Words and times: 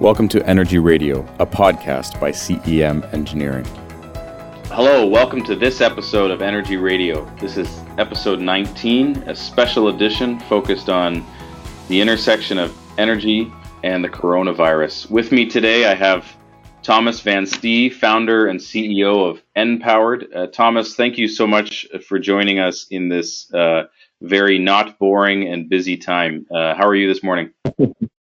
Welcome 0.00 0.28
to 0.28 0.46
Energy 0.46 0.78
Radio, 0.78 1.22
a 1.40 1.46
podcast 1.46 2.20
by 2.20 2.30
CEM 2.30 3.12
Engineering. 3.12 3.64
Hello, 4.66 5.04
welcome 5.04 5.42
to 5.42 5.56
this 5.56 5.80
episode 5.80 6.30
of 6.30 6.40
Energy 6.40 6.76
Radio. 6.76 7.28
This 7.40 7.56
is 7.56 7.80
episode 7.98 8.38
19, 8.38 9.24
a 9.26 9.34
special 9.34 9.88
edition 9.88 10.38
focused 10.38 10.88
on 10.88 11.26
the 11.88 12.00
intersection 12.00 12.58
of 12.58 12.78
energy 12.96 13.52
and 13.82 14.04
the 14.04 14.08
coronavirus. 14.08 15.10
With 15.10 15.32
me 15.32 15.46
today, 15.46 15.86
I 15.86 15.96
have 15.96 16.24
Thomas 16.84 17.20
Van 17.20 17.44
Stee, 17.44 17.90
founder 17.90 18.46
and 18.46 18.60
CEO 18.60 19.28
of 19.28 19.42
Enpowered. 19.56 20.32
Uh, 20.32 20.46
Thomas, 20.46 20.94
thank 20.94 21.18
you 21.18 21.26
so 21.26 21.44
much 21.44 21.88
for 22.06 22.20
joining 22.20 22.60
us 22.60 22.86
in 22.92 23.08
this 23.08 23.52
uh, 23.52 23.86
very 24.20 24.60
not 24.60 24.96
boring 25.00 25.48
and 25.48 25.68
busy 25.68 25.96
time. 25.96 26.46
Uh, 26.52 26.76
how 26.76 26.86
are 26.86 26.94
you 26.94 27.12
this 27.12 27.24
morning? 27.24 27.50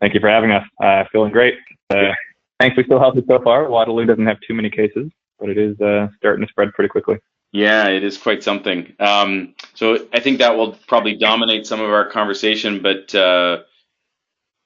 Thank 0.00 0.14
you 0.14 0.20
for 0.20 0.28
having 0.28 0.50
us. 0.50 0.66
Uh, 0.82 1.04
feeling 1.12 1.32
great. 1.32 1.58
Uh, 1.90 2.12
thankfully, 2.58 2.84
still 2.84 2.98
healthy 2.98 3.22
so 3.28 3.40
far. 3.42 3.68
Waterloo 3.68 4.06
doesn't 4.06 4.26
have 4.26 4.38
too 4.46 4.54
many 4.54 4.70
cases, 4.70 5.10
but 5.38 5.50
it 5.50 5.58
is 5.58 5.78
uh, 5.80 6.08
starting 6.16 6.44
to 6.44 6.50
spread 6.50 6.72
pretty 6.72 6.88
quickly. 6.88 7.18
Yeah, 7.52 7.88
it 7.88 8.04
is 8.04 8.16
quite 8.16 8.42
something. 8.42 8.94
Um, 9.00 9.54
so 9.74 10.06
I 10.12 10.20
think 10.20 10.38
that 10.38 10.56
will 10.56 10.72
probably 10.86 11.16
dominate 11.16 11.66
some 11.66 11.80
of 11.80 11.90
our 11.90 12.08
conversation. 12.08 12.80
But 12.80 13.14
uh, 13.14 13.62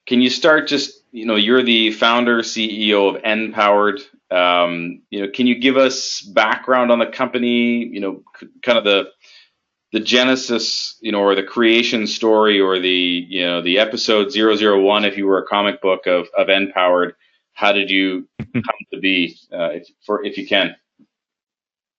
can 0.07 0.20
you 0.20 0.30
start 0.30 0.69
just 0.69 1.02
you 1.10 1.27
know 1.27 1.37
you're 1.37 1.62
the 1.62 1.93
founder 1.93 2.41
CEO 2.41 3.15
of 3.15 3.23
Enpowered. 3.24 4.01
Um, 4.30 5.02
you 5.10 5.23
know, 5.23 5.30
can 5.32 5.46
you 5.46 5.59
give 5.59 5.77
us 5.77 6.21
background 6.21 6.91
on 6.91 6.98
the 6.98 7.07
company? 7.07 7.85
You 7.85 8.01
know, 8.01 8.23
kind 8.62 8.77
of 8.77 8.85
the 8.85 9.10
the 9.94 10.00
genesis, 10.00 10.98
you 11.00 11.12
know, 11.12 11.20
or 11.20 11.36
the 11.36 11.42
creation 11.44 12.04
story, 12.08 12.60
or 12.60 12.80
the 12.80 13.24
you 13.28 13.46
know 13.46 13.62
the 13.62 13.78
episode 13.78 14.34
001, 14.34 15.04
if 15.04 15.16
you 15.16 15.24
were 15.24 15.38
a 15.38 15.46
comic 15.46 15.80
book 15.80 16.09
of 16.09 16.26
of 16.36 16.48
Enpowered, 16.48 17.14
how 17.52 17.70
did 17.70 17.88
you 17.88 18.28
come 18.52 18.80
to 18.92 18.98
be, 18.98 19.38
uh, 19.52 19.70
if, 19.70 19.86
for 20.04 20.24
if 20.24 20.36
you 20.36 20.48
can? 20.48 20.74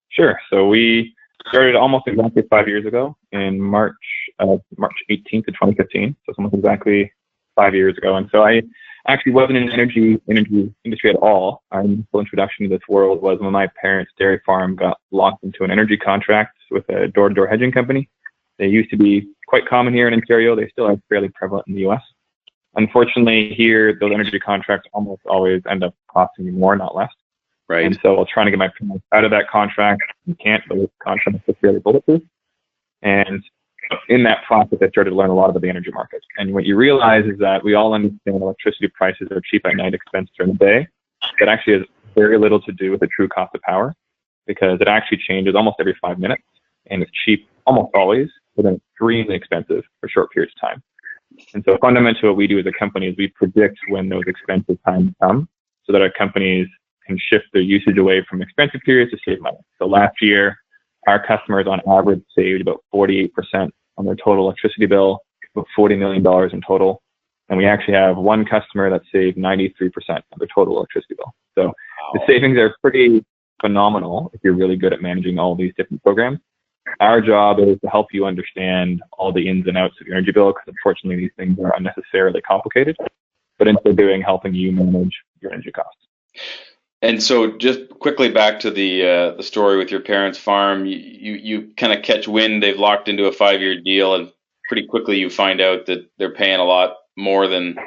Sure. 0.09 0.37
So 0.49 0.67
we 0.67 1.15
started 1.47 1.77
almost 1.77 2.05
exactly 2.07 2.43
five 2.49 2.67
years 2.67 2.85
ago 2.85 3.15
in 3.31 3.61
March 3.61 3.95
uh, 4.39 4.57
March 4.77 4.95
18th 5.09 5.47
of 5.47 5.53
2015. 5.53 6.17
So 6.25 6.29
it's 6.31 6.37
almost 6.37 6.55
exactly 6.55 7.09
five 7.55 7.73
years 7.73 7.97
ago. 7.97 8.17
And 8.17 8.27
so 8.29 8.43
I 8.43 8.61
actually 9.07 9.33
wasn't 9.33 9.57
in 9.57 9.71
energy 9.71 10.19
energy 10.29 10.73
industry 10.83 11.09
at 11.09 11.15
all. 11.17 11.63
Our 11.71 11.81
initial 11.81 12.19
introduction 12.19 12.69
to 12.69 12.75
this 12.75 12.87
world 12.87 13.21
was 13.21 13.39
when 13.39 13.51
my 13.51 13.67
parents' 13.81 14.11
dairy 14.17 14.41
farm 14.45 14.75
got 14.75 14.99
locked 15.11 15.43
into 15.43 15.63
an 15.63 15.71
energy 15.71 15.97
contract 15.97 16.57
with 16.71 16.87
a 16.89 17.07
door-to-door 17.07 17.47
hedging 17.47 17.71
company. 17.71 18.09
They 18.57 18.67
used 18.67 18.89
to 18.91 18.97
be 18.97 19.27
quite 19.47 19.67
common 19.67 19.93
here 19.93 20.07
in 20.07 20.13
Ontario. 20.13 20.55
They 20.55 20.69
still 20.69 20.87
are 20.87 20.97
fairly 21.09 21.29
prevalent 21.29 21.67
in 21.67 21.75
the 21.75 21.81
U.S. 21.81 22.01
Unfortunately, 22.75 23.53
here 23.53 23.97
those 23.99 24.11
energy 24.11 24.39
contracts 24.39 24.89
almost 24.93 25.21
always 25.25 25.61
end 25.69 25.83
up 25.83 25.95
costing 26.07 26.45
you 26.45 26.51
more, 26.51 26.75
not 26.75 26.95
less. 26.95 27.11
Right. 27.67 27.85
And 27.85 27.97
so 28.01 28.25
trying 28.31 28.45
to 28.45 28.51
get 28.51 28.59
my 28.59 28.69
parents 28.79 29.03
out 29.11 29.23
of 29.23 29.31
that 29.31 29.49
contract, 29.49 30.03
you 30.25 30.35
can't. 30.35 30.63
Those 30.69 30.87
contracts 31.01 31.47
are 31.49 31.55
fairly 31.61 31.79
bulletproof. 31.79 32.21
And 33.01 33.43
in 34.09 34.23
that 34.23 34.43
process, 34.45 34.79
I 34.81 34.89
started 34.89 35.11
to 35.11 35.15
learn 35.15 35.29
a 35.29 35.35
lot 35.35 35.49
about 35.49 35.61
the 35.61 35.69
energy 35.69 35.91
market. 35.91 36.21
And 36.37 36.53
what 36.53 36.65
you 36.65 36.75
realize 36.75 37.25
is 37.25 37.37
that 37.39 37.63
we 37.63 37.73
all 37.73 37.93
understand 37.93 38.41
electricity 38.41 38.87
prices 38.89 39.27
are 39.31 39.41
cheap 39.41 39.65
at 39.65 39.75
night, 39.75 39.93
expensive 39.93 40.33
during 40.37 40.53
the 40.53 40.57
day. 40.57 40.87
That 41.39 41.49
actually 41.49 41.79
has 41.79 41.83
very 42.15 42.37
little 42.37 42.61
to 42.61 42.71
do 42.71 42.91
with 42.91 42.99
the 42.99 43.07
true 43.07 43.27
cost 43.27 43.55
of 43.55 43.61
power 43.61 43.93
because 44.47 44.79
it 44.79 44.87
actually 44.87 45.17
changes 45.17 45.55
almost 45.55 45.77
every 45.79 45.97
five 46.01 46.19
minutes 46.19 46.43
and 46.87 47.01
it's 47.01 47.11
cheap 47.25 47.47
almost 47.65 47.93
always, 47.95 48.29
but 48.55 48.63
then 48.63 48.79
extremely 48.91 49.35
expensive 49.35 49.83
for 49.99 50.07
short 50.07 50.31
periods 50.31 50.53
of 50.55 50.69
time. 50.69 50.83
And 51.53 51.63
so 51.65 51.77
fundamentally 51.81 52.29
what 52.29 52.37
we 52.37 52.47
do 52.47 52.59
as 52.59 52.65
a 52.65 52.71
company 52.71 53.07
is 53.07 53.15
we 53.17 53.29
predict 53.29 53.77
when 53.89 54.07
those 54.07 54.23
expensive 54.27 54.77
times 54.85 55.11
come 55.21 55.49
so 55.85 55.91
that 55.91 56.01
our 56.01 56.11
companies 56.11 56.67
can 57.05 57.17
shift 57.17 57.45
their 57.53 57.61
usage 57.61 57.97
away 57.97 58.25
from 58.29 58.41
expensive 58.41 58.81
periods 58.81 59.11
to 59.11 59.17
save 59.25 59.41
money. 59.41 59.57
So 59.79 59.85
last 59.85 60.21
year, 60.21 60.57
our 61.07 61.23
customers 61.23 61.67
on 61.67 61.81
average 61.87 62.23
saved 62.35 62.61
about 62.61 62.83
48% 62.93 63.69
on 63.97 64.05
their 64.05 64.15
total 64.15 64.45
electricity 64.45 64.85
bill, 64.85 65.19
about 65.55 65.67
$40 65.77 65.97
million 65.97 66.51
in 66.53 66.61
total. 66.61 67.01
And 67.49 67.57
we 67.57 67.65
actually 67.65 67.93
have 67.93 68.17
one 68.17 68.45
customer 68.45 68.89
that 68.89 69.01
saved 69.11 69.37
93% 69.37 69.69
of 70.09 70.39
their 70.39 70.47
total 70.53 70.77
electricity 70.77 71.15
bill. 71.15 71.33
So 71.55 71.65
wow. 71.65 71.73
the 72.13 72.21
savings 72.27 72.57
are 72.57 72.75
pretty 72.81 73.23
phenomenal 73.61 74.31
if 74.33 74.41
you're 74.43 74.53
really 74.53 74.75
good 74.75 74.93
at 74.93 75.01
managing 75.01 75.39
all 75.39 75.55
these 75.55 75.73
different 75.77 76.03
programs. 76.03 76.39
Our 76.99 77.21
job 77.21 77.59
is 77.59 77.79
to 77.81 77.87
help 77.89 78.07
you 78.13 78.25
understand 78.25 79.01
all 79.13 79.31
the 79.31 79.47
ins 79.47 79.67
and 79.67 79.77
outs 79.77 79.95
of 79.99 80.07
your 80.07 80.17
energy 80.17 80.31
bill 80.31 80.49
because 80.49 80.67
unfortunately 80.67 81.17
these 81.17 81.31
things 81.37 81.57
are 81.59 81.75
unnecessarily 81.75 82.41
complicated, 82.41 82.95
but 83.57 83.67
in 83.67 83.77
so 83.83 83.91
doing, 83.91 84.21
helping 84.21 84.53
you 84.53 84.71
manage 84.71 85.15
your 85.41 85.51
energy 85.51 85.71
costs. 85.71 86.07
And 87.05 87.21
so, 87.21 87.55
just 87.57 87.87
quickly 87.99 88.29
back 88.29 88.59
to 88.61 88.71
the 88.71 89.03
uh, 89.03 89.35
the 89.35 89.43
story 89.43 89.77
with 89.77 89.91
your 89.91 89.99
parents' 89.99 90.39
farm, 90.39 90.87
you 90.87 90.97
you, 90.97 91.33
you 91.33 91.73
kind 91.77 91.93
of 91.93 92.03
catch 92.03 92.27
wind 92.27 92.63
they've 92.63 92.79
locked 92.79 93.07
into 93.07 93.27
a 93.27 93.31
five 93.31 93.61
year 93.61 93.79
deal, 93.79 94.15
and 94.15 94.31
pretty 94.67 94.87
quickly 94.87 95.17
you 95.17 95.29
find 95.29 95.61
out 95.61 95.85
that 95.85 96.09
they're 96.17 96.33
paying 96.33 96.59
a 96.59 96.63
lot 96.63 96.95
more 97.15 97.47
than 97.47 97.77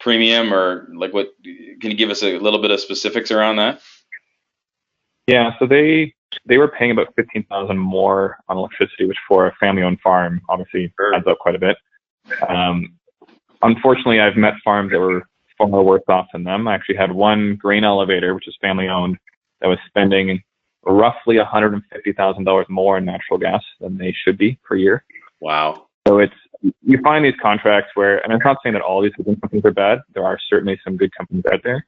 premium, 0.00 0.52
or 0.52 0.88
like 0.96 1.14
what? 1.14 1.28
Can 1.44 1.92
you 1.92 1.96
give 1.96 2.10
us 2.10 2.24
a 2.24 2.38
little 2.38 2.60
bit 2.60 2.72
of 2.72 2.80
specifics 2.80 3.30
around 3.30 3.56
that? 3.56 3.80
Yeah, 5.28 5.52
so 5.60 5.66
they 5.66 6.12
they 6.44 6.58
were 6.58 6.68
paying 6.68 6.90
about 6.90 7.14
fifteen 7.14 7.44
thousand 7.44 7.78
more 7.78 8.36
on 8.48 8.56
electricity, 8.56 9.04
which 9.04 9.18
for 9.28 9.46
a 9.46 9.54
family 9.60 9.84
owned 9.84 10.00
farm 10.00 10.40
obviously 10.48 10.92
adds 11.14 11.26
up 11.28 11.38
quite 11.38 11.54
a 11.54 11.60
bit. 11.60 11.76
Um, 12.48 12.96
unfortunately, 13.62 14.18
I've 14.18 14.36
met 14.36 14.54
farms 14.64 14.90
that 14.90 14.98
were 14.98 15.22
far 15.68 15.82
worse 15.82 16.02
off 16.08 16.26
than 16.32 16.44
them. 16.44 16.68
I 16.68 16.74
actually 16.74 16.96
had 16.96 17.12
one 17.12 17.56
grain 17.56 17.84
elevator, 17.84 18.34
which 18.34 18.48
is 18.48 18.56
family 18.60 18.88
owned, 18.88 19.18
that 19.60 19.68
was 19.68 19.78
spending 19.86 20.42
roughly 20.84 21.36
$150,000 21.36 22.68
more 22.68 22.98
in 22.98 23.04
natural 23.04 23.38
gas 23.38 23.62
than 23.80 23.98
they 23.98 24.12
should 24.12 24.38
be 24.38 24.58
per 24.64 24.76
year. 24.76 25.04
Wow. 25.40 25.86
So 26.08 26.18
it's, 26.18 26.34
you 26.82 26.98
find 27.02 27.24
these 27.24 27.34
contracts 27.40 27.90
where, 27.94 28.18
and 28.24 28.32
I'm 28.32 28.38
not 28.44 28.58
saying 28.62 28.72
that 28.74 28.82
all 28.82 29.02
these 29.02 29.12
good 29.16 29.40
companies 29.40 29.64
are 29.64 29.70
bad. 29.70 30.00
There 30.14 30.24
are 30.24 30.38
certainly 30.48 30.80
some 30.84 30.96
good 30.96 31.14
companies 31.14 31.44
out 31.52 31.60
there, 31.62 31.86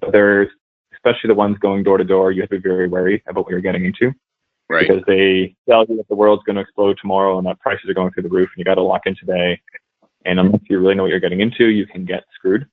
but 0.00 0.12
there's, 0.12 0.48
especially 0.92 1.28
the 1.28 1.34
ones 1.34 1.58
going 1.58 1.82
door 1.82 1.98
to 1.98 2.04
door, 2.04 2.32
you 2.32 2.42
have 2.42 2.50
to 2.50 2.56
be 2.56 2.68
very 2.68 2.88
wary 2.88 3.22
about 3.28 3.44
what 3.44 3.50
you're 3.50 3.60
getting 3.60 3.84
into. 3.84 4.12
Right. 4.68 4.88
Because 4.88 5.02
they 5.06 5.54
tell 5.68 5.84
you 5.88 5.96
that 5.96 6.08
the 6.08 6.14
world's 6.14 6.44
going 6.44 6.56
to 6.56 6.62
explode 6.62 6.98
tomorrow 7.00 7.38
and 7.38 7.46
that 7.46 7.60
prices 7.60 7.88
are 7.90 7.94
going 7.94 8.10
through 8.12 8.22
the 8.24 8.28
roof 8.28 8.48
and 8.54 8.58
you 8.58 8.64
got 8.64 8.76
to 8.76 8.82
lock 8.82 9.02
in 9.06 9.16
today. 9.16 9.60
And 10.24 10.38
unless 10.38 10.62
you 10.68 10.78
really 10.78 10.94
know 10.94 11.02
what 11.02 11.10
you're 11.10 11.20
getting 11.20 11.40
into, 11.40 11.66
you 11.66 11.86
can 11.86 12.04
get 12.04 12.24
screwed. 12.34 12.66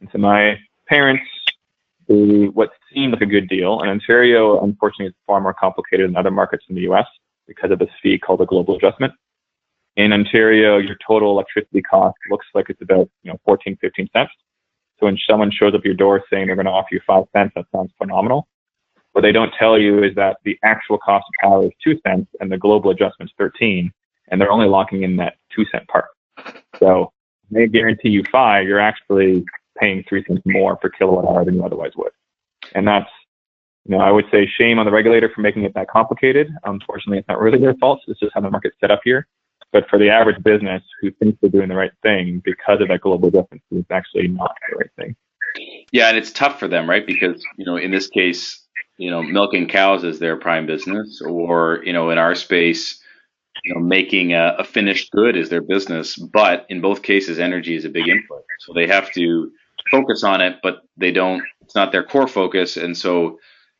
And 0.00 0.08
so 0.12 0.18
my 0.18 0.58
parents, 0.86 1.24
they, 2.08 2.48
what 2.52 2.70
seemed 2.92 3.12
like 3.12 3.22
a 3.22 3.26
good 3.26 3.48
deal, 3.48 3.80
and 3.80 3.90
Ontario, 3.90 4.62
unfortunately, 4.62 5.06
is 5.06 5.14
far 5.26 5.40
more 5.40 5.54
complicated 5.54 6.08
than 6.08 6.16
other 6.16 6.30
markets 6.30 6.64
in 6.68 6.74
the 6.74 6.82
US 6.82 7.06
because 7.46 7.70
of 7.70 7.78
this 7.78 7.90
fee 8.02 8.18
called 8.18 8.40
the 8.40 8.46
global 8.46 8.76
adjustment. 8.76 9.12
In 9.96 10.12
Ontario, 10.12 10.76
your 10.76 10.96
total 11.06 11.30
electricity 11.30 11.80
cost 11.80 12.16
looks 12.30 12.46
like 12.54 12.68
it's 12.68 12.82
about, 12.82 13.08
you 13.22 13.32
know, 13.32 13.40
14, 13.44 13.78
15 13.80 14.08
cents. 14.12 14.30
So 14.98 15.06
when 15.06 15.18
someone 15.28 15.50
shows 15.50 15.74
up 15.74 15.84
your 15.84 15.94
door 15.94 16.22
saying 16.30 16.46
they're 16.46 16.56
going 16.56 16.66
to 16.66 16.72
offer 16.72 16.88
you 16.92 17.00
five 17.06 17.24
cents, 17.34 17.52
that 17.54 17.66
sounds 17.74 17.92
phenomenal. 17.98 18.46
What 19.12 19.22
they 19.22 19.32
don't 19.32 19.52
tell 19.58 19.78
you 19.78 20.02
is 20.02 20.14
that 20.16 20.36
the 20.44 20.58
actual 20.62 20.98
cost 20.98 21.24
of 21.26 21.48
power 21.48 21.64
is 21.64 21.72
two 21.82 21.98
cents 22.06 22.28
and 22.40 22.52
the 22.52 22.58
global 22.58 22.90
adjustment 22.90 23.30
is 23.30 23.34
13, 23.38 23.90
and 24.28 24.40
they're 24.40 24.50
only 24.50 24.66
locking 24.66 25.02
in 25.02 25.16
that 25.16 25.36
two 25.54 25.64
cent 25.72 25.88
part. 25.88 26.06
So 26.78 27.12
they 27.50 27.66
guarantee 27.66 28.10
you 28.10 28.24
five, 28.30 28.66
you're 28.66 28.80
actually 28.80 29.44
paying 29.78 30.04
three 30.08 30.24
cents 30.26 30.42
more 30.44 30.76
per 30.76 30.88
kilowatt 30.88 31.24
hour 31.24 31.44
than 31.44 31.54
you 31.54 31.64
otherwise 31.64 31.92
would. 31.96 32.12
And 32.74 32.86
that's, 32.86 33.10
you 33.84 33.96
know, 33.96 34.02
I 34.02 34.10
would 34.10 34.26
say 34.30 34.46
shame 34.46 34.78
on 34.78 34.86
the 34.86 34.92
regulator 34.92 35.30
for 35.32 35.40
making 35.40 35.64
it 35.64 35.74
that 35.74 35.88
complicated. 35.88 36.52
Unfortunately, 36.64 37.18
it's 37.18 37.28
not 37.28 37.40
really 37.40 37.58
their 37.58 37.74
fault. 37.74 38.00
It's 38.08 38.20
just 38.20 38.32
how 38.34 38.40
the 38.40 38.50
market's 38.50 38.76
set 38.80 38.90
up 38.90 39.00
here. 39.04 39.26
But 39.72 39.88
for 39.88 39.98
the 39.98 40.10
average 40.10 40.42
business 40.42 40.82
who 41.00 41.10
thinks 41.12 41.38
they're 41.40 41.50
doing 41.50 41.68
the 41.68 41.74
right 41.74 41.92
thing 42.02 42.40
because 42.44 42.80
of 42.80 42.88
that 42.88 43.00
global 43.00 43.30
difference, 43.30 43.62
it's 43.70 43.90
actually 43.90 44.28
not 44.28 44.56
the 44.70 44.76
right 44.76 44.90
thing. 44.96 45.16
Yeah, 45.92 46.08
and 46.08 46.18
it's 46.18 46.32
tough 46.32 46.58
for 46.58 46.68
them, 46.68 46.88
right? 46.88 47.06
Because, 47.06 47.44
you 47.56 47.64
know, 47.64 47.76
in 47.76 47.90
this 47.90 48.08
case, 48.08 48.66
you 48.98 49.10
know, 49.10 49.22
milking 49.22 49.68
cows 49.68 50.04
is 50.04 50.18
their 50.18 50.36
prime 50.36 50.66
business, 50.66 51.20
or, 51.20 51.82
you 51.84 51.92
know, 51.92 52.10
in 52.10 52.18
our 52.18 52.34
space, 52.34 53.02
you 53.64 53.74
know, 53.74 53.80
making 53.80 54.32
a, 54.32 54.56
a, 54.58 54.64
finished 54.64 55.10
good 55.12 55.36
is 55.36 55.48
their 55.48 55.62
business. 55.62 56.16
But 56.16 56.66
in 56.68 56.80
both 56.80 57.02
cases, 57.02 57.38
energy 57.38 57.74
is 57.74 57.84
a 57.84 57.90
big 57.90 58.08
input. 58.08 58.44
So 58.60 58.72
they 58.72 58.86
have 58.86 59.10
to 59.12 59.52
focus 59.90 60.24
on 60.24 60.40
it, 60.40 60.56
but 60.62 60.82
they 60.96 61.12
don't. 61.12 61.42
It's 61.62 61.74
not 61.74 61.92
their 61.92 62.04
core 62.04 62.28
focus, 62.28 62.76
and 62.76 62.96
so 62.96 63.38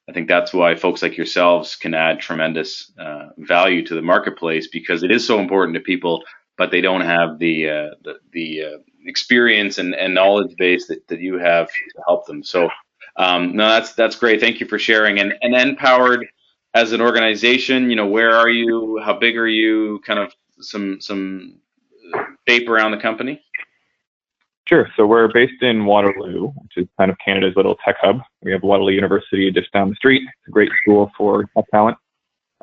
I 0.08 0.12
think 0.12 0.29
that's 0.29 0.53
why 0.53 0.75
folks 0.76 1.03
like 1.03 1.17
yourselves 1.17 1.76
can 1.76 1.94
add 1.94 2.20
tremendous 2.20 2.93
uh, 2.99 3.29
value 3.38 3.85
to 3.87 3.94
the 3.94 4.03
marketplace 4.03 4.69
because 4.69 5.03
it 5.03 5.11
is 5.11 5.26
so 5.26 5.38
important 5.41 5.75
to 5.75 5.81
people, 5.81 6.23
but 6.56 6.70
they 6.70 6.81
don't 6.81 7.00
have 7.03 7.38
the 7.38 7.69
uh, 7.70 7.91
the, 8.05 8.14
the 8.32 8.62
uh, 8.64 8.79
experience 9.06 9.79
and, 9.79 9.94
and 9.94 10.14
knowledge 10.14 10.55
base 10.58 10.87
that, 10.88 11.06
that 11.08 11.20
you 11.20 11.38
have 11.38 11.69
to 11.69 12.03
help 12.06 12.26
them. 12.26 12.43
So 12.43 12.69
um, 13.17 13.56
no, 13.56 13.69
that's 13.69 13.94
that's 13.94 14.17
great. 14.17 14.41
Thank 14.41 14.61
you 14.61 14.67
for 14.67 14.79
sharing. 14.79 15.19
And 15.20 15.35
and 15.43 15.55
Enpowered 15.55 16.26
as 16.75 16.93
an 16.93 17.00
organization, 17.00 17.91
you 17.91 17.97
know, 17.97 18.06
where 18.06 18.32
are 18.35 18.49
you? 18.50 19.00
How 19.03 19.19
big 19.19 19.37
are 19.37 19.49
you? 19.49 20.00
Kind 20.06 20.20
of 20.20 20.32
some 20.61 21.00
some 21.00 21.58
shape 22.49 22.69
around 22.69 22.93
the 22.93 22.99
company. 22.99 23.43
Sure. 24.68 24.88
So 24.96 25.06
we're 25.06 25.28
based 25.28 25.62
in 25.62 25.84
Waterloo, 25.84 26.48
which 26.48 26.76
is 26.76 26.88
kind 26.98 27.10
of 27.10 27.16
Canada's 27.24 27.54
little 27.54 27.76
tech 27.84 27.96
hub. 28.00 28.20
We 28.42 28.50
have 28.50 28.62
Waterloo 28.64 28.92
University 28.92 29.50
just 29.52 29.70
down 29.72 29.90
the 29.90 29.94
street. 29.94 30.22
It's 30.22 30.48
a 30.48 30.50
great 30.50 30.70
school 30.82 31.10
for 31.16 31.44
tech 31.56 31.64
talent. 31.72 31.96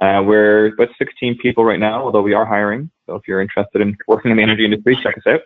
Uh, 0.01 0.21
we're 0.25 0.73
about 0.73 0.89
16 0.97 1.37
people 1.37 1.63
right 1.63 1.79
now, 1.79 2.03
although 2.03 2.21
we 2.21 2.33
are 2.33 2.45
hiring. 2.45 2.91
So 3.05 3.15
if 3.15 3.21
you're 3.25 3.41
interested 3.41 3.81
in 3.81 3.95
working 4.07 4.31
in 4.31 4.37
the 4.37 4.43
energy 4.43 4.65
industry, 4.65 4.97
check 5.01 5.17
us 5.17 5.27
out. 5.27 5.41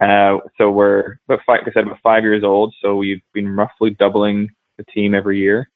Uh, 0.00 0.38
so 0.56 0.70
we're 0.70 1.18
about 1.28 1.40
five, 1.44 1.60
like 1.60 1.68
I 1.68 1.72
said, 1.72 1.86
about 1.86 1.98
five 2.02 2.22
years 2.22 2.44
old. 2.44 2.74
So 2.80 2.94
we've 2.96 3.22
been 3.34 3.48
roughly 3.48 3.90
doubling 3.90 4.50
the 4.76 4.84
team 4.84 5.14
every 5.14 5.38
year. 5.38 5.68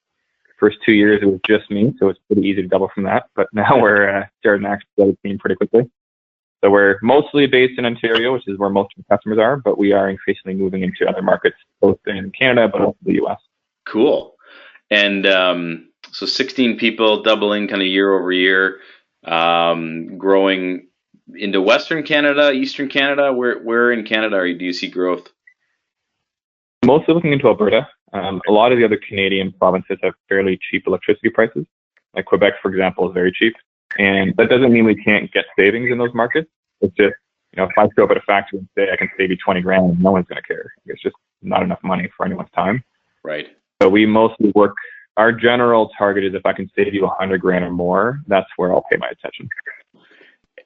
First 0.60 0.78
two 0.86 0.92
years 0.92 1.20
it 1.22 1.26
was 1.26 1.40
just 1.44 1.68
me, 1.72 1.92
so 1.98 2.08
it's 2.08 2.20
pretty 2.28 2.46
easy 2.46 2.62
to 2.62 2.68
double 2.68 2.88
from 2.94 3.02
that. 3.04 3.24
But 3.34 3.48
now 3.52 3.76
we're 3.80 4.08
uh, 4.08 4.26
starting 4.38 4.64
to 4.64 4.70
actually 4.70 4.90
build 4.96 5.16
a 5.24 5.28
team 5.28 5.38
pretty 5.38 5.56
quickly. 5.56 5.90
So 6.62 6.70
we're 6.70 6.98
mostly 7.02 7.46
based 7.46 7.78
in 7.78 7.84
Ontario, 7.84 8.32
which 8.32 8.46
is 8.46 8.56
where 8.58 8.70
most 8.70 8.94
of 8.96 9.04
the 9.04 9.14
customers 9.14 9.38
are, 9.38 9.56
but 9.56 9.78
we 9.78 9.92
are 9.92 10.08
increasingly 10.08 10.54
moving 10.54 10.82
into 10.82 11.08
other 11.08 11.22
markets, 11.22 11.56
both 11.80 11.98
in 12.06 12.30
Canada 12.30 12.68
but 12.72 12.80
also 12.80 12.98
the 13.02 13.20
US. 13.24 13.40
Cool. 13.84 14.36
And 14.90 15.26
um, 15.26 15.88
so 16.12 16.26
16 16.26 16.78
people, 16.78 17.22
doubling 17.22 17.66
kind 17.66 17.82
of 17.82 17.88
year 17.88 18.16
over 18.16 18.30
year, 18.30 18.78
um, 19.24 20.18
growing 20.18 20.88
into 21.34 21.60
Western 21.60 22.04
Canada, 22.04 22.52
Eastern 22.52 22.88
Canada. 22.88 23.32
Where 23.32 23.58
where 23.60 23.90
in 23.90 24.04
Canada 24.04 24.36
are 24.36 24.46
you, 24.46 24.58
do 24.58 24.64
you 24.64 24.72
see 24.72 24.88
growth? 24.88 25.28
Mostly 26.84 27.14
looking 27.14 27.32
into 27.32 27.46
Alberta. 27.46 27.88
Um, 28.12 28.40
a 28.48 28.52
lot 28.52 28.72
of 28.72 28.78
the 28.78 28.84
other 28.84 28.98
Canadian 29.08 29.52
provinces 29.52 29.98
have 30.02 30.12
fairly 30.28 30.58
cheap 30.70 30.84
electricity 30.86 31.30
prices. 31.30 31.64
Like 32.14 32.26
Quebec, 32.26 32.54
for 32.60 32.70
example, 32.70 33.08
is 33.08 33.14
very 33.14 33.32
cheap. 33.32 33.54
And 33.98 34.34
that 34.36 34.48
doesn't 34.48 34.72
mean 34.72 34.84
we 34.84 35.02
can't 35.02 35.30
get 35.32 35.44
savings 35.58 35.90
in 35.90 35.98
those 35.98 36.14
markets. 36.14 36.50
It's 36.80 36.94
just, 36.96 37.14
you 37.52 37.58
know, 37.58 37.64
if 37.64 37.70
I 37.76 37.88
show 37.96 38.04
up 38.04 38.10
at 38.10 38.16
a 38.16 38.22
factory 38.22 38.60
and 38.60 38.68
say 38.76 38.90
I 38.90 38.96
can 38.96 39.10
save 39.18 39.30
you 39.30 39.36
20 39.36 39.60
grand, 39.60 40.00
no 40.00 40.12
one's 40.12 40.26
going 40.26 40.40
to 40.40 40.46
care. 40.46 40.72
It's 40.86 41.02
just 41.02 41.16
not 41.42 41.62
enough 41.62 41.80
money 41.82 42.08
for 42.16 42.24
anyone's 42.24 42.50
time. 42.54 42.82
Right. 43.22 43.48
So 43.80 43.88
we 43.88 44.06
mostly 44.06 44.52
work, 44.54 44.74
our 45.16 45.32
general 45.32 45.90
target 45.98 46.24
is 46.24 46.34
if 46.34 46.46
I 46.46 46.52
can 46.52 46.70
save 46.74 46.94
you 46.94 47.02
100 47.02 47.40
grand 47.40 47.64
or 47.64 47.70
more, 47.70 48.20
that's 48.26 48.48
where 48.56 48.72
I'll 48.72 48.84
pay 48.90 48.96
my 48.96 49.08
attention. 49.08 49.48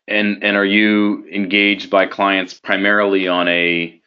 And, 0.09 0.45
and 0.45 0.57
are 0.57 0.65
you 0.65 1.27
engaged 1.33 1.91
by 1.91 2.07
clients 2.07 2.55
primarily 2.55 3.27
on 3.27 3.49
a, 3.49 4.01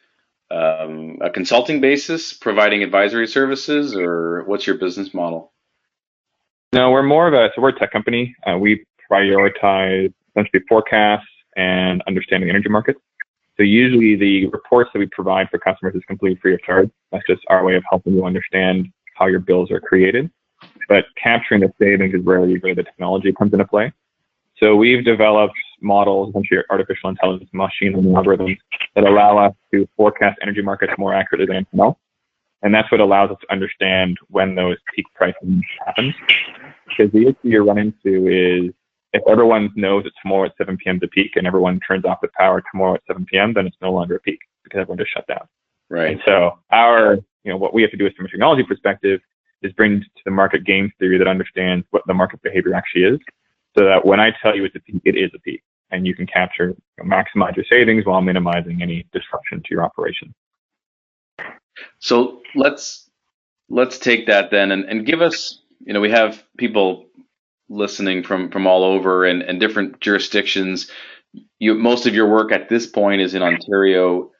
um, 0.50 1.18
a 1.20 1.28
consulting 1.30 1.80
basis, 1.80 2.32
providing 2.32 2.82
advisory 2.82 3.26
services, 3.26 3.94
or 3.94 4.44
what's 4.44 4.66
your 4.66 4.78
business 4.78 5.12
model? 5.12 5.52
No, 6.72 6.90
we're 6.90 7.02
more 7.02 7.26
of 7.26 7.34
a 7.34 7.50
so 7.54 7.62
we're 7.62 7.70
a 7.70 7.78
tech 7.78 7.90
company. 7.90 8.34
Uh, 8.46 8.56
we 8.56 8.84
prioritize 9.10 10.12
essentially 10.30 10.62
forecasts 10.68 11.26
and 11.56 12.02
understanding 12.06 12.48
the 12.48 12.54
energy 12.54 12.68
markets. 12.68 13.00
So 13.56 13.64
usually 13.64 14.16
the 14.16 14.46
reports 14.46 14.90
that 14.92 15.00
we 15.00 15.06
provide 15.06 15.50
for 15.50 15.58
customers 15.58 15.94
is 15.94 16.02
completely 16.06 16.38
free 16.40 16.54
of 16.54 16.62
charge. 16.62 16.90
That's 17.12 17.26
just 17.26 17.42
our 17.48 17.64
way 17.64 17.74
of 17.76 17.82
helping 17.90 18.14
you 18.14 18.24
understand 18.24 18.88
how 19.16 19.26
your 19.26 19.40
bills 19.40 19.70
are 19.70 19.80
created. 19.80 20.30
But 20.88 21.04
capturing 21.22 21.60
the 21.60 21.72
savings 21.78 22.14
is 22.14 22.24
where 22.24 22.44
the 22.46 22.82
technology 22.82 23.32
comes 23.32 23.52
into 23.52 23.66
play. 23.66 23.92
So 24.58 24.76
we've 24.76 25.04
developed 25.04 25.58
models, 25.80 26.30
essentially 26.30 26.60
artificial 26.70 27.10
intelligence, 27.10 27.50
machine 27.52 27.92
learning 27.92 28.12
algorithms 28.12 28.58
that 28.94 29.04
allow 29.04 29.38
us 29.38 29.54
to 29.72 29.88
forecast 29.96 30.38
energy 30.42 30.62
markets 30.62 30.92
more 30.98 31.14
accurately 31.14 31.46
than 31.46 31.56
anything 31.56 31.80
else. 31.80 31.98
And 32.62 32.74
that's 32.74 32.90
what 32.90 33.00
allows 33.00 33.30
us 33.30 33.38
to 33.40 33.52
understand 33.52 34.18
when 34.28 34.54
those 34.54 34.76
peak 34.94 35.06
pricing 35.14 35.62
happens. 35.86 36.14
Because 36.88 37.10
the 37.12 37.28
issue 37.28 37.36
you 37.44 37.62
run 37.62 37.78
into 37.78 38.28
is 38.28 38.72
if 39.12 39.22
everyone 39.26 39.70
knows 39.74 40.04
it's 40.06 40.14
tomorrow 40.22 40.46
at 40.46 40.56
7 40.56 40.76
p.m. 40.76 41.00
a 41.02 41.08
peak 41.08 41.32
and 41.36 41.46
everyone 41.46 41.80
turns 41.80 42.04
off 42.04 42.20
the 42.20 42.28
power 42.36 42.62
tomorrow 42.70 42.94
at 42.94 43.02
7 43.06 43.24
p.m., 43.26 43.52
then 43.52 43.66
it's 43.66 43.76
no 43.82 43.92
longer 43.92 44.16
a 44.16 44.20
peak 44.20 44.38
because 44.62 44.80
everyone 44.80 44.98
just 44.98 45.12
shut 45.12 45.26
down. 45.26 45.46
Right. 45.88 46.12
And 46.12 46.20
so 46.24 46.58
our, 46.70 47.14
you 47.44 47.50
know, 47.50 47.56
what 47.56 47.74
we 47.74 47.82
have 47.82 47.90
to 47.90 47.96
do 47.96 48.06
is 48.06 48.12
from 48.14 48.26
a 48.26 48.28
technology 48.28 48.62
perspective 48.62 49.20
is 49.62 49.72
bring 49.72 50.00
to 50.00 50.22
the 50.24 50.30
market 50.30 50.64
game 50.64 50.92
theory 50.98 51.18
that 51.18 51.26
understands 51.26 51.86
what 51.90 52.02
the 52.06 52.14
market 52.14 52.40
behavior 52.42 52.74
actually 52.74 53.02
is 53.02 53.18
so 53.76 53.84
that 53.84 54.04
when 54.04 54.20
I 54.20 54.32
tell 54.42 54.56
you 54.56 54.64
it's 54.64 54.76
a 54.76 54.80
peak, 54.80 55.02
it 55.04 55.16
is 55.16 55.30
a 55.34 55.38
peak 55.40 55.62
and 55.90 56.06
you 56.06 56.14
can 56.14 56.26
capture, 56.26 56.68
you 56.68 56.76
know, 56.98 57.04
maximize 57.04 57.56
your 57.56 57.64
savings 57.68 58.06
while 58.06 58.20
minimizing 58.20 58.80
any 58.80 59.06
disruption 59.12 59.60
to 59.60 59.68
your 59.70 59.82
operation. 59.82 60.32
So 61.98 62.40
let's 62.54 63.10
let's 63.68 63.98
take 63.98 64.26
that 64.26 64.50
then 64.50 64.72
and, 64.72 64.84
and 64.84 65.06
give 65.06 65.22
us, 65.22 65.62
you 65.80 65.92
know, 65.92 66.00
we 66.00 66.10
have 66.10 66.44
people 66.56 67.06
listening 67.70 68.22
from 68.22 68.50
from 68.50 68.66
all 68.66 68.84
over 68.84 69.24
and, 69.24 69.42
and 69.42 69.60
different 69.60 70.00
jurisdictions. 70.00 70.90
You 71.58 71.74
most 71.74 72.06
of 72.06 72.14
your 72.14 72.28
work 72.28 72.52
at 72.52 72.68
this 72.68 72.86
point 72.86 73.20
is 73.20 73.34
in 73.34 73.42
Ontario. 73.42 74.30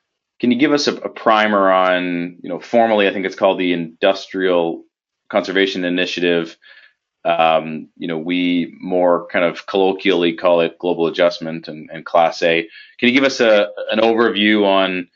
Can 0.41 0.51
you 0.51 0.59
give 0.59 0.73
us 0.73 0.89
a, 0.89 0.97
a 0.97 1.09
primer 1.09 1.71
on, 1.71 2.39
you 2.43 2.49
know, 2.49 2.61
formally 2.61 3.07
I 3.07 3.13
think 3.13 3.27
it's 3.27 3.37
called 3.37 3.59
the 3.59 3.73
Industrial 3.73 4.83
Conservation 5.31 5.85
Initiative. 5.85 6.57
Um, 7.25 7.89
you 7.97 8.09
know, 8.09 8.19
we 8.19 8.75
more 8.81 9.27
kind 9.29 9.45
of 9.45 9.67
colloquially 9.67 10.33
call 10.33 10.63
it 10.63 10.79
global 10.79 11.07
adjustment 11.07 11.69
and, 11.69 11.91
and 11.93 12.07
class 12.07 12.43
A. 12.43 12.67
Can 12.99 13.09
you 13.09 13.15
give 13.15 13.25
us 13.25 13.41
a, 13.41 13.69
an 13.91 14.01
overview 14.01 14.65
on 14.65 15.09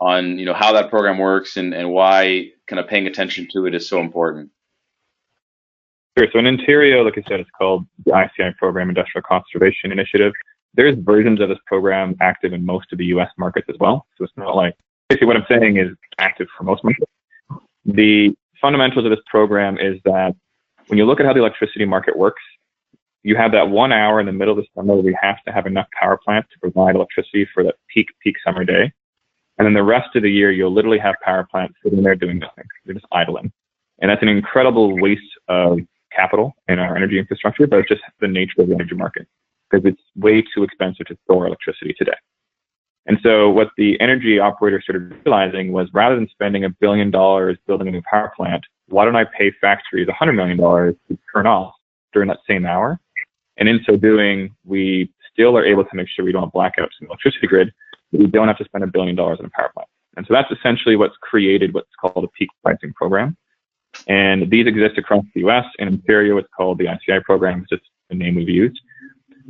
on 0.00 0.38
you 0.38 0.44
know 0.44 0.54
how 0.54 0.72
that 0.72 0.90
program 0.90 1.18
works 1.18 1.56
and, 1.56 1.74
and 1.74 1.90
why 1.90 2.50
kind 2.66 2.80
of 2.80 2.86
paying 2.86 3.06
attention 3.06 3.48
to 3.52 3.66
it 3.66 3.74
is 3.74 3.88
so 3.88 4.00
important. 4.00 4.50
Sure. 6.18 6.26
So 6.32 6.40
in 6.40 6.48
Ontario, 6.48 7.04
like 7.04 7.16
I 7.16 7.22
said, 7.28 7.38
it's 7.38 7.50
called 7.56 7.86
the 8.04 8.12
ICI 8.12 8.50
program, 8.58 8.88
Industrial 8.88 9.22
Conservation 9.22 9.92
Initiative. 9.92 10.32
There's 10.74 10.96
versions 10.98 11.40
of 11.40 11.48
this 11.48 11.58
program 11.64 12.16
active 12.20 12.52
in 12.52 12.66
most 12.66 12.90
of 12.90 12.98
the 12.98 13.04
U.S. 13.06 13.30
markets 13.38 13.68
as 13.70 13.76
well. 13.78 14.04
So 14.16 14.24
it's 14.24 14.32
not 14.36 14.56
like 14.56 14.74
basically 15.08 15.28
what 15.28 15.36
I'm 15.36 15.46
saying 15.48 15.76
is 15.76 15.94
active 16.18 16.48
for 16.56 16.64
most 16.64 16.82
markets. 16.82 17.12
The 17.84 18.34
fundamentals 18.60 19.04
of 19.04 19.12
this 19.12 19.20
program 19.26 19.78
is 19.78 20.00
that 20.06 20.34
when 20.88 20.98
you 20.98 21.04
look 21.04 21.20
at 21.20 21.26
how 21.26 21.32
the 21.32 21.38
electricity 21.38 21.84
market 21.84 22.18
works, 22.18 22.42
you 23.22 23.36
have 23.36 23.52
that 23.52 23.70
one 23.70 23.92
hour 23.92 24.18
in 24.18 24.26
the 24.26 24.32
middle 24.32 24.58
of 24.58 24.64
the 24.64 24.66
summer 24.74 24.94
where 24.94 25.04
we 25.04 25.16
have 25.22 25.40
to 25.44 25.52
have 25.52 25.66
enough 25.66 25.86
power 25.92 26.18
plants 26.24 26.48
to 26.52 26.58
provide 26.58 26.96
electricity 26.96 27.46
for 27.54 27.62
that 27.62 27.76
peak 27.94 28.08
peak 28.24 28.34
summer 28.44 28.64
day. 28.64 28.92
And 29.58 29.66
then 29.66 29.72
the 29.72 29.84
rest 29.84 30.16
of 30.16 30.24
the 30.24 30.32
year, 30.32 30.50
you'll 30.50 30.72
literally 30.72 30.98
have 30.98 31.14
power 31.22 31.46
plants 31.48 31.74
sitting 31.84 32.02
there 32.02 32.16
doing 32.16 32.40
nothing. 32.40 32.64
They're 32.84 32.94
just 32.94 33.06
idling. 33.12 33.52
And 34.00 34.10
that's 34.10 34.22
an 34.22 34.28
incredible 34.28 35.00
waste 35.00 35.22
of 35.46 35.78
capital 36.14 36.54
in 36.68 36.78
our 36.78 36.96
energy 36.96 37.18
infrastructure, 37.18 37.66
but 37.66 37.80
it's 37.80 37.88
just 37.88 38.02
the 38.20 38.28
nature 38.28 38.62
of 38.62 38.68
the 38.68 38.74
energy 38.74 38.94
market 38.94 39.26
because 39.70 39.84
it's 39.84 40.00
way 40.16 40.42
too 40.54 40.62
expensive 40.62 41.06
to 41.06 41.16
store 41.24 41.46
electricity 41.46 41.94
today. 41.98 42.16
And 43.06 43.18
so 43.22 43.48
what 43.48 43.70
the 43.76 43.98
energy 44.00 44.38
operators 44.38 44.84
started 44.84 45.14
realizing 45.24 45.72
was 45.72 45.88
rather 45.94 46.14
than 46.14 46.28
spending 46.28 46.64
a 46.64 46.70
billion 46.70 47.10
dollars 47.10 47.56
building 47.66 47.88
a 47.88 47.90
new 47.90 48.02
power 48.08 48.32
plant, 48.36 48.64
why 48.88 49.04
don't 49.04 49.16
I 49.16 49.24
pay 49.24 49.50
factories 49.60 50.08
$100 50.08 50.34
million 50.34 50.58
to 50.58 51.18
turn 51.34 51.46
off 51.46 51.72
during 52.12 52.28
that 52.28 52.40
same 52.46 52.66
hour? 52.66 53.00
And 53.56 53.68
in 53.68 53.80
so 53.84 53.96
doing, 53.96 54.54
we 54.64 55.10
still 55.32 55.56
are 55.56 55.64
able 55.64 55.84
to 55.84 55.96
make 55.96 56.08
sure 56.08 56.24
we 56.24 56.32
don't 56.32 56.42
have 56.44 56.52
blackouts 56.52 56.92
in 57.00 57.06
the 57.06 57.06
electricity 57.06 57.46
grid, 57.46 57.72
we 58.12 58.26
don't 58.26 58.48
have 58.48 58.58
to 58.58 58.64
spend 58.64 58.84
a 58.84 58.86
billion 58.86 59.16
dollars 59.16 59.38
on 59.40 59.46
a 59.46 59.50
power 59.50 59.70
plant. 59.74 59.88
And 60.16 60.26
so 60.26 60.34
that's 60.34 60.50
essentially 60.50 60.96
what's 60.96 61.16
created 61.20 61.72
what's 61.72 61.90
called 62.00 62.24
a 62.24 62.28
peak 62.28 62.48
pricing 62.62 62.92
program. 62.92 63.36
And 64.06 64.50
these 64.50 64.66
exist 64.66 64.98
across 64.98 65.24
the 65.34 65.46
US. 65.48 65.64
In 65.78 65.88
Ontario, 65.88 66.38
it's 66.38 66.48
called 66.56 66.78
the 66.78 66.88
ICI 66.88 67.20
program, 67.24 67.60
it's 67.60 67.70
just 67.70 67.90
the 68.08 68.16
name 68.16 68.36
we've 68.36 68.48
used. 68.48 68.80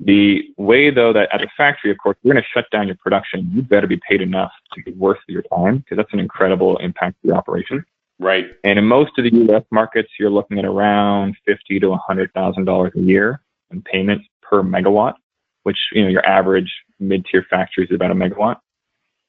The 0.05 0.49
way, 0.57 0.91
though, 0.91 1.13
that 1.13 1.29
at 1.33 1.43
a 1.43 1.49
factory, 1.57 1.91
of 1.91 1.99
course, 1.99 2.17
you're 2.23 2.33
going 2.33 2.43
to 2.43 2.49
shut 2.53 2.71
down 2.71 2.87
your 2.87 2.97
production, 2.97 3.51
you 3.53 3.63
better 3.63 3.89
be 3.89 4.01
paid 4.09 4.21
enough 4.21 4.53
to 4.75 4.83
be 4.83 4.93
worth 4.93 5.19
your 5.27 5.43
time 5.43 5.79
because 5.79 5.97
that's 5.97 6.13
an 6.13 6.21
incredible 6.21 6.77
impact 6.79 7.21
to 7.23 7.29
your 7.29 7.37
operation. 7.37 7.85
Right. 8.21 8.47
And 8.65 8.79
in 8.79 8.85
most 8.85 9.13
of 9.19 9.25
the 9.25 9.35
US 9.53 9.65
markets, 9.71 10.09
you're 10.19 10.31
looking 10.31 10.59
at 10.59 10.65
around 10.65 11.37
fifty 11.45 11.81
to 11.81 11.99
$100,000 12.09 12.95
a 12.95 13.01
year 13.01 13.41
in 13.71 13.83
payments 13.83 14.25
per 14.43 14.63
megawatt, 14.63 15.15
which, 15.65 15.79
you 15.93 16.03
know, 16.03 16.09
your 16.09 16.25
average 16.27 16.73
mid-tier 17.01 17.45
factory 17.51 17.85
is 17.85 17.91
about 17.93 18.11
a 18.11 18.15
megawatt 18.15 18.57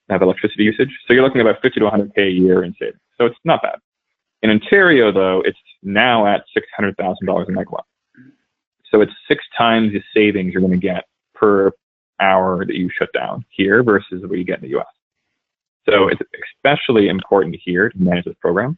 have 0.09 0.21
electricity 0.21 0.63
usage. 0.63 0.89
So 1.07 1.13
you're 1.13 1.23
looking 1.23 1.41
at 1.41 1.47
about 1.47 1.61
50 1.61 1.79
to 1.79 1.85
100k 1.85 2.17
a 2.17 2.31
year 2.31 2.63
in 2.63 2.73
savings. 2.79 2.99
So 3.17 3.25
it's 3.25 3.37
not 3.43 3.61
bad. 3.61 3.79
In 4.41 4.49
Ontario, 4.49 5.11
though, 5.11 5.41
it's 5.45 5.57
now 5.83 6.25
at 6.25 6.43
$600,000 6.57 6.93
a 6.97 7.51
megawatt. 7.51 7.83
So 8.91 9.01
it's 9.01 9.11
six 9.27 9.43
times 9.57 9.91
the 9.91 10.01
savings 10.15 10.53
you're 10.53 10.61
going 10.61 10.79
to 10.79 10.87
get 10.87 11.05
per 11.35 11.71
hour 12.19 12.65
that 12.65 12.75
you 12.75 12.89
shut 12.97 13.09
down 13.13 13.45
here 13.49 13.83
versus 13.83 14.23
what 14.23 14.37
you 14.37 14.43
get 14.43 14.63
in 14.63 14.69
the 14.69 14.79
US. 14.79 14.87
So 15.87 16.07
it's 16.07 16.21
especially 16.57 17.07
important 17.07 17.57
here 17.63 17.89
to 17.89 17.97
manage 17.97 18.25
this 18.25 18.35
program. 18.41 18.77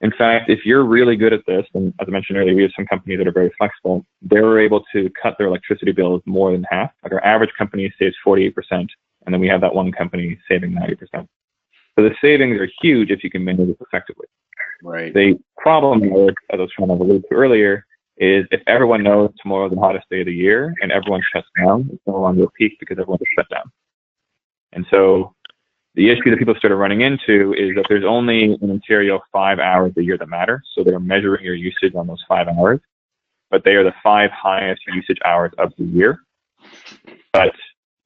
In 0.00 0.10
fact, 0.10 0.50
if 0.50 0.66
you're 0.66 0.84
really 0.84 1.14
good 1.14 1.32
at 1.32 1.46
this, 1.46 1.64
and 1.74 1.94
as 2.00 2.08
I 2.08 2.10
mentioned 2.10 2.36
earlier, 2.36 2.56
we 2.56 2.62
have 2.62 2.72
some 2.74 2.86
companies 2.86 3.18
that 3.18 3.28
are 3.28 3.32
very 3.32 3.52
flexible, 3.56 4.04
they 4.20 4.40
were 4.40 4.58
able 4.58 4.82
to 4.92 5.08
cut 5.10 5.36
their 5.38 5.46
electricity 5.46 5.92
bills 5.92 6.22
more 6.26 6.50
than 6.50 6.64
half. 6.68 6.90
Like 7.04 7.12
our 7.12 7.24
average 7.24 7.52
company 7.56 7.92
saves 7.98 8.16
48%, 8.26 8.52
and 8.70 8.88
then 9.26 9.40
we 9.40 9.46
have 9.46 9.60
that 9.60 9.72
one 9.72 9.92
company 9.92 10.38
saving 10.48 10.72
90%. 10.72 10.98
So 11.12 11.28
the 12.02 12.14
savings 12.20 12.58
are 12.58 12.68
huge 12.80 13.10
if 13.10 13.22
you 13.22 13.30
can 13.30 13.44
manage 13.44 13.68
this 13.68 13.76
effectively. 13.80 14.26
Right. 14.82 15.14
The 15.14 15.38
problem, 15.58 16.02
as 16.02 16.34
I 16.52 16.56
was 16.56 16.70
trying 16.76 16.88
to 16.88 16.94
allude 16.94 17.22
to 17.28 17.34
earlier, 17.34 17.86
is 18.18 18.46
if 18.50 18.60
everyone 18.66 19.02
knows 19.02 19.30
tomorrow 19.40 19.66
is 19.66 19.72
the 19.72 19.80
hottest 19.80 20.08
day 20.10 20.20
of 20.20 20.26
the 20.26 20.34
year 20.34 20.74
and 20.82 20.92
everyone 20.92 21.22
shuts 21.32 21.48
down, 21.58 21.88
it's 21.92 22.02
no 22.06 22.20
longer 22.20 22.44
a 22.44 22.50
peak 22.50 22.76
because 22.80 22.98
everyone 22.98 23.18
is 23.20 23.28
shut 23.34 23.48
down. 23.48 23.70
And 24.72 24.84
so 24.90 25.34
The 25.94 26.08
issue 26.08 26.30
that 26.30 26.38
people 26.38 26.54
started 26.56 26.76
running 26.76 27.02
into 27.02 27.52
is 27.52 27.74
that 27.76 27.84
there's 27.88 28.04
only 28.04 28.56
in 28.62 28.70
Ontario 28.70 29.20
five 29.30 29.58
hours 29.58 29.92
a 29.98 30.02
year 30.02 30.16
that 30.16 30.28
matter. 30.28 30.62
So 30.74 30.82
they're 30.82 30.98
measuring 30.98 31.44
your 31.44 31.54
usage 31.54 31.94
on 31.94 32.06
those 32.06 32.22
five 32.26 32.48
hours, 32.48 32.80
but 33.50 33.62
they 33.64 33.74
are 33.74 33.84
the 33.84 33.92
five 34.02 34.30
highest 34.30 34.80
usage 34.86 35.18
hours 35.24 35.52
of 35.58 35.72
the 35.76 35.84
year. 35.84 36.20
But 37.34 37.54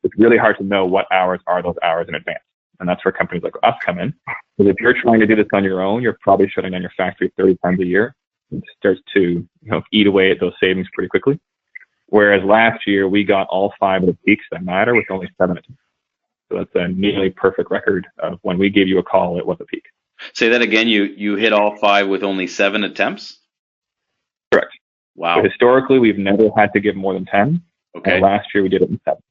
it's 0.02 0.18
really 0.18 0.36
hard 0.36 0.58
to 0.58 0.64
know 0.64 0.84
what 0.84 1.06
hours 1.12 1.40
are 1.46 1.62
those 1.62 1.76
hours 1.82 2.08
in 2.08 2.16
advance. 2.16 2.40
And 2.80 2.88
that's 2.88 3.04
where 3.04 3.12
companies 3.12 3.42
like 3.42 3.54
us 3.62 3.74
come 3.84 3.98
in. 3.98 4.14
Because 4.56 4.70
if 4.70 4.80
you're 4.80 4.94
trying 4.94 5.20
to 5.20 5.26
do 5.26 5.36
this 5.36 5.46
on 5.52 5.64
your 5.64 5.82
own, 5.82 6.02
you're 6.02 6.18
probably 6.20 6.48
shutting 6.48 6.72
down 6.72 6.82
your 6.82 6.92
factory 6.96 7.32
30 7.36 7.56
times 7.64 7.80
a 7.80 7.86
year. 7.86 8.14
It 8.50 8.62
starts 8.78 9.00
to 9.14 9.20
you 9.20 9.48
know, 9.62 9.82
eat 9.92 10.06
away 10.06 10.30
at 10.30 10.40
those 10.40 10.54
savings 10.60 10.86
pretty 10.94 11.08
quickly. 11.08 11.40
Whereas 12.06 12.44
last 12.44 12.86
year, 12.86 13.08
we 13.08 13.24
got 13.24 13.48
all 13.48 13.74
five 13.80 14.02
of 14.02 14.08
the 14.08 14.16
peaks 14.24 14.44
that 14.52 14.64
matter 14.64 14.94
with 14.94 15.10
only 15.10 15.28
seven 15.38 15.58
attempts. 15.58 15.82
So 16.50 16.58
that's 16.58 16.70
a 16.74 16.88
nearly 16.88 17.30
perfect 17.30 17.70
record 17.70 18.06
of 18.18 18.38
when 18.42 18.58
we 18.58 18.70
gave 18.70 18.86
you 18.86 18.98
a 18.98 19.02
call, 19.02 19.38
it 19.38 19.46
was 19.46 19.56
a 19.60 19.64
peak. 19.64 19.82
Say 20.32 20.48
that 20.50 20.62
again. 20.62 20.88
You 20.88 21.04
you 21.04 21.36
hit 21.36 21.52
all 21.52 21.76
five 21.76 22.08
with 22.08 22.22
only 22.22 22.46
seven 22.46 22.84
attempts. 22.84 23.38
Correct. 24.52 24.72
Wow. 25.14 25.38
So 25.38 25.48
historically, 25.48 25.98
we've 25.98 26.18
never 26.18 26.48
had 26.56 26.72
to 26.72 26.80
give 26.80 26.96
more 26.96 27.12
than 27.12 27.26
ten. 27.26 27.62
Okay. 27.96 28.14
And 28.14 28.22
last 28.22 28.48
year, 28.54 28.62
we 28.62 28.68
did 28.68 28.82
it 28.82 28.88
in 28.88 29.00
seven. 29.04 29.22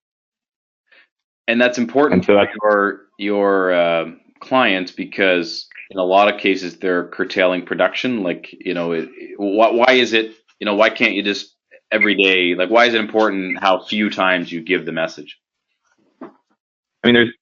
And 1.48 1.62
that's 1.62 1.78
important 1.78 2.28
And 2.28 2.48
so 2.48 2.60
for 2.60 3.08
your 3.18 3.74
uh, 3.74 4.12
clients 4.40 4.92
because 4.92 5.68
in 5.92 6.00
a 6.00 6.04
lot 6.04 6.34
of 6.34 6.40
cases 6.40 6.78
they're 6.78 7.08
curtailing 7.10 7.66
production. 7.66 8.24
Like 8.24 8.54
you 8.54 8.74
know, 8.74 8.92
it, 8.94 9.10
why, 9.38 9.72
why 9.72 9.94
is 9.94 10.14
it? 10.14 10.36
You 10.60 10.66
know, 10.66 10.76
why 10.76 10.90
can't 10.90 11.14
you 11.14 11.24
just 11.24 11.56
every 11.92 12.16
day? 12.16 12.56
Like, 12.56 12.70
why 12.70 12.86
is 12.86 12.94
it 12.94 13.00
important 13.00 13.60
how 13.60 13.84
few 13.84 14.10
times 14.10 14.52
you 14.52 14.62
give 14.62 14.86
the 14.86 14.92
message? 14.92 15.38
I 16.22 16.28
mean, 17.04 17.14
there's 17.14 17.34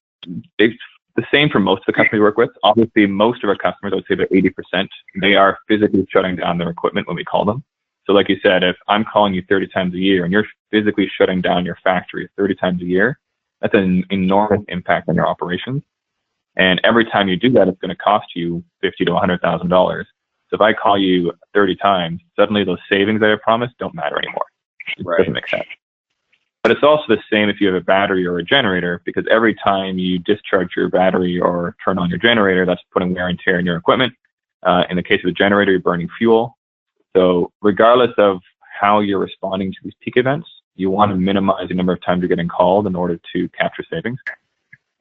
it's 0.58 0.82
the 1.16 1.24
same 1.32 1.48
for 1.48 1.60
most 1.60 1.80
of 1.80 1.86
the 1.86 1.92
companies 1.92 2.14
we 2.14 2.20
work 2.20 2.36
with. 2.36 2.50
Obviously, 2.62 3.06
most 3.06 3.44
of 3.44 3.48
our 3.48 3.56
customers, 3.56 3.92
I 3.92 3.96
would 3.96 4.04
say 4.08 4.14
about 4.14 4.30
80%, 4.30 4.88
they 5.20 5.34
are 5.34 5.58
physically 5.68 6.06
shutting 6.10 6.36
down 6.36 6.58
their 6.58 6.70
equipment 6.70 7.06
when 7.06 7.16
we 7.16 7.24
call 7.24 7.44
them. 7.44 7.62
So, 8.06 8.12
like 8.12 8.28
you 8.28 8.36
said, 8.42 8.62
if 8.62 8.76
I'm 8.88 9.04
calling 9.04 9.32
you 9.32 9.42
30 9.48 9.68
times 9.68 9.94
a 9.94 9.98
year 9.98 10.24
and 10.24 10.32
you're 10.32 10.46
physically 10.70 11.10
shutting 11.16 11.40
down 11.40 11.64
your 11.64 11.78
factory 11.84 12.28
30 12.36 12.54
times 12.56 12.82
a 12.82 12.86
year, 12.86 13.18
that's 13.64 13.74
an 13.74 14.04
enormous 14.10 14.60
impact 14.68 15.08
on 15.08 15.14
your 15.14 15.26
operations. 15.26 15.82
And 16.56 16.80
every 16.84 17.06
time 17.06 17.28
you 17.28 17.36
do 17.36 17.50
that, 17.52 17.66
it's 17.66 17.78
going 17.80 17.88
to 17.88 17.96
cost 17.96 18.26
you 18.36 18.62
fifty 18.82 19.06
to 19.06 19.10
$100,000. 19.10 20.04
So 20.50 20.54
if 20.54 20.60
I 20.60 20.74
call 20.74 20.98
you 20.98 21.32
30 21.54 21.74
times, 21.76 22.20
suddenly 22.36 22.62
those 22.62 22.78
savings 22.90 23.20
that 23.20 23.30
I 23.30 23.36
promised 23.42 23.76
don't 23.78 23.94
matter 23.94 24.18
anymore. 24.18 24.44
It 24.98 25.06
Right. 25.06 25.18
doesn't 25.18 25.32
make 25.32 25.48
sense. 25.48 25.64
But 26.62 26.72
it's 26.72 26.82
also 26.82 27.04
the 27.08 27.22
same 27.32 27.48
if 27.48 27.58
you 27.58 27.66
have 27.68 27.76
a 27.76 27.80
battery 27.80 28.26
or 28.26 28.36
a 28.38 28.44
generator, 28.44 29.00
because 29.06 29.26
every 29.30 29.54
time 29.54 29.98
you 29.98 30.18
discharge 30.18 30.76
your 30.76 30.90
battery 30.90 31.40
or 31.40 31.74
turn 31.82 31.98
on 31.98 32.10
your 32.10 32.18
generator, 32.18 32.66
that's 32.66 32.82
putting 32.92 33.14
wear 33.14 33.28
and 33.28 33.40
tear 33.40 33.58
in 33.58 33.64
your 33.66 33.76
equipment. 33.76 34.12
Uh, 34.62 34.84
in 34.90 34.96
the 34.96 35.02
case 35.02 35.20
of 35.24 35.28
a 35.30 35.32
generator, 35.32 35.72
you're 35.72 35.80
burning 35.80 36.08
fuel. 36.18 36.58
So 37.16 37.50
regardless 37.62 38.12
of 38.18 38.40
how 38.78 39.00
you're 39.00 39.18
responding 39.18 39.72
to 39.72 39.78
these 39.82 39.94
peak 40.00 40.16
events, 40.18 40.48
you 40.76 40.90
want 40.90 41.10
to 41.10 41.16
minimize 41.16 41.68
the 41.68 41.74
number 41.74 41.92
of 41.92 42.02
times 42.02 42.20
you're 42.20 42.28
getting 42.28 42.48
called 42.48 42.86
in 42.86 42.96
order 42.96 43.18
to 43.32 43.48
capture 43.50 43.84
savings. 43.90 44.18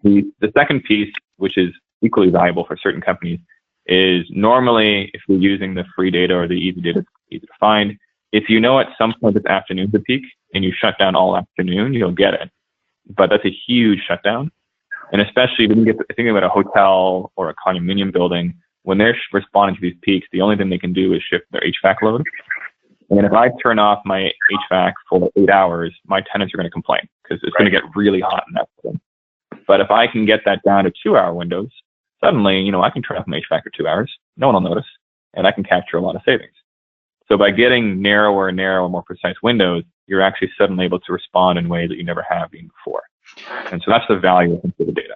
The, 0.03 0.31
the 0.39 0.51
second 0.55 0.83
piece, 0.83 1.13
which 1.37 1.57
is 1.57 1.73
equally 2.01 2.29
valuable 2.29 2.65
for 2.65 2.77
certain 2.77 3.01
companies, 3.01 3.39
is 3.85 4.25
normally 4.29 5.11
if 5.13 5.21
you're 5.27 5.39
using 5.39 5.73
the 5.73 5.85
free 5.95 6.11
data 6.11 6.35
or 6.35 6.47
the 6.47 6.53
easy 6.53 6.81
data, 6.81 6.99
it's 6.99 7.09
easy 7.31 7.47
to 7.47 7.53
find. 7.59 7.97
If 8.31 8.49
you 8.49 8.59
know 8.59 8.79
at 8.79 8.89
some 8.97 9.13
point 9.19 9.35
this 9.35 9.45
afternoon's 9.45 9.91
the 9.91 9.99
peak 9.99 10.23
and 10.53 10.63
you 10.63 10.71
shut 10.71 10.97
down 10.97 11.15
all 11.15 11.37
afternoon, 11.37 11.93
you'll 11.93 12.11
get 12.11 12.33
it. 12.33 12.49
But 13.15 13.29
that's 13.29 13.45
a 13.45 13.55
huge 13.67 14.01
shutdown. 14.07 14.51
And 15.11 15.21
especially 15.21 15.67
when 15.67 15.79
you 15.79 15.85
get 15.85 15.97
thinking 16.07 16.29
about 16.29 16.43
a 16.43 16.49
hotel 16.49 17.31
or 17.35 17.49
a 17.49 17.55
condominium 17.55 18.11
building, 18.11 18.55
when 18.83 18.97
they're 18.97 19.17
responding 19.31 19.75
to 19.75 19.81
these 19.81 19.97
peaks, 20.01 20.27
the 20.31 20.41
only 20.41 20.55
thing 20.55 20.69
they 20.69 20.77
can 20.77 20.93
do 20.93 21.13
is 21.13 21.21
shift 21.21 21.45
their 21.51 21.61
HVAC 21.61 22.01
load. 22.01 22.25
And 23.17 23.25
if 23.27 23.33
I 23.33 23.49
turn 23.61 23.79
off 23.79 24.01
my 24.05 24.31
HVAC 24.71 24.93
for 25.07 25.29
eight 25.35 25.49
hours, 25.49 25.93
my 26.05 26.21
tenants 26.31 26.53
are 26.53 26.57
going 26.57 26.67
to 26.67 26.71
complain 26.71 27.01
because 27.21 27.39
it's 27.43 27.55
going 27.55 27.71
to 27.71 27.71
get 27.71 27.83
really 27.95 28.21
hot 28.21 28.43
in 28.47 28.53
that 28.55 28.69
building. 28.81 28.99
But 29.67 29.81
if 29.81 29.91
I 29.91 30.07
can 30.07 30.25
get 30.25 30.41
that 30.45 30.61
down 30.63 30.85
to 30.85 30.91
two 31.03 31.15
hour 31.15 31.33
windows, 31.33 31.69
suddenly, 32.23 32.59
you 32.59 32.71
know, 32.71 32.81
I 32.81 32.89
can 32.89 33.01
turn 33.01 33.17
off 33.17 33.27
my 33.27 33.39
HVAC 33.39 33.63
for 33.63 33.69
two 33.69 33.87
hours. 33.87 34.11
No 34.35 34.47
one 34.47 34.55
will 34.55 34.69
notice 34.69 34.85
and 35.35 35.47
I 35.47 35.51
can 35.51 35.63
capture 35.63 35.97
a 35.97 36.01
lot 36.01 36.15
of 36.15 36.21
savings. 36.25 36.53
So 37.27 37.37
by 37.37 37.51
getting 37.51 38.01
narrower 38.01 38.49
and 38.49 38.57
narrower, 38.57 38.89
more 38.89 39.03
precise 39.03 39.35
windows, 39.41 39.83
you're 40.07 40.21
actually 40.21 40.51
suddenly 40.57 40.85
able 40.85 40.99
to 40.99 41.13
respond 41.13 41.57
in 41.57 41.69
ways 41.69 41.89
that 41.89 41.97
you 41.97 42.03
never 42.03 42.25
have 42.29 42.51
been 42.51 42.67
before. 42.67 43.03
And 43.71 43.81
so 43.83 43.91
that's 43.91 44.05
the 44.07 44.17
value 44.17 44.59
of 44.63 44.73
the 44.77 44.91
data. 44.91 45.15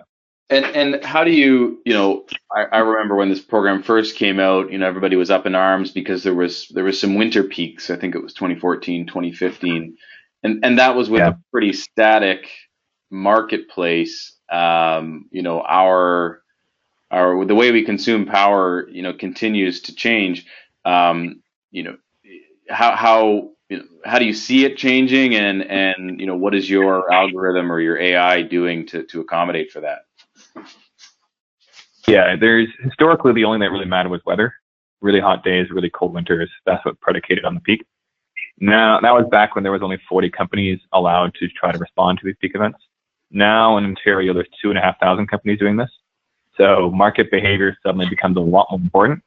And 0.49 0.65
and 0.65 1.05
how 1.05 1.25
do 1.25 1.31
you 1.31 1.81
you 1.85 1.93
know 1.93 2.25
I, 2.55 2.65
I 2.71 2.79
remember 2.79 3.15
when 3.17 3.29
this 3.29 3.41
program 3.41 3.83
first 3.83 4.15
came 4.17 4.39
out 4.39 4.71
you 4.71 4.79
know 4.79 4.87
everybody 4.87 5.17
was 5.17 5.31
up 5.31 5.45
in 5.45 5.55
arms 5.55 5.91
because 5.91 6.23
there 6.23 6.35
was 6.35 6.69
there 6.69 6.85
was 6.85 6.99
some 7.01 7.15
winter 7.15 7.43
peaks. 7.43 7.91
I 7.91 7.97
think 7.97 8.15
it 8.15 8.23
was 8.23 8.33
2014 8.35 9.07
2015 9.07 9.97
and 10.43 10.65
and 10.65 10.79
that 10.79 10.95
was 10.95 11.09
with 11.11 11.23
Yeah. 11.23 11.27
a 11.27 11.33
pretty 11.51 11.73
static 11.73 12.49
marketplace. 13.11 14.37
Um, 14.51 15.27
you 15.31 15.43
know 15.43 15.61
our 15.63 16.43
our 17.11 17.45
the 17.45 17.55
way 17.55 17.71
we 17.71 17.85
consume 17.85 18.25
power 18.25 18.87
you 18.89 19.03
know 19.03 19.13
continues 19.13 19.81
to 19.83 19.95
change. 19.95 20.45
Um, 20.85 21.43
you 21.71 21.83
know 21.83 21.97
how 22.69 22.95
how 22.95 23.51
you 23.69 23.77
know, 23.79 23.85
how 24.05 24.19
do 24.19 24.25
you 24.25 24.33
see 24.33 24.65
it 24.65 24.77
changing? 24.77 25.35
And 25.35 25.63
and 25.63 26.19
you 26.19 26.27
know 26.27 26.37
what 26.37 26.55
is 26.55 26.69
your 26.69 27.11
algorithm 27.13 27.71
or 27.71 27.79
your 27.81 27.99
AI 27.99 28.43
doing 28.43 28.87
to 28.87 29.03
to 29.05 29.21
accommodate 29.21 29.71
for 29.71 29.81
that 29.81 29.99
Yeah, 32.07 32.35
there's 32.35 32.69
historically 32.81 33.33
the 33.33 33.43
only 33.43 33.57
thing 33.57 33.67
that 33.67 33.71
really 33.71 33.85
mattered 33.85 34.09
was 34.09 34.21
weather. 34.25 34.53
Really 35.01 35.19
hot 35.19 35.43
days, 35.43 35.69
really 35.69 35.89
cold 35.89 36.13
winters. 36.13 36.49
That's 36.65 36.83
what 36.85 36.99
predicated 37.01 37.45
on 37.45 37.53
the 37.53 37.61
peak. 37.61 37.85
Now, 38.59 38.99
that 39.01 39.13
was 39.13 39.25
back 39.29 39.55
when 39.55 39.63
there 39.63 39.71
was 39.71 39.83
only 39.83 39.99
40 40.09 40.29
companies 40.31 40.79
allowed 40.93 41.35
to 41.35 41.47
try 41.49 41.71
to 41.71 41.77
respond 41.77 42.19
to 42.19 42.25
these 42.25 42.35
peak 42.41 42.53
events. 42.55 42.79
Now 43.29 43.77
in 43.77 43.85
Ontario, 43.85 44.33
there's 44.33 44.47
two 44.61 44.69
and 44.69 44.77
a 44.77 44.81
half 44.81 44.99
thousand 44.99 45.27
companies 45.27 45.59
doing 45.59 45.75
this. 45.75 45.89
So 46.57 46.89
market 46.91 47.29
behavior 47.29 47.77
suddenly 47.83 48.07
becomes 48.09 48.37
a 48.37 48.41
lot 48.41 48.67
more 48.71 48.79
important. 48.79 49.23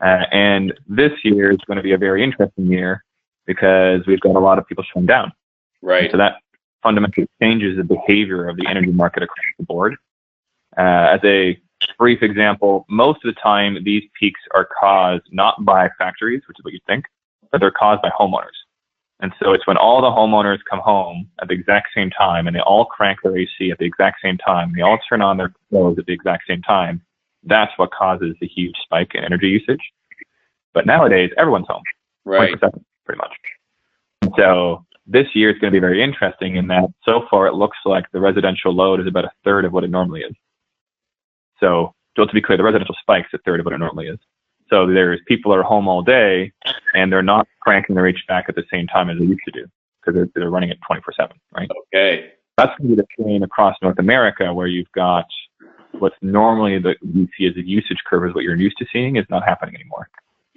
Uh, 0.00 0.26
and 0.32 0.72
this 0.86 1.12
year 1.24 1.50
is 1.50 1.58
going 1.66 1.76
to 1.76 1.82
be 1.82 1.92
a 1.92 1.98
very 1.98 2.22
interesting 2.22 2.66
year 2.66 3.04
because 3.46 4.02
we've 4.06 4.20
got 4.20 4.36
a 4.36 4.38
lot 4.38 4.58
of 4.58 4.66
people 4.66 4.84
shutting 4.84 5.06
down. 5.06 5.32
right 5.80 6.10
So 6.10 6.16
that 6.18 6.36
fundamentally 6.82 7.28
changes 7.40 7.76
the 7.76 7.84
behavior 7.84 8.48
of 8.48 8.56
the 8.56 8.66
energy 8.68 8.92
market 8.92 9.22
across 9.22 9.44
the 9.58 9.64
board. 9.64 9.96
Uh, 10.76 11.16
as 11.16 11.20
a 11.24 11.58
brief 11.98 12.22
example, 12.22 12.84
most 12.88 13.24
of 13.24 13.34
the 13.34 13.40
time 13.40 13.82
these 13.84 14.04
peaks 14.18 14.40
are 14.54 14.68
caused 14.80 15.24
not 15.30 15.64
by 15.64 15.88
factories, 15.98 16.42
which 16.46 16.58
is 16.58 16.64
what 16.64 16.72
you'd 16.72 16.84
think, 16.86 17.04
but 17.50 17.60
they're 17.60 17.70
caused 17.70 18.02
by 18.02 18.10
homeowners. 18.10 18.56
And 19.20 19.32
so 19.40 19.52
it's 19.52 19.66
when 19.68 19.76
all 19.76 20.00
the 20.00 20.10
homeowners 20.10 20.58
come 20.68 20.80
home 20.80 21.28
at 21.40 21.48
the 21.48 21.54
exact 21.54 21.88
same 21.94 22.10
time 22.10 22.48
and 22.48 22.56
they 22.56 22.60
all 22.60 22.84
crank 22.84 23.20
their 23.22 23.36
AC 23.36 23.70
at 23.70 23.78
the 23.78 23.84
exact 23.84 24.20
same 24.20 24.36
time, 24.36 24.72
they 24.74 24.82
all 24.82 24.98
turn 25.08 25.22
on 25.22 25.36
their 25.36 25.52
clothes 25.70 25.98
at 25.98 26.06
the 26.06 26.12
exact 26.12 26.44
same 26.48 26.60
time. 26.62 27.00
That's 27.44 27.72
what 27.76 27.92
causes 27.92 28.34
the 28.40 28.48
huge 28.48 28.74
spike 28.82 29.14
in 29.14 29.24
energy 29.24 29.48
usage. 29.48 29.80
But 30.74 30.86
nowadays, 30.86 31.30
everyone's 31.36 31.68
home. 31.68 31.82
right 32.24 32.58
pretty 33.04 33.18
much. 33.18 33.32
And 34.22 34.32
so 34.36 34.84
this 35.06 35.26
year 35.34 35.50
is 35.50 35.58
going 35.58 35.72
to 35.72 35.76
be 35.76 35.80
very 35.80 36.02
interesting 36.02 36.56
in 36.56 36.66
that 36.68 36.84
so 37.04 37.26
far 37.30 37.46
it 37.46 37.54
looks 37.54 37.78
like 37.84 38.10
the 38.12 38.20
residential 38.20 38.74
load 38.74 39.00
is 39.00 39.06
about 39.06 39.24
a 39.24 39.30
third 39.44 39.64
of 39.64 39.72
what 39.72 39.84
it 39.84 39.90
normally 39.90 40.22
is. 40.22 40.34
So, 41.62 41.94
so 42.16 42.26
to 42.26 42.32
be 42.34 42.42
clear, 42.42 42.58
the 42.58 42.64
residential 42.64 42.96
spike's 43.00 43.32
a 43.32 43.38
third 43.38 43.60
of 43.60 43.66
what 43.66 43.74
it 43.74 43.78
normally 43.78 44.08
is. 44.08 44.18
So 44.68 44.86
there's 44.86 45.20
people 45.26 45.54
are 45.54 45.62
home 45.62 45.86
all 45.86 46.02
day 46.02 46.50
and 46.94 47.12
they're 47.12 47.22
not 47.22 47.46
cranking 47.60 47.94
their 47.94 48.04
HVAC 48.04 48.44
at 48.48 48.54
the 48.54 48.64
same 48.70 48.86
time 48.86 49.10
as 49.10 49.18
they 49.18 49.24
used 49.24 49.42
to 49.44 49.50
do 49.50 49.66
because 50.00 50.14
they're, 50.14 50.28
they're 50.34 50.50
running 50.50 50.70
it 50.70 50.78
24/7, 50.90 51.30
right? 51.54 51.70
okay 51.94 52.32
That's 52.56 52.76
going 52.78 52.90
to 52.90 52.96
be 52.96 53.02
the 53.02 53.24
same 53.24 53.42
across 53.42 53.76
North 53.82 53.98
America 53.98 54.52
where 54.52 54.66
you've 54.66 54.90
got 54.92 55.26
what's 55.92 56.16
normally 56.22 56.78
the 56.78 56.96
you 57.02 57.28
see 57.36 57.46
as 57.46 57.56
a 57.56 57.66
usage 57.66 57.98
curve 58.06 58.26
is 58.26 58.34
what 58.34 58.44
you're 58.44 58.56
used 58.56 58.78
to 58.78 58.86
seeing 58.92 59.16
is 59.16 59.26
not 59.28 59.44
happening 59.44 59.74
anymore. 59.74 60.08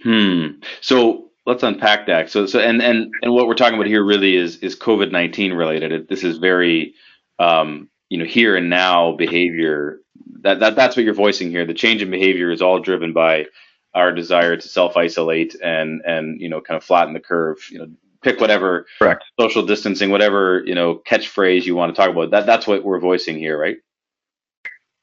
Hmm. 0.01 0.62
So 0.79 1.29
let's 1.45 1.63
unpack 1.63 2.07
that. 2.07 2.29
So 2.29 2.45
so 2.45 2.59
and 2.59 2.81
and 2.81 3.13
and 3.21 3.33
what 3.33 3.47
we're 3.47 3.53
talking 3.53 3.75
about 3.75 3.88
here 3.88 4.03
really 4.03 4.38
is 4.38 4.57
is 4.57 4.77
COVID 4.77 5.12
nineteen 5.12 5.51
related. 5.53 5.91
It, 5.91 6.09
this 6.09 6.24
is 6.24 6.38
very 6.38 6.95
um, 7.39 7.89
you 8.09 8.17
know 8.17 8.25
here 8.25 8.55
and 8.55 8.69
now 8.69 9.15
behavior. 9.15 10.00
That 10.41 10.59
that 10.59 10.75
that's 10.75 10.95
what 10.95 11.05
you're 11.05 11.13
voicing 11.13 11.50
here. 11.50 11.65
The 11.65 11.74
change 11.74 12.01
in 12.01 12.09
behavior 12.09 12.51
is 12.51 12.62
all 12.62 12.79
driven 12.79 13.13
by 13.13 13.45
our 13.93 14.12
desire 14.12 14.55
to 14.55 14.67
self 14.67 14.97
isolate 14.97 15.55
and 15.63 16.01
and 16.05 16.39
you 16.41 16.50
know 16.50 16.62
kind 16.62 16.77
of 16.77 16.83
flatten 16.83 17.13
the 17.13 17.19
curve. 17.19 17.57
You 17.69 17.79
know, 17.79 17.88
pick 18.21 18.39
whatever 18.39 18.85
Correct. 19.00 19.24
social 19.39 19.65
distancing, 19.65 20.09
whatever 20.09 20.63
you 20.65 20.75
know 20.75 21.01
catchphrase 21.07 21.65
you 21.65 21.75
want 21.75 21.95
to 21.95 22.00
talk 22.00 22.09
about. 22.09 22.31
That 22.31 22.45
that's 22.45 22.67
what 22.67 22.83
we're 22.83 23.00
voicing 23.00 23.38
here, 23.38 23.57
right? 23.57 23.77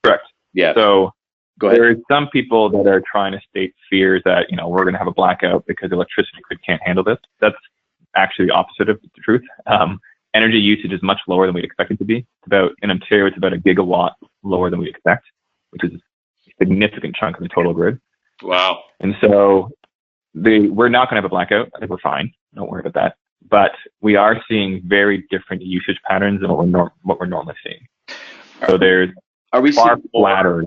Correct. 0.04 0.24
Yeah. 0.52 0.74
So 0.74 1.12
Go 1.58 1.68
ahead. 1.68 1.78
There 1.80 1.90
are 1.90 1.96
some 2.10 2.28
people 2.28 2.70
that 2.70 2.86
are 2.88 3.02
trying 3.10 3.32
to 3.32 3.40
state 3.48 3.74
fears 3.88 4.22
that, 4.24 4.50
you 4.50 4.56
know, 4.56 4.68
we're 4.68 4.82
going 4.82 4.94
to 4.94 4.98
have 4.98 5.06
a 5.06 5.12
blackout 5.12 5.64
because 5.66 5.92
electricity 5.92 6.38
grid 6.42 6.58
can't 6.66 6.82
handle 6.82 7.04
this. 7.04 7.18
That's 7.40 7.56
actually 8.16 8.46
the 8.46 8.52
opposite 8.54 8.88
of 8.88 9.00
the 9.00 9.08
truth. 9.22 9.42
Um, 9.66 10.00
energy 10.34 10.58
usage 10.58 10.92
is 10.92 11.02
much 11.02 11.20
lower 11.28 11.46
than 11.46 11.54
we'd 11.54 11.64
expect 11.64 11.90
it 11.90 11.98
to 11.98 12.04
be. 12.04 12.18
It's 12.18 12.46
about, 12.46 12.72
in 12.82 12.90
Ontario, 12.90 13.26
it's 13.26 13.36
about 13.36 13.52
a 13.52 13.58
gigawatt 13.58 14.12
lower 14.42 14.70
than 14.70 14.80
we 14.80 14.88
expect, 14.88 15.26
which 15.70 15.84
is 15.84 15.92
a 15.94 16.50
significant 16.58 17.14
chunk 17.16 17.36
of 17.36 17.42
the 17.42 17.48
total 17.48 17.72
grid. 17.74 18.00
Wow. 18.42 18.82
And 19.00 19.14
so 19.20 19.70
the, 20.34 20.68
we're 20.70 20.88
not 20.88 21.08
going 21.08 21.16
to 21.16 21.22
have 21.22 21.24
a 21.24 21.28
blackout. 21.28 21.70
I 21.74 21.78
think 21.78 21.90
we're 21.90 21.98
fine. 21.98 22.32
Don't 22.54 22.70
worry 22.70 22.80
about 22.80 22.94
that. 22.94 23.16
But 23.48 23.72
we 24.00 24.16
are 24.16 24.42
seeing 24.48 24.82
very 24.84 25.26
different 25.30 25.62
usage 25.62 25.98
patterns 26.08 26.40
than 26.40 26.50
what 26.50 26.58
we're, 26.58 26.66
nor- 26.66 26.92
what 27.02 27.20
we're 27.20 27.26
normally 27.26 27.56
seeing. 27.64 27.86
So 28.68 28.78
there's 28.78 29.10
Are 29.52 29.60
we 29.60 29.72
far 29.72 29.96
seeing 29.96 30.08
flatter. 30.12 30.64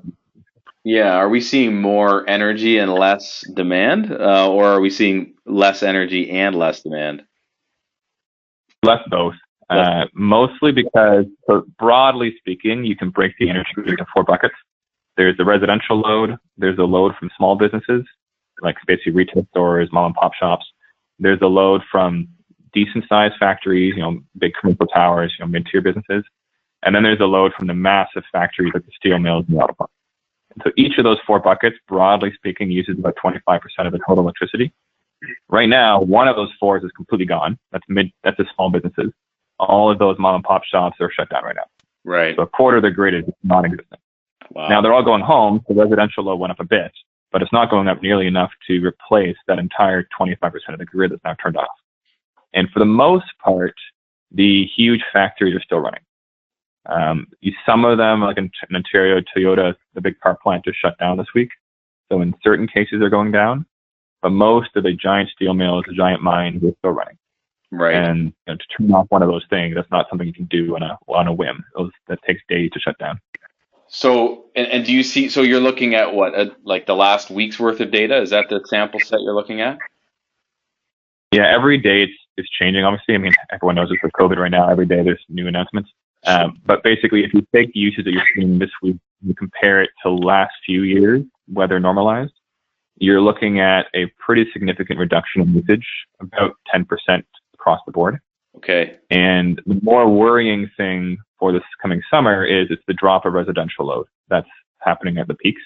yeah, 0.84 1.16
are 1.16 1.30
we 1.30 1.40
seeing 1.42 1.82
more 1.82 2.30
energy 2.30 2.78
and 2.78 2.94
less 2.94 3.44
demand, 3.54 4.12
uh, 4.12 4.50
or 4.50 4.66
are 4.66 4.82
we 4.82 4.90
seeing 4.90 5.34
less 5.46 5.82
energy 5.82 6.30
and 6.30 6.56
less 6.56 6.82
demand? 6.82 7.24
less 8.84 9.02
both. 9.10 9.36
Uh, 9.70 10.06
mostly 10.14 10.72
because, 10.72 11.26
broadly 11.80 12.36
speaking, 12.38 12.86
you 12.86 12.96
can 12.96 13.10
break 13.10 13.34
the 13.40 13.50
energy 13.50 13.70
grid 13.74 13.90
into 13.90 14.06
four 14.14 14.24
buckets. 14.24 14.56
There's 15.18 15.36
the 15.38 15.46
residential 15.46 16.00
load. 16.00 16.38
There's 16.58 16.78
a 16.78 16.84
load 16.84 17.16
from 17.18 17.32
small 17.38 17.56
businesses, 17.56 18.04
like 18.62 18.76
basically 18.86 19.14
retail 19.14 19.48
stores, 19.52 19.90
mom 19.92 20.08
and 20.08 20.16
pop 20.16 20.34
shops. 20.36 20.66
There's 21.20 21.42
a 21.42 21.48
load 21.48 21.82
from 21.92 22.28
decent 22.74 23.06
sized 23.08 23.36
factories, 23.40 23.94
you 23.96 24.02
know, 24.02 24.20
big 24.38 24.54
commercial 24.60 24.86
towers, 24.88 25.34
you 25.38 25.46
know, 25.46 25.50
mid-tier 25.50 25.82
businesses. 25.82 26.24
And 26.84 26.94
then 26.94 27.04
there's 27.04 27.22
a 27.22 27.26
load 27.26 27.54
from 27.58 27.68
the 27.68 27.74
massive 27.74 28.24
factories 28.32 28.72
like 28.74 28.86
the 28.86 28.92
steel 28.96 29.18
mills 29.18 29.46
and 29.48 29.58
the 29.58 29.62
auto. 29.62 29.90
And 30.54 30.62
so 30.64 30.72
each 30.78 30.98
of 30.98 31.04
those 31.04 31.18
four 31.26 31.40
buckets, 31.40 31.78
broadly 31.88 32.32
speaking, 32.36 32.70
uses 32.70 33.00
about 33.00 33.16
25% 33.16 33.60
of 33.80 33.92
the 33.94 34.00
total 34.08 34.24
electricity. 34.24 34.72
Right 35.50 35.70
now, 35.70 36.02
one 36.02 36.28
of 36.28 36.36
those 36.36 36.52
fours 36.60 36.84
is 36.84 36.92
completely 36.92 37.26
gone. 37.26 37.58
That's 37.72 37.86
mid, 37.88 38.12
that's 38.24 38.38
the 38.38 38.46
small 38.54 38.70
businesses. 38.70 39.12
All 39.60 39.92
of 39.92 40.00
those 40.00 40.18
mom 40.20 40.36
and 40.36 40.44
pop 40.44 40.64
shops 40.64 40.98
are 41.00 41.12
shut 41.12 41.30
down 41.30 41.44
right 41.44 41.56
now. 41.56 41.66
Right. 42.04 42.36
So 42.36 42.44
a 42.44 42.48
quarter 42.48 42.78
of 42.78 42.84
the 42.84 42.92
grid 42.92 43.16
is 43.16 43.24
non-existent. 43.44 44.00
Wow. 44.52 44.68
Now 44.70 44.82
they're 44.82 44.94
all 44.94 45.04
going 45.04 45.24
home. 45.24 45.64
The 45.68 45.74
residential 45.74 46.24
load 46.24 46.40
went 46.40 46.52
up 46.52 46.60
a 46.60 46.66
bit, 46.66 46.92
but 47.32 47.42
it's 47.42 47.52
not 47.52 47.70
going 47.70 47.88
up 47.88 48.02
nearly 48.02 48.28
enough 48.28 48.52
to 48.68 48.80
replace 48.80 49.36
that 49.48 49.60
entire 49.60 50.08
25% 50.20 50.42
of 50.70 50.80
the 50.80 50.86
grid 50.86 51.12
that's 51.12 51.24
now 51.24 51.36
turned 51.42 51.58
off. 51.58 51.68
And 52.54 52.70
for 52.70 52.80
the 52.80 52.86
most 52.86 53.26
part, 53.44 53.74
the 54.32 54.66
huge 54.76 55.04
factories 55.12 55.56
are 55.56 55.62
still 55.62 55.80
running. 55.80 56.02
Um, 56.88 57.28
some 57.66 57.84
of 57.84 57.98
them, 57.98 58.22
like 58.22 58.38
in, 58.38 58.52
in 58.70 58.76
Ontario, 58.76 59.22
Toyota, 59.36 59.76
the 59.94 60.02
big 60.02 60.20
car 60.20 60.38
plant 60.42 60.66
just 60.66 60.80
shut 60.80 60.98
down 61.00 61.18
this 61.18 61.28
week. 61.34 61.50
So 62.12 62.22
in 62.22 62.36
certain 62.44 62.68
cases, 62.68 63.00
they're 63.00 63.10
going 63.10 63.32
down. 63.32 63.66
But 64.22 64.30
most 64.30 64.70
of 64.76 64.84
the 64.84 64.94
giant 64.94 65.30
steel 65.30 65.54
mills, 65.54 65.86
the 65.88 65.94
giant 65.94 66.22
mines, 66.22 66.64
are 66.64 66.74
still 66.80 66.92
running. 66.92 67.18
Right. 67.75 67.96
And 67.96 68.25
you 68.25 68.34
know, 68.48 68.55
to 68.55 68.65
turn 68.77 68.94
off 68.94 69.08
one 69.10 69.22
of 69.22 69.29
those 69.29 69.46
things, 69.50 69.75
that's 69.75 69.89
not 69.91 70.08
something 70.10 70.27
you 70.27 70.34
can 70.34 70.46
do 70.46 70.75
on 70.75 70.84
a 70.84 70.98
on 71.08 71.27
a 71.27 71.34
whim. 71.34 71.63
Those, 71.75 71.91
that 72.08 72.20
takes 72.24 72.41
days 72.50 72.72
to 72.72 72.79
shut 72.79 72.98
down. 72.98 73.20
So, 73.88 74.46
and, 74.55 74.67
and 74.67 74.86
do 74.86 74.94
you 74.94 75.03
see? 75.03 75.29
So 75.29 75.41
you're 75.41 75.60
looking 75.60 75.96
at 75.96 76.13
what, 76.13 76.36
uh, 76.36 76.50
like 76.63 76.86
the 76.86 76.96
last 76.96 77.29
week's 77.29 77.60
worth 77.60 77.79
of 77.79 77.91
data? 77.91 78.22
Is 78.22 78.32
that 78.32 78.50
the 78.50 78.62
sample 78.67 79.00
set 79.00 79.22
you're 79.22 79.36
looking 79.36 79.62
at? 79.62 79.77
Yeah, 81.32 81.48
every 81.48 81.77
day 81.77 82.03
it's, 82.03 82.13
it's 82.38 82.50
changing. 82.50 82.84
Obviously, 82.84 83.15
I 83.15 83.20
mean, 83.20 83.34
everyone 83.51 83.75
knows 83.75 83.89
this 83.89 84.00
with 84.01 84.12
COVID 84.13 84.38
right 84.38 84.51
now. 84.51 84.70
Every 84.70 84.86
day 84.86 85.03
there's 85.03 85.24
new 85.29 85.48
announcements. 85.48 85.89
Um, 86.25 86.60
but 86.65 86.82
basically, 86.84 87.24
if 87.24 87.34
you 87.34 87.46
take 87.53 87.74
the 87.74 87.79
usage 87.79 88.05
that 88.05 88.12
you're 88.12 88.25
seeing 88.36 88.58
this 88.58 88.72
week 88.82 88.98
and 89.24 89.38
compare 89.38 89.82
it 89.82 89.91
to 90.03 90.12
last 90.12 90.53
few 90.65 90.82
years, 90.82 91.24
weather 91.48 91.79
normalized, 91.79 92.34
you're 92.98 93.22
looking 93.22 93.60
at 93.60 93.88
a 93.94 94.08
pretty 94.20 94.50
significant 94.51 95.00
reduction 95.00 95.41
in 95.41 95.53
usage, 95.53 95.86
about 96.20 96.55
10% 96.74 96.86
across 97.66 97.82
the 97.86 97.92
board. 97.92 98.20
Okay. 98.58 98.98
And 99.10 99.62
the 99.66 99.80
more 99.82 100.08
worrying 100.08 100.70
thing 100.78 101.18
for 101.40 101.52
this 101.52 101.64
coming 101.82 102.02
summer 102.12 102.46
is 102.46 102.68
it's 102.70 102.84
the 102.88 102.94
drop 102.94 103.26
of 103.26 103.34
residential 103.34 103.86
load 103.88 104.06
that's 104.30 104.48
happening 104.80 105.18
at 105.18 105.28
the 105.28 105.34
peaks. 105.34 105.62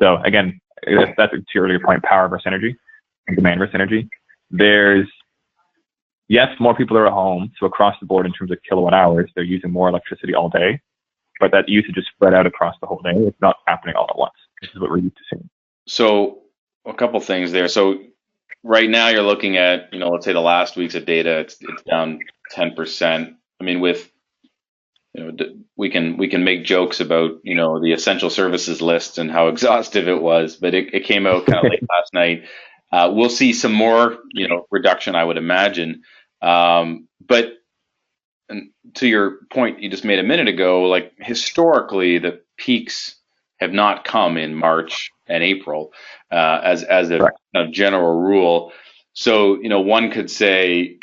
So 0.00 0.16
again, 0.24 0.58
that's, 0.86 1.12
that's 1.16 1.32
to 1.32 1.44
your 1.54 1.64
earlier 1.64 1.80
point, 1.80 2.02
power 2.02 2.28
versus 2.28 2.44
energy 2.46 2.76
and 3.26 3.36
demand 3.36 3.58
versus 3.60 3.74
energy. 3.74 4.08
There's, 4.50 5.06
yes, 6.28 6.48
more 6.58 6.74
people 6.74 6.96
are 6.96 7.06
at 7.06 7.12
home. 7.12 7.52
So 7.60 7.66
across 7.66 7.96
the 8.00 8.06
board 8.06 8.26
in 8.26 8.32
terms 8.32 8.50
of 8.50 8.58
kilowatt 8.68 8.94
hours, 8.94 9.30
they're 9.34 9.44
using 9.44 9.70
more 9.70 9.88
electricity 9.88 10.34
all 10.34 10.48
day, 10.48 10.80
but 11.40 11.52
that 11.52 11.68
usage 11.68 11.98
is 11.98 12.06
spread 12.14 12.34
out 12.34 12.46
across 12.46 12.74
the 12.80 12.86
whole 12.86 13.02
day. 13.04 13.12
It's 13.14 13.40
not 13.40 13.56
happening 13.66 13.96
all 13.96 14.08
at 14.08 14.18
once. 14.18 14.34
This 14.60 14.70
is 14.74 14.80
what 14.80 14.90
we're 14.90 14.98
used 14.98 15.16
to 15.16 15.22
seeing. 15.30 15.48
So 15.86 16.40
a 16.86 16.94
couple 16.94 17.20
things 17.20 17.52
there. 17.52 17.68
So 17.68 18.02
right 18.64 18.88
now 18.88 19.08
you're 19.08 19.22
looking 19.22 19.56
at, 19.58 19.92
you 19.92 20.00
know, 20.00 20.08
let's 20.08 20.24
say 20.24 20.32
the 20.32 20.40
last 20.40 20.76
weeks 20.76 20.94
of 20.94 21.04
data, 21.04 21.40
it's, 21.40 21.56
it's 21.60 21.82
down 21.82 22.18
10%. 22.56 23.36
I 23.60 23.64
mean, 23.64 23.80
with, 23.80 24.10
you 25.12 25.22
know, 25.22 25.36
we 25.76 25.90
can, 25.90 26.16
we 26.16 26.28
can 26.28 26.42
make 26.42 26.64
jokes 26.64 26.98
about, 26.98 27.32
you 27.44 27.54
know, 27.54 27.80
the 27.80 27.92
essential 27.92 28.30
services 28.30 28.80
list 28.82 29.18
and 29.18 29.30
how 29.30 29.48
exhaustive 29.48 30.08
it 30.08 30.20
was, 30.20 30.56
but 30.56 30.74
it, 30.74 30.94
it 30.94 31.04
came 31.04 31.26
out 31.26 31.46
kind 31.46 31.64
of 31.64 31.70
late 31.70 31.84
last 31.88 32.12
night. 32.14 32.44
Uh, 32.90 33.12
we'll 33.12 33.28
see 33.28 33.52
some 33.52 33.72
more, 33.72 34.18
you 34.32 34.48
know, 34.48 34.66
reduction, 34.70 35.14
I 35.14 35.24
would 35.24 35.36
imagine. 35.36 36.02
Um, 36.40 37.08
but 37.26 37.52
and 38.48 38.70
to 38.94 39.08
your 39.08 39.38
point 39.50 39.80
you 39.80 39.90
just 39.90 40.04
made 40.04 40.18
a 40.18 40.24
minute 40.24 40.48
ago, 40.48 40.82
like 40.82 41.12
historically, 41.18 42.18
the 42.18 42.40
peaks 42.56 43.16
have 43.58 43.72
not 43.72 44.04
come 44.04 44.36
in 44.36 44.54
March 44.54 45.10
and 45.28 45.42
April 45.44 45.92
uh, 46.32 46.60
as 46.64 46.84
as 46.84 47.10
a 47.10 47.18
Correct. 47.18 47.38
kind 47.54 47.68
of 47.68 47.72
general 47.72 48.20
rule. 48.20 48.72
So 49.14 49.60
you 49.62 49.68
know, 49.70 49.80
one 49.80 50.10
could 50.10 50.30
say, 50.30 50.98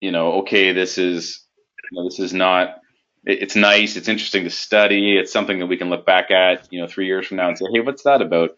you 0.00 0.12
know, 0.12 0.34
okay, 0.42 0.72
this 0.72 0.98
is 0.98 1.44
you 1.90 1.98
know, 1.98 2.04
this 2.08 2.20
is 2.20 2.34
not. 2.34 2.76
it- 3.26 3.42
It's 3.42 3.56
nice. 3.56 3.96
It's 3.96 4.08
interesting 4.08 4.44
to 4.44 4.50
study. 4.50 5.16
It's 5.18 5.32
something 5.32 5.58
that 5.60 5.66
we 5.68 5.76
can 5.78 5.90
look 5.90 6.06
back 6.06 6.30
at, 6.30 6.68
you 6.72 6.80
know, 6.80 6.88
three 6.88 7.06
years 7.06 7.26
from 7.26 7.38
now 7.38 7.48
and 7.48 7.58
say, 7.58 7.66
hey, 7.74 7.80
what's 7.80 8.04
that 8.04 8.22
about? 8.22 8.50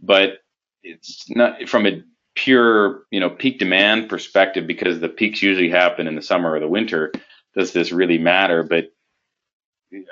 But 0.00 0.38
it's 0.84 1.26
not 1.30 1.68
from 1.68 1.86
a 1.86 2.02
pure, 2.36 3.04
you 3.10 3.20
know, 3.20 3.30
peak 3.30 3.58
demand 3.60 4.08
perspective 4.10 4.66
because 4.66 5.00
the 5.00 5.08
peaks 5.10 5.42
usually 5.42 5.70
happen 5.70 6.06
in 6.08 6.16
the 6.16 6.22
summer 6.22 6.52
or 6.52 6.60
the 6.60 6.68
winter. 6.68 7.12
Does 7.56 7.72
this 7.72 7.92
really 7.92 8.18
matter? 8.18 8.62
But 8.64 8.86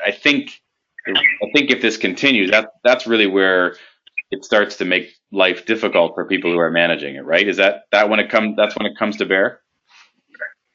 I 0.04 0.12
think 0.12 0.60
I 1.06 1.50
think 1.54 1.70
if 1.70 1.82
this 1.82 1.96
continues, 1.98 2.50
that 2.52 2.70
that's 2.84 3.06
really 3.06 3.26
where 3.28 3.76
it 4.30 4.44
starts 4.44 4.76
to 4.76 4.84
make 4.84 5.14
life 5.32 5.66
difficult 5.66 6.14
for 6.14 6.26
people 6.26 6.52
who 6.52 6.58
are 6.58 6.70
managing 6.70 7.16
it, 7.16 7.24
right? 7.24 7.46
Is 7.46 7.56
that 7.58 7.84
that 7.92 8.08
when 8.08 8.20
it 8.20 8.30
comes 8.30 8.56
that's 8.56 8.76
when 8.76 8.86
it 8.86 8.96
comes 8.98 9.16
to 9.18 9.26
bear? 9.26 9.60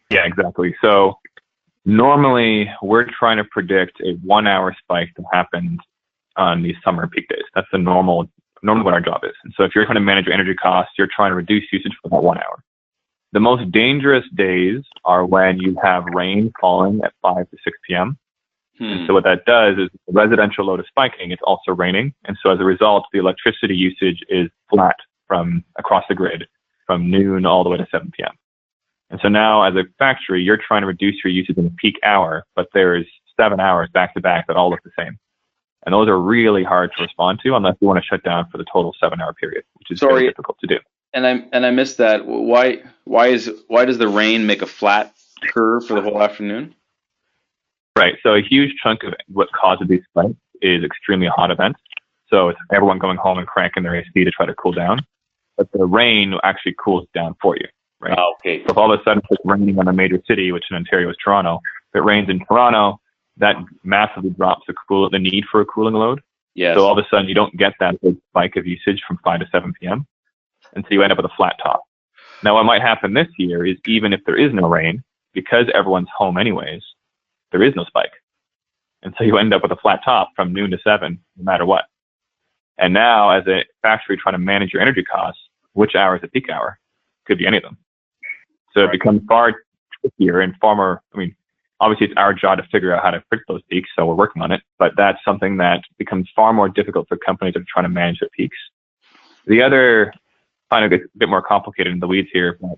Yeah, 0.10 0.26
exactly. 0.26 0.76
So 0.82 1.18
normally 1.86 2.70
we're 2.82 3.06
trying 3.06 3.38
to 3.38 3.46
predict 3.46 4.00
a 4.02 4.14
one 4.24 4.48
hour 4.48 4.76
spike 4.84 5.10
that 5.18 5.26
happens 5.32 5.80
on 6.38 6.64
these 6.64 6.76
summer 6.84 7.08
peak 7.08 7.28
days. 7.30 7.44
That's 7.56 7.68
the 7.72 7.78
normal, 7.78 8.30
normally 8.64 8.86
what 8.86 8.94
our 8.94 9.02
job 9.02 9.22
is. 9.24 9.34
And 9.44 9.54
so 9.56 9.64
if 9.64 9.74
you're 9.74 9.86
trying 9.86 9.96
to 9.96 10.02
manage 10.02 10.26
your 10.26 10.34
energy 10.34 10.54
costs, 10.54 10.94
you're 10.98 11.10
trying 11.14 11.32
to 11.32 11.36
reduce 11.36 11.64
usage 11.72 11.94
for 12.02 12.10
that 12.10 12.22
one 12.22 12.38
hour. 12.38 12.64
The 13.34 13.40
most 13.40 13.72
dangerous 13.72 14.26
days 14.36 14.82
are 15.06 15.26
when 15.26 15.60
you 15.60 15.78
have 15.82 16.04
rain 16.14 16.52
falling 16.60 17.00
at 17.04 17.14
5 17.22 17.50
to 17.50 17.58
6 17.64 17.78
p.m. 17.88 18.18
Hmm. 18.78 19.06
So 19.06 19.14
what 19.14 19.24
that 19.24 19.46
does 19.46 19.78
is 19.78 19.90
the 20.08 20.14
residential 20.14 20.66
load 20.66 20.80
is 20.80 20.86
spiking. 20.88 21.32
It's 21.32 21.42
also 21.44 21.72
raining. 21.72 22.14
And 22.26 22.38
so 22.42 22.52
as 22.52 22.60
a 22.60 22.64
result, 22.64 23.06
the 23.12 23.20
electricity 23.20 23.76
usage 23.76 24.20
is 24.30 24.50
flat 24.70 24.96
from 25.28 25.64
across 25.78 26.04
the 26.10 26.16
grid 26.16 26.48
from 26.86 27.10
noon 27.10 27.46
all 27.46 27.64
the 27.64 27.70
way 27.70 27.78
to 27.78 27.88
7 27.92 28.12
p.m. 28.18 28.32
And 29.10 29.20
so 29.22 29.30
now 29.30 29.64
as 29.64 29.76
a 29.76 29.84
factory, 30.00 30.42
you're 30.42 30.58
trying 30.58 30.82
to 30.82 30.88
reduce 30.88 31.24
your 31.24 31.32
usage 31.32 31.58
in 31.58 31.66
the 31.66 31.76
peak 31.78 31.96
hour, 32.04 32.46
but 32.56 32.68
there's 32.74 33.06
seven 33.40 33.60
hours 33.60 33.90
back 33.94 34.14
to 34.16 34.22
back 34.22 34.48
that 34.48 34.56
all 34.56 34.70
look 34.70 34.82
the 34.84 34.92
same. 34.98 35.18
And 35.86 35.94
those 35.94 36.08
are 36.08 36.20
really 36.20 36.64
hard 36.64 36.92
to 36.96 37.04
respond 37.04 37.40
to 37.44 37.56
unless 37.56 37.76
you 37.82 37.88
want 37.88 38.02
to 38.02 38.06
shut 38.06 38.24
down 38.24 38.48
for 38.52 38.58
the 38.58 38.66
total 38.72 38.94
seven 39.00 39.20
hour 39.20 39.34
period, 39.34 39.64
which 39.76 39.92
is 39.92 40.00
Sorry. 40.00 40.14
very 40.14 40.28
difficult 40.28 40.58
to 40.60 40.68
do. 40.68 40.80
And 41.14 41.28
I 41.28 41.46
and 41.52 41.66
I 41.66 41.72
missed 41.72 41.98
that. 41.98 42.26
Why 42.26 42.84
why 43.04 43.28
is 43.28 43.52
why 43.68 43.86
does 43.86 43.98
the 43.98 44.08
rain 44.08 44.46
make 44.46 44.62
a 44.62 44.68
flat 44.68 45.14
curve 45.48 45.86
for 45.86 45.96
the 45.96 46.02
whole 46.02 46.22
afternoon? 46.22 46.76
Right. 47.98 48.16
So 48.24 48.36
a 48.36 48.42
huge 48.42 48.74
chunk 48.82 49.04
of 49.04 49.14
what 49.28 49.52
causes 49.52 49.88
these 49.88 50.02
spikes 50.10 50.36
is 50.62 50.84
extremely 50.84 51.28
hot 51.28 51.52
events. 51.52 51.80
So 52.30 52.50
it's 52.50 52.60
everyone 52.72 53.00
going 53.00 53.18
home 53.18 53.38
and 53.38 53.48
cranking 53.48 53.84
their 53.84 53.96
AC 53.96 54.10
to 54.16 54.32
try 54.32 54.46
to 54.46 54.56
cool 54.56 54.72
down. 54.72 55.06
But 55.58 55.72
the 55.74 55.86
rain 55.86 56.36
actually 56.44 56.76
cools 56.84 57.08
down 57.14 57.36
for 57.42 57.56
you. 57.58 57.68
Right. 58.00 58.18
Oh, 58.18 58.34
okay. 58.40 58.64
So 58.64 58.72
if 58.72 58.78
all 58.78 58.92
of 58.92 59.00
a 59.00 59.04
sudden 59.04 59.22
it's 59.30 59.42
raining 59.46 59.78
on 59.78 59.88
a 59.88 59.94
major 59.94 60.22
city, 60.28 60.52
which 60.52 60.64
in 60.72 60.78
Ontario 60.78 61.10
is 61.10 61.16
Toronto, 61.24 61.60
if 61.94 62.00
it 62.00 62.04
rains 62.04 62.30
in 62.30 62.40
Toronto, 62.46 63.00
that 63.38 63.56
massively 63.84 64.30
drops 64.32 64.64
the 64.68 64.74
cool 64.88 65.10
the 65.10 65.20
need 65.20 65.46
for 65.52 65.62
a 65.62 65.66
cooling 65.66 65.94
load. 65.94 66.22
Yes. 66.56 66.76
So 66.76 66.86
all 66.86 66.98
of 66.98 67.04
a 67.04 67.08
sudden 67.10 67.28
you 67.28 67.36
don't 67.36 67.56
get 67.58 67.74
that 67.80 68.00
big 68.02 68.18
spike 68.30 68.56
of 68.56 68.66
usage 68.66 69.02
from 69.08 69.20
5 69.24 69.42
to 69.42 69.48
7 69.52 69.74
p.m. 69.80 70.08
And 70.74 70.84
so 70.86 70.94
you 70.94 71.04
end 71.04 71.12
up 71.12 71.18
with 71.18 71.26
a 71.26 71.36
flat 71.36 71.58
top. 71.62 71.84
Now 72.44 72.56
what 72.56 72.64
might 72.64 72.82
happen 72.82 73.14
this 73.14 73.28
year 73.38 73.66
is 73.66 73.78
even 73.86 74.14
if 74.14 74.22
there 74.26 74.38
is 74.38 74.54
no 74.54 74.68
rain, 74.68 75.04
because 75.34 75.68
everyone's 75.74 76.10
home 76.16 76.38
anyways, 76.38 76.82
there 77.52 77.64
is 77.64 77.76
no 77.76 77.84
spike. 77.86 78.12
And 79.04 79.14
so 79.18 79.24
you 79.24 79.38
end 79.38 79.54
up 79.54 79.64
with 79.64 79.72
a 79.72 79.78
flat 79.78 80.02
top 80.04 80.30
from 80.36 80.54
noon 80.54 80.72
to 80.72 80.80
7, 80.84 81.20
no 81.38 81.44
matter 81.44 81.66
what. 81.66 81.86
And 82.78 82.94
now 82.94 83.30
as 83.30 83.46
a 83.48 83.64
factory 83.82 84.18
trying 84.18 84.34
to 84.34 84.40
manage 84.40 84.74
your 84.74 84.82
energy 84.82 85.04
costs, 85.04 85.42
which 85.74 85.96
hour 85.96 86.16
is 86.16 86.24
a 86.24 86.28
peak 86.28 86.50
hour? 86.50 86.80
Could 87.26 87.38
be 87.38 87.48
any 87.48 87.58
of 87.58 87.64
them. 87.64 87.78
So 88.74 88.84
it 88.84 88.92
becomes 88.92 89.22
far 89.28 89.54
trickier 90.00 90.42
and 90.42 90.56
far 90.62 90.76
more, 90.76 91.02
I 91.14 91.18
mean, 91.18 91.36
obviously 91.80 92.08
it's 92.08 92.16
our 92.18 92.34
job 92.34 92.60
to 92.60 92.64
figure 92.72 92.94
out 92.94 93.04
how 93.04 93.12
to 93.12 93.22
predict 93.22 93.48
those 93.48 93.62
peaks, 93.70 93.90
so 93.96 94.06
we're 94.06 94.16
working 94.16 94.42
on 94.42 94.52
it. 94.52 94.62
But 94.80 94.94
that's 94.96 95.20
something 95.26 95.58
that 95.58 95.84
becomes 95.98 96.30
far 96.36 96.54
more 96.54 96.70
difficult 96.70 97.08
for 97.08 97.18
companies 97.18 97.54
that 97.54 97.62
are 97.62 97.68
trying 97.72 97.86
to 97.86 97.90
manage 97.90 98.20
their 98.20 98.30
peaks. 98.30 98.58
The 99.46 99.62
other 99.62 100.14
kind 100.70 100.86
of 100.86 101.00
a 101.00 101.04
bit 101.18 101.28
more 101.28 101.42
complicated 101.42 101.92
in 101.92 102.00
the 102.00 102.08
weeds 102.08 102.30
here, 102.32 102.58
but 102.62 102.78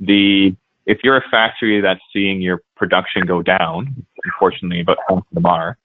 the 0.00 0.56
if 0.86 0.98
you're 1.04 1.16
a 1.16 1.28
factory 1.30 1.80
that's 1.80 2.00
seeing 2.12 2.40
your 2.40 2.62
production 2.76 3.26
go 3.26 3.42
down, 3.42 4.06
unfortunately, 4.24 4.82
but 4.82 4.98
about 5.08 5.18
half 5.18 5.26
the 5.32 5.40
bar, 5.40 5.78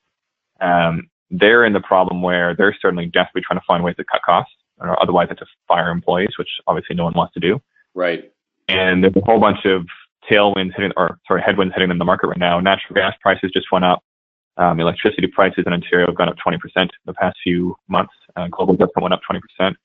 um, 0.62 1.10
they're 1.32 1.66
in 1.66 1.74
the 1.74 1.82
problem 1.82 2.22
where 2.22 2.56
they're 2.56 2.76
certainly 2.82 3.08
desperately 3.08 3.42
trying 3.46 3.60
to 3.60 3.66
find 3.66 3.84
ways 3.84 3.96
to 3.98 4.06
cut 4.06 4.22
costs, 4.26 4.54
or 4.80 5.02
otherwise 5.02 5.28
have 5.30 5.38
to 5.38 5.46
fire 5.68 5.90
employees, 5.90 6.38
which 6.38 6.50
obviously 6.68 6.96
no 6.96 7.06
one 7.06 7.14
wants 7.14 7.34
to 7.34 7.40
do. 7.40 7.62
Right. 7.94 8.32
And 8.68 9.04
there's 9.04 9.16
a 9.16 9.22
whole 9.26 9.40
bunch 9.40 9.66
of 9.66 9.86
tailwinds 10.30 10.74
hitting, 10.76 10.92
or 10.98 11.20
sorry, 11.28 11.42
headwinds 11.42 11.74
hitting 11.74 11.90
them 11.90 11.96
in 11.96 12.00
the 12.00 12.06
market 12.06 12.28
right 12.28 12.38
now. 12.38 12.60
Natural 12.60 12.96
gas 12.96 13.14
prices 13.22 13.52
just 13.54 13.72
went 13.72 13.86
up. 13.86 14.04
Um, 14.58 14.80
electricity 14.80 15.28
prices 15.28 15.66
in 15.68 15.74
Ontario 15.74 16.08
have 16.08 16.16
gone 16.16 16.30
up 16.30 16.38
20% 16.46 16.56
in 16.78 16.90
the 17.06 17.14
past 17.14 17.38
few 17.44 17.76
months. 17.90 18.14
Uh, 18.36 18.48
global 18.48 18.74
adjustment 18.74 19.04
went 19.04 19.14
up 19.14 19.22
20%. 19.30 19.76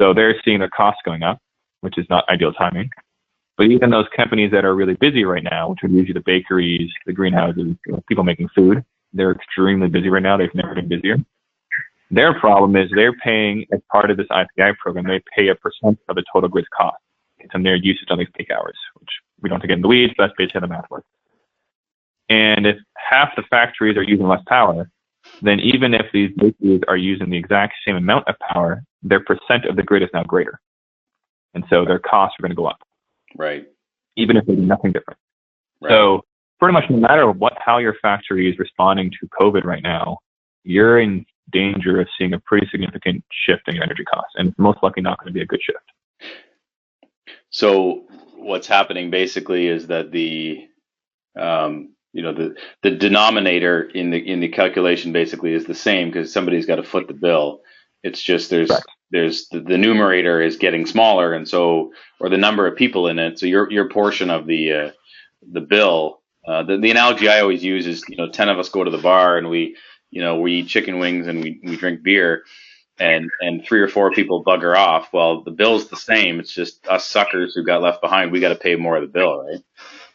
So 0.00 0.14
they're 0.14 0.34
seeing 0.44 0.58
their 0.58 0.70
costs 0.70 1.00
going 1.04 1.22
up, 1.22 1.38
which 1.80 1.98
is 1.98 2.06
not 2.08 2.28
ideal 2.28 2.52
timing. 2.52 2.90
But 3.56 3.68
even 3.68 3.90
those 3.90 4.06
companies 4.14 4.50
that 4.52 4.64
are 4.64 4.74
really 4.74 4.94
busy 4.94 5.24
right 5.24 5.42
now, 5.42 5.70
which 5.70 5.82
are 5.82 5.88
usually 5.88 6.12
the 6.12 6.20
bakeries, 6.20 6.90
the 7.06 7.12
greenhouses, 7.12 7.74
you 7.86 7.92
know, 7.92 8.02
people 8.06 8.24
making 8.24 8.48
food, 8.54 8.84
they're 9.12 9.32
extremely 9.32 9.88
busy 9.88 10.10
right 10.10 10.22
now. 10.22 10.36
They've 10.36 10.54
never 10.54 10.74
been 10.74 10.88
busier. 10.88 11.16
Their 12.10 12.38
problem 12.38 12.76
is 12.76 12.90
they're 12.94 13.14
paying, 13.14 13.66
as 13.72 13.80
part 13.90 14.10
of 14.10 14.16
this 14.16 14.26
ICI 14.30 14.72
program, 14.80 15.06
they 15.06 15.22
pay 15.34 15.48
a 15.48 15.54
percent 15.54 15.98
of 16.08 16.16
the 16.16 16.24
total 16.32 16.48
grid 16.48 16.70
cost. 16.70 16.98
It's 17.38 17.54
on 17.54 17.62
their 17.62 17.76
usage 17.76 18.08
on 18.10 18.18
these 18.18 18.28
peak 18.36 18.50
hours, 18.50 18.76
which 19.00 19.08
we 19.40 19.48
don't 19.48 19.56
have 19.56 19.62
to 19.62 19.68
get 19.68 19.74
in 19.74 19.82
the 19.82 19.88
weeds, 19.88 20.12
but 20.16 20.26
that's 20.26 20.36
basically 20.36 20.60
how 20.60 20.66
the 20.66 20.72
math 20.72 20.90
works. 20.90 21.06
And 22.28 22.66
if 22.66 22.76
half 22.96 23.34
the 23.36 23.42
factories 23.50 23.96
are 23.96 24.02
using 24.02 24.26
less 24.26 24.42
power, 24.46 24.90
then 25.42 25.60
even 25.60 25.94
if 25.94 26.06
these 26.12 26.30
bakeries 26.36 26.82
are 26.88 26.96
using 26.96 27.30
the 27.30 27.36
exact 27.36 27.74
same 27.86 27.96
amount 27.96 28.28
of 28.28 28.36
power, 28.38 28.82
their 29.02 29.20
percent 29.20 29.64
of 29.64 29.76
the 29.76 29.82
grid 29.82 30.02
is 30.02 30.10
now 30.12 30.22
greater. 30.22 30.60
And 31.54 31.64
so 31.70 31.84
their 31.84 31.98
costs 31.98 32.36
are 32.38 32.42
going 32.42 32.50
to 32.50 32.56
go 32.56 32.66
up. 32.66 32.85
Right. 33.36 33.66
Even 34.16 34.36
if 34.36 34.46
they 34.46 34.54
do 34.54 34.62
nothing 34.62 34.92
different. 34.92 35.18
Right. 35.80 35.90
So 35.90 36.24
pretty 36.58 36.72
much 36.72 36.84
no 36.88 36.96
matter 36.96 37.30
what 37.30 37.54
how 37.64 37.78
your 37.78 37.94
factory 38.00 38.50
is 38.50 38.58
responding 38.58 39.10
to 39.20 39.28
COVID 39.40 39.64
right 39.64 39.82
now, 39.82 40.18
you're 40.64 41.00
in 41.00 41.24
danger 41.52 42.00
of 42.00 42.08
seeing 42.18 42.32
a 42.32 42.40
pretty 42.40 42.66
significant 42.70 43.24
shift 43.30 43.68
in 43.68 43.74
your 43.74 43.84
energy 43.84 44.04
costs. 44.04 44.32
And 44.36 44.48
it's 44.48 44.58
most 44.58 44.82
likely 44.82 45.02
not 45.02 45.18
going 45.18 45.28
to 45.28 45.32
be 45.32 45.42
a 45.42 45.46
good 45.46 45.60
shift. 45.62 46.28
So 47.50 48.04
what's 48.34 48.66
happening 48.66 49.10
basically 49.10 49.66
is 49.68 49.86
that 49.88 50.10
the 50.10 50.66
um, 51.38 51.94
you 52.12 52.22
know 52.22 52.32
the 52.32 52.56
the 52.82 52.90
denominator 52.90 53.82
in 53.82 54.10
the 54.10 54.18
in 54.18 54.40
the 54.40 54.48
calculation 54.48 55.12
basically 55.12 55.52
is 55.52 55.66
the 55.66 55.74
same 55.74 56.08
because 56.08 56.32
somebody's 56.32 56.66
got 56.66 56.76
to 56.76 56.82
foot 56.82 57.08
the 57.08 57.14
bill. 57.14 57.60
It's 58.02 58.22
just 58.22 58.50
there's 58.50 58.70
right. 58.70 58.82
There's 59.10 59.48
the, 59.48 59.60
the, 59.60 59.78
numerator 59.78 60.40
is 60.40 60.56
getting 60.56 60.86
smaller, 60.86 61.32
and 61.32 61.48
so 61.48 61.92
or 62.20 62.28
the 62.28 62.36
number 62.36 62.66
of 62.66 62.76
people 62.76 63.08
in 63.08 63.18
it. 63.18 63.38
So 63.38 63.46
your 63.46 63.70
your 63.70 63.88
portion 63.88 64.30
of 64.30 64.46
the 64.46 64.72
uh, 64.72 64.90
the 65.52 65.60
bill. 65.60 66.20
Uh, 66.46 66.62
the, 66.62 66.76
the 66.76 66.92
analogy 66.92 67.28
I 67.28 67.40
always 67.40 67.64
use 67.64 67.86
is 67.86 68.04
you 68.08 68.16
know 68.16 68.28
ten 68.28 68.48
of 68.48 68.58
us 68.58 68.68
go 68.68 68.84
to 68.84 68.90
the 68.90 68.98
bar 68.98 69.36
and 69.36 69.50
we 69.50 69.76
you 70.10 70.22
know 70.22 70.40
we 70.40 70.54
eat 70.54 70.68
chicken 70.68 70.98
wings 70.98 71.26
and 71.26 71.42
we, 71.42 71.60
we 71.64 71.76
drink 71.76 72.02
beer 72.02 72.44
and 72.98 73.30
and 73.40 73.64
three 73.64 73.80
or 73.80 73.88
four 73.88 74.10
people 74.10 74.44
bugger 74.44 74.76
off. 74.76 75.12
Well, 75.12 75.42
the 75.42 75.50
bill's 75.50 75.88
the 75.88 75.96
same. 75.96 76.40
It's 76.40 76.52
just 76.52 76.86
us 76.88 77.06
suckers 77.06 77.54
who 77.54 77.64
got 77.64 77.82
left 77.82 78.00
behind. 78.00 78.32
We 78.32 78.40
got 78.40 78.50
to 78.50 78.56
pay 78.56 78.76
more 78.76 78.96
of 78.96 79.02
the 79.02 79.08
bill, 79.08 79.44
right? 79.44 79.62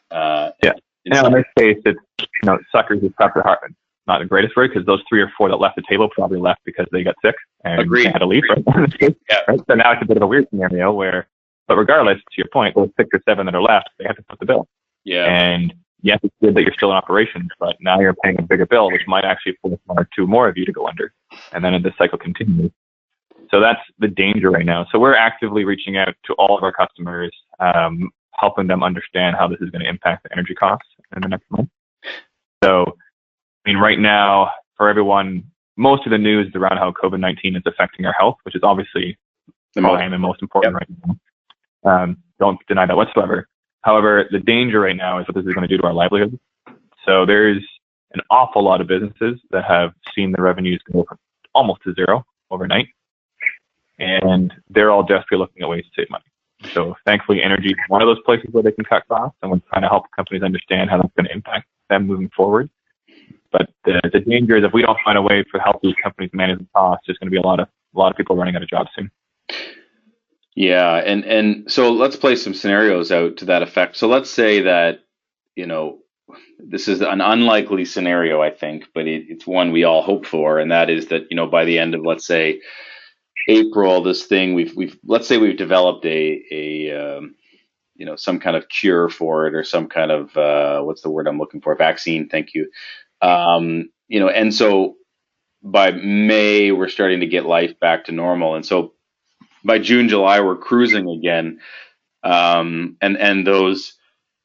Uh, 0.10 0.52
yeah. 0.64 0.74
In, 1.06 1.26
in 1.26 1.34
this 1.34 1.46
case, 1.58 1.82
it's 1.86 2.00
you 2.20 2.28
know 2.46 2.60
suckers 2.72 3.04
is 3.04 3.12
probably 3.18 3.42
hard, 3.44 3.76
not 4.08 4.20
the 4.20 4.26
greatest 4.26 4.56
word 4.56 4.72
because 4.74 4.86
those 4.86 5.02
three 5.08 5.22
or 5.22 5.32
four 5.38 5.50
that 5.50 5.58
left 5.58 5.76
the 5.76 5.84
table 5.90 6.10
probably 6.10 6.40
left 6.40 6.62
because 6.66 6.88
they 6.92 7.04
got 7.04 7.16
sick 7.24 7.36
and 7.64 7.82
Agreed. 7.82 8.08
had 8.08 8.20
to 8.20 8.26
leave. 8.26 8.44
Right? 8.50 8.96
yeah. 9.30 9.38
Right? 9.48 9.60
So 9.70 9.76
now 9.76 9.92
it's 9.92 10.02
a 10.02 10.06
bit 10.06 10.18
of 10.18 10.24
a 10.24 10.28
weird 10.28 10.48
scenario 10.50 10.92
where, 10.92 11.28
but 11.68 11.78
regardless, 11.78 12.18
to 12.18 12.38
your 12.38 12.48
point, 12.52 12.76
those 12.76 12.90
six 12.98 13.10
or 13.14 13.22
seven 13.28 13.46
that 13.46 13.56
are 13.56 13.62
left, 13.62 13.90
they 14.00 14.06
have 14.06 14.16
to 14.18 14.24
foot 14.24 14.40
the 14.40 14.46
bill. 14.46 14.68
Yeah. 15.04 15.26
And 15.26 15.74
yes, 16.02 16.20
it's 16.24 16.36
good 16.42 16.56
that 16.56 16.64
you're 16.64 16.74
still 16.74 16.92
in 16.92 16.98
operations, 16.98 17.50
but 17.60 17.78
now 17.80 18.00
you're 18.00 18.16
paying 18.16 18.40
a 18.40 18.44
bigger 18.44 18.66
bill, 18.66 18.92
which 18.92 19.04
might 19.08 19.26
actually 19.26 19.58
force 19.62 19.80
one 19.86 20.00
or 20.00 20.08
two 20.16 20.28
more 20.28 20.48
of 20.48 20.58
you 20.58 20.66
to 20.66 20.72
go 20.72 20.88
under, 20.88 21.14
and 21.54 21.64
then 21.64 21.80
the 21.82 21.94
cycle 21.98 22.18
continues. 22.18 22.72
So 23.50 23.60
that's 23.60 23.82
the 24.00 24.08
danger 24.08 24.50
right 24.50 24.66
now. 24.66 24.88
So 24.92 25.00
we're 25.00 25.16
actively 25.16 25.66
reaching 25.66 25.98
out 25.98 26.16
to 26.26 26.34
all 26.34 26.58
of 26.58 26.64
our 26.64 26.72
customers, 26.72 27.32
um, 27.60 28.10
helping 28.34 28.68
them 28.68 28.82
understand 28.82 29.36
how 29.36 29.48
this 29.48 29.60
is 29.60 29.70
going 29.70 29.84
to 29.84 29.90
impact 29.90 30.24
the 30.24 30.32
energy 30.32 30.56
costs 30.56 30.88
in 31.16 31.22
the 31.22 31.28
next 31.28 31.50
month. 31.52 31.70
So, 32.64 32.98
I 33.66 33.70
mean, 33.70 33.78
right 33.78 34.00
now, 34.00 34.52
for 34.76 34.90
everyone, 34.90 35.44
most 35.78 36.06
of 36.06 36.12
the 36.12 36.18
news 36.18 36.48
is 36.48 36.56
around 36.56 36.78
how 36.78 36.92
COVID 36.92 37.20
19 37.20 37.56
is 37.56 37.64
affecting 37.66 38.06
our 38.06 38.14
health, 38.14 38.38
which 38.44 38.56
is 38.56 38.62
obviously 38.64 39.18
the 39.76 39.82
prime 39.82 40.14
and 40.14 40.22
most 40.22 40.42
important 40.42 40.74
yep. 40.74 40.82
right 40.82 41.18
now. 41.84 42.04
Um, 42.04 42.18
don't 42.40 42.60
deny 42.68 42.86
that 42.86 42.96
whatsoever. 42.96 43.48
However, 43.82 44.28
the 44.32 44.40
danger 44.40 44.80
right 44.80 44.96
now 44.96 45.20
is 45.20 45.28
what 45.28 45.36
this 45.36 45.46
is 45.46 45.54
going 45.54 45.68
to 45.68 45.74
do 45.74 45.78
to 45.78 45.88
our 45.88 45.94
livelihoods. 45.94 46.38
So 47.06 47.26
there's 47.26 47.64
an 48.14 48.22
awful 48.30 48.64
lot 48.64 48.82
of 48.82 48.88
businesses 48.88 49.40
that 49.52 49.64
have 49.64 49.94
seen 50.14 50.32
their 50.32 50.44
revenues 50.44 50.82
go 50.92 51.04
from 51.08 51.18
almost 51.54 51.82
to 51.84 51.94
zero 51.94 52.26
overnight 52.50 52.88
and 54.02 54.52
they're 54.70 54.92
all 54.92 55.04
desperately 55.04 55.38
looking 55.38 55.62
at 55.62 55.70
ways 55.70 55.86
to 55.86 56.02
save 56.02 56.10
money. 56.10 56.26
So 56.74 56.96
thankfully, 57.06 57.42
energy 57.42 57.70
is 57.70 57.76
one 57.88 58.02
of 58.02 58.08
those 58.08 58.22
places 58.26 58.50
where 58.52 58.64
they 58.64 58.72
can 58.72 58.84
cut 58.84 59.08
costs, 59.08 59.38
and 59.42 59.52
we're 59.52 59.62
trying 59.70 59.84
to 59.84 59.88
help 59.88 60.06
companies 60.16 60.44
understand 60.44 60.90
how 60.90 60.98
that's 60.98 61.14
going 61.16 61.28
to 61.28 61.32
impact 61.32 61.68
them 61.90 62.08
moving 62.08 62.30
forward. 62.36 62.70
But 63.52 63.70
the, 63.86 64.02
the 64.12 64.20
danger 64.22 64.58
is 64.58 64.64
if 64.64 64.74
we 64.74 64.82
don't 64.82 64.98
find 65.04 65.18
a 65.18 65.22
way 65.22 65.44
for 65.52 65.60
help 65.60 65.82
these 65.82 65.96
companies 66.02 66.32
manage 66.34 66.60
the 66.60 66.68
costs, 66.76 67.06
there's 67.08 67.18
going 67.18 67.28
to 67.28 67.32
be 67.32 67.38
a 67.38 67.46
lot 67.46 67.60
of 67.60 67.68
a 67.96 68.00
lot 68.00 68.12
of 68.12 68.18
people 68.18 68.36
running 68.38 68.56
out 68.56 68.64
of 68.64 68.70
jobs 68.70 68.90
soon. 68.96 69.12
Yeah, 70.56 70.96
and 70.98 71.24
and 71.26 71.72
so 71.72 71.92
let's 71.92 72.16
play 72.16 72.36
some 72.36 72.54
scenarios 72.54 73.12
out 73.12 73.38
to 73.38 73.46
that 73.46 73.64
effect. 73.64 73.98
So 73.98 74.08
let's 74.08 74.30
say 74.30 74.62
that 74.62 75.00
you 75.56 75.66
know 75.66 76.00
this 76.60 76.88
is 76.88 77.02
an 77.02 77.22
unlikely 77.22 77.86
scenario, 77.86 78.42
I 78.42 78.52
think, 78.52 78.86
but 78.94 79.08
it, 79.08 79.26
it's 79.30 79.48
one 79.48 79.72
we 79.72 79.84
all 79.84 80.02
hope 80.02 80.26
for, 80.26 80.60
and 80.60 80.72
that 80.72 80.90
is 80.90 81.08
that 81.08 81.24
you 81.30 81.38
know 81.38 81.48
by 81.48 81.66
the 81.66 81.80
end 81.80 81.96
of 81.96 82.06
let's 82.06 82.26
say 82.26 82.62
April, 83.48 84.04
this 84.04 84.26
thing 84.26 84.54
we've 84.54 84.76
we've 84.76 84.98
let's 85.06 85.28
say 85.28 85.38
we've 85.38 85.58
developed 85.58 86.06
a 86.06 86.44
a 86.52 86.92
um, 87.18 87.36
you 87.96 88.06
know 88.06 88.16
some 88.16 88.40
kind 88.40 88.56
of 88.56 88.70
cure 88.70 89.10
for 89.10 89.48
it 89.48 89.56
or 89.56 89.64
some 89.64 89.88
kind 89.88 90.12
of 90.12 90.36
uh, 90.38 90.82
what's 90.82 91.02
the 91.02 91.10
word 91.10 91.28
I'm 91.28 91.38
looking 91.40 91.62
for 91.62 91.76
vaccine. 91.76 92.30
Thank 92.30 92.54
you. 92.54 92.70
Um, 93.22 93.90
you 94.08 94.20
know, 94.20 94.30
and 94.30 94.54
so 94.54 94.96
by 95.64 95.92
May 95.92 96.72
we're 96.72 96.90
starting 96.90 97.20
to 97.20 97.28
get 97.28 97.46
life 97.46 97.80
back 97.80 98.06
to 98.06 98.12
normal, 98.12 98.56
and 98.56 98.66
so 98.66 98.94
by 99.64 99.80
June, 99.80 100.10
July 100.10 100.40
we're 100.40 100.58
cruising 100.58 101.10
again, 101.10 101.60
um, 102.24 102.98
and 103.02 103.18
and 103.18 103.46
those 103.46 103.94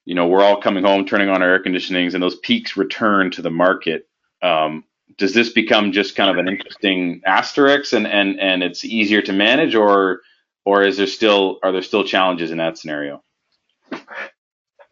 you 0.04 0.14
know 0.14 0.26
we're 0.26 0.42
all 0.42 0.60
coming 0.60 0.84
home, 0.84 1.06
turning 1.06 1.28
on 1.28 1.42
our 1.42 1.48
air 1.48 1.62
conditionings, 1.62 2.14
and 2.14 2.22
those 2.22 2.38
peaks 2.38 2.76
return 2.76 3.30
to 3.32 3.42
the 3.42 3.50
market. 3.50 4.08
Um, 4.42 4.84
does 5.18 5.32
this 5.32 5.50
become 5.50 5.92
just 5.92 6.16
kind 6.16 6.30
of 6.30 6.36
an 6.38 6.48
interesting 6.48 7.22
asterisk 7.24 7.92
and, 7.92 8.06
and, 8.06 8.38
and 8.40 8.62
it's 8.62 8.84
easier 8.84 9.22
to 9.22 9.32
manage 9.32 9.74
or 9.74 10.20
or 10.64 10.82
is 10.82 10.96
there 10.96 11.06
still 11.06 11.58
are 11.62 11.72
there 11.72 11.82
still 11.82 12.04
challenges 12.04 12.50
in 12.50 12.58
that 12.58 12.76
scenario? 12.76 13.22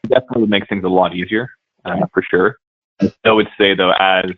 Definitely 0.09 0.43
would 0.43 0.51
make 0.51 0.69
things 0.69 0.85
a 0.85 0.89
lot 0.89 1.15
easier, 1.17 1.49
uh, 1.85 2.07
for 2.13 2.23
sure. 2.23 2.59
I 3.25 3.33
would 3.33 3.49
say 3.59 3.75
though, 3.75 3.93
as 3.93 4.31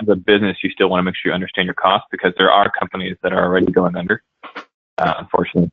as 0.00 0.08
a 0.08 0.16
business, 0.16 0.58
you 0.62 0.70
still 0.70 0.88
want 0.88 1.00
to 1.00 1.04
make 1.04 1.14
sure 1.16 1.30
you 1.30 1.34
understand 1.34 1.66
your 1.66 1.74
costs 1.74 2.08
because 2.10 2.32
there 2.36 2.50
are 2.50 2.70
companies 2.70 3.16
that 3.22 3.32
are 3.32 3.44
already 3.44 3.70
going 3.70 3.96
under. 3.96 4.22
Uh, 4.98 5.14
unfortunately, 5.18 5.70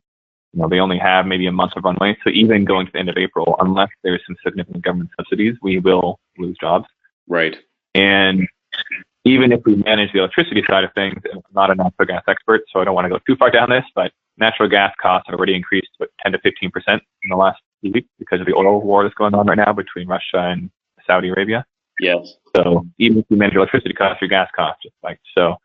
you 0.53 0.61
know 0.61 0.67
they 0.67 0.79
only 0.79 0.97
have 0.97 1.25
maybe 1.25 1.47
a 1.47 1.51
month 1.51 1.73
of 1.75 1.83
runway. 1.83 2.17
So 2.23 2.29
even 2.29 2.65
going 2.65 2.85
to 2.87 2.91
the 2.91 2.99
end 2.99 3.09
of 3.09 3.17
April, 3.17 3.55
unless 3.59 3.89
there's 4.03 4.21
some 4.27 4.35
significant 4.43 4.83
government 4.83 5.09
subsidies, 5.17 5.55
we 5.61 5.79
will 5.79 6.19
lose 6.37 6.57
jobs. 6.59 6.85
Right. 7.27 7.57
And 7.95 8.47
even 9.25 9.51
if 9.51 9.61
we 9.65 9.75
manage 9.75 10.11
the 10.13 10.19
electricity 10.19 10.63
side 10.67 10.83
of 10.83 10.93
things, 10.93 11.21
I'm 11.31 11.41
not 11.53 11.71
a 11.71 11.75
natural 11.75 12.07
gas 12.07 12.23
expert, 12.27 12.61
so 12.71 12.79
I 12.79 12.85
don't 12.85 12.95
want 12.95 13.05
to 13.05 13.09
go 13.09 13.19
too 13.27 13.35
far 13.35 13.51
down 13.51 13.69
this, 13.69 13.83
but 13.93 14.11
natural 14.37 14.69
gas 14.69 14.93
costs 15.01 15.27
have 15.29 15.37
already 15.37 15.55
increased 15.55 15.89
about 15.99 16.09
10 16.23 16.31
to 16.33 16.39
15 16.39 16.71
percent 16.71 17.03
in 17.23 17.29
the 17.29 17.35
last 17.35 17.59
few 17.81 17.91
weeks 17.91 18.09
because 18.17 18.39
of 18.39 18.47
the 18.47 18.55
oil 18.55 18.81
war 18.81 19.03
that's 19.03 19.15
going 19.15 19.33
on 19.33 19.47
right 19.47 19.57
now 19.57 19.73
between 19.73 20.07
Russia 20.07 20.49
and 20.51 20.69
Saudi 21.05 21.29
Arabia. 21.29 21.65
Yes. 21.99 22.35
So 22.55 22.85
even 22.97 23.19
if 23.19 23.25
you 23.29 23.37
manage 23.37 23.53
your 23.53 23.61
electricity 23.61 23.93
costs, 23.93 24.21
your 24.21 24.29
gas 24.29 24.49
costs 24.55 24.83
just 24.83 24.95
like 25.03 25.19
so. 25.35 25.55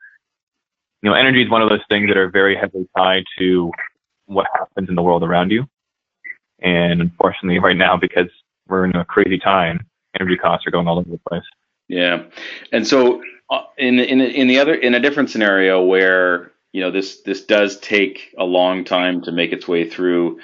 You 1.02 1.10
know, 1.10 1.14
energy 1.14 1.42
is 1.42 1.50
one 1.50 1.62
of 1.62 1.68
those 1.68 1.82
things 1.88 2.08
that 2.08 2.16
are 2.16 2.30
very 2.30 2.56
heavily 2.56 2.88
tied 2.96 3.24
to 3.38 3.70
what 4.26 4.46
happens 4.52 4.88
in 4.88 4.94
the 4.94 5.02
world 5.02 5.22
around 5.22 5.50
you. 5.50 5.66
And 6.60 7.00
unfortunately, 7.00 7.58
right 7.58 7.76
now, 7.76 7.96
because 7.96 8.28
we're 8.68 8.86
in 8.86 8.96
a 8.96 9.04
crazy 9.04 9.38
time, 9.38 9.86
energy 10.18 10.36
costs 10.36 10.66
are 10.66 10.70
going 10.70 10.88
all 10.88 10.98
over 10.98 11.10
the 11.10 11.20
place. 11.28 11.42
Yeah, 11.88 12.24
and 12.72 12.86
so 12.86 13.22
uh, 13.50 13.62
in 13.76 13.98
in 13.98 14.20
in 14.20 14.48
the 14.48 14.58
other 14.58 14.74
in 14.74 14.94
a 14.94 15.00
different 15.00 15.30
scenario 15.30 15.82
where 15.82 16.52
you 16.72 16.80
know 16.80 16.90
this 16.90 17.20
this 17.22 17.44
does 17.44 17.78
take 17.80 18.34
a 18.38 18.44
long 18.44 18.84
time 18.84 19.22
to 19.22 19.32
make 19.32 19.52
its 19.52 19.68
way 19.68 19.88
through, 19.88 20.40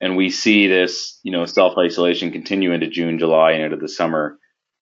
and 0.00 0.16
we 0.16 0.30
see 0.30 0.66
this 0.66 1.20
you 1.22 1.32
know 1.32 1.44
self 1.44 1.76
isolation 1.76 2.32
continue 2.32 2.72
into 2.72 2.86
June, 2.88 3.18
July, 3.18 3.52
and 3.52 3.64
into 3.64 3.76
the 3.76 3.88
summer. 3.88 4.38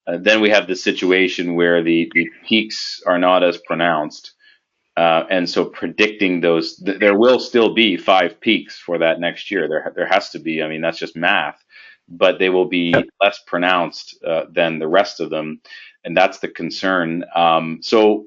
Uh, 0.07 0.19
then 0.21 0.41
we 0.41 0.51
have 0.51 0.67
the 0.67 0.77
situation 0.77 1.55
where 1.55 1.83
the, 1.83 2.11
the 2.15 2.29
peaks 2.47 3.03
are 3.07 3.19
not 3.19 3.43
as 3.43 3.59
pronounced. 3.59 4.33
Uh, 4.97 5.25
and 5.31 5.49
so 5.49 5.65
predicting 5.65 6.41
those, 6.41 6.77
th- 6.77 6.99
there 7.01 7.19
will 7.19 7.39
still 7.39 7.75
be 7.75 7.97
five 7.97 8.41
peaks 8.41 8.79
for 8.79 8.99
that 8.99 9.21
next 9.21 9.51
year. 9.51 9.69
There, 9.69 9.93
there 9.95 10.07
has 10.07 10.31
to 10.31 10.39
be. 10.39 10.63
I 10.63 10.69
mean, 10.69 10.81
that's 10.81 10.99
just 10.99 11.17
math, 11.17 11.63
but 12.09 12.39
they 12.39 12.49
will 12.49 12.69
be 12.69 12.95
less 13.21 13.41
pronounced 13.47 14.17
uh, 14.25 14.45
than 14.51 14.79
the 14.79 14.89
rest 14.89 15.21
of 15.21 15.29
them, 15.29 15.61
and 16.05 16.17
that's 16.17 16.39
the 16.39 16.49
concern. 16.49 17.25
Um, 17.35 17.81
so, 17.83 18.27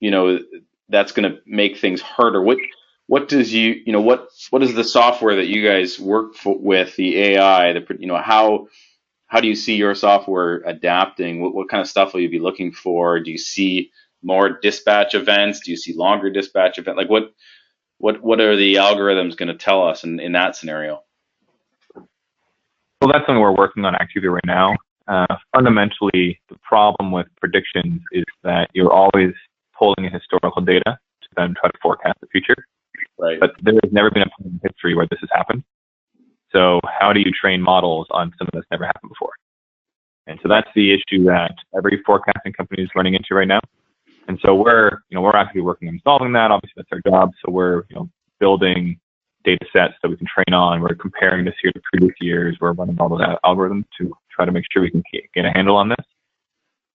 you 0.00 0.10
know, 0.10 0.40
that's 0.88 1.12
going 1.12 1.30
to 1.30 1.38
make 1.46 1.78
things 1.78 2.00
harder. 2.00 2.42
What, 2.42 2.58
what 3.06 3.28
does 3.28 3.52
you, 3.54 3.80
you 3.86 3.92
know, 3.92 4.00
what, 4.00 4.28
what 4.50 4.62
is 4.62 4.74
the 4.74 4.84
software 4.84 5.36
that 5.36 5.46
you 5.46 5.64
guys 5.64 6.00
work 6.00 6.34
for, 6.34 6.58
with 6.58 6.96
the 6.96 7.16
AI? 7.18 7.74
The, 7.74 7.86
you 8.00 8.08
know, 8.08 8.16
how 8.18 8.66
how 9.32 9.40
do 9.40 9.48
you 9.48 9.54
see 9.54 9.76
your 9.76 9.94
software 9.94 10.56
adapting? 10.66 11.40
What, 11.40 11.54
what 11.54 11.70
kind 11.70 11.80
of 11.80 11.88
stuff 11.88 12.12
will 12.12 12.20
you 12.20 12.28
be 12.28 12.38
looking 12.38 12.70
for? 12.70 13.18
Do 13.18 13.30
you 13.30 13.38
see 13.38 13.90
more 14.22 14.60
dispatch 14.60 15.14
events? 15.14 15.60
Do 15.60 15.70
you 15.70 15.76
see 15.78 15.94
longer 15.94 16.28
dispatch 16.28 16.76
event? 16.76 16.98
Like 16.98 17.08
what 17.08 17.32
what 17.96 18.22
what 18.22 18.40
are 18.42 18.56
the 18.56 18.74
algorithms 18.74 19.34
going 19.34 19.48
to 19.48 19.54
tell 19.54 19.88
us 19.88 20.04
in, 20.04 20.20
in 20.20 20.32
that 20.32 20.54
scenario? 20.54 21.02
Well, 21.96 23.10
that's 23.10 23.24
something 23.24 23.40
we're 23.40 23.56
working 23.56 23.86
on 23.86 23.94
actively 23.94 24.28
right 24.28 24.44
now. 24.44 24.76
Uh, 25.08 25.34
fundamentally, 25.54 26.38
the 26.50 26.58
problem 26.62 27.10
with 27.10 27.26
predictions 27.40 28.02
is 28.12 28.24
that 28.42 28.68
you're 28.74 28.92
always 28.92 29.32
pulling 29.76 30.04
in 30.04 30.12
historical 30.12 30.60
data 30.60 30.98
to 31.22 31.28
then 31.38 31.54
try 31.58 31.70
to 31.70 31.78
forecast 31.80 32.20
the 32.20 32.26
future. 32.26 32.66
Right. 33.18 33.40
But 33.40 33.52
there 33.62 33.78
has 33.82 33.92
never 33.92 34.10
been 34.10 34.24
a 34.24 34.30
point 34.38 34.52
in 34.52 34.60
history 34.62 34.94
where 34.94 35.06
this 35.10 35.20
has 35.20 35.30
happened. 35.32 35.64
So 36.52 36.80
how 37.00 37.12
do 37.12 37.20
you 37.20 37.30
train 37.32 37.60
models 37.60 38.06
on 38.10 38.32
something 38.38 38.52
that's 38.52 38.66
never 38.70 38.86
happened 38.86 39.10
before? 39.10 39.32
And 40.26 40.38
so 40.42 40.48
that's 40.48 40.68
the 40.74 40.92
issue 40.92 41.24
that 41.24 41.54
every 41.76 42.00
forecasting 42.06 42.52
company 42.52 42.82
is 42.82 42.90
running 42.94 43.14
into 43.14 43.34
right 43.34 43.48
now. 43.48 43.60
And 44.28 44.38
so 44.44 44.54
we're, 44.54 45.00
you 45.08 45.16
know, 45.16 45.22
we're 45.22 45.34
actively 45.34 45.62
working 45.62 45.88
on 45.88 46.00
solving 46.04 46.32
that. 46.34 46.50
Obviously, 46.50 46.74
that's 46.76 46.88
our 46.92 47.10
job. 47.10 47.32
So 47.44 47.50
we're, 47.50 47.82
you 47.88 47.96
know, 47.96 48.08
building 48.38 48.98
data 49.44 49.66
sets 49.72 49.94
that 50.02 50.08
we 50.08 50.16
can 50.16 50.26
train 50.26 50.54
on. 50.54 50.80
We're 50.80 50.94
comparing 50.94 51.44
this 51.44 51.54
year 51.62 51.72
to 51.72 51.80
previous 51.92 52.14
years. 52.20 52.56
We're 52.60 52.72
running 52.72 52.98
all 53.00 53.08
those 53.08 53.26
algorithms 53.44 53.84
to 53.98 54.12
try 54.30 54.44
to 54.44 54.52
make 54.52 54.64
sure 54.72 54.82
we 54.82 54.90
can 54.90 55.02
get 55.34 55.44
a 55.44 55.50
handle 55.50 55.76
on 55.76 55.88
this. 55.88 56.06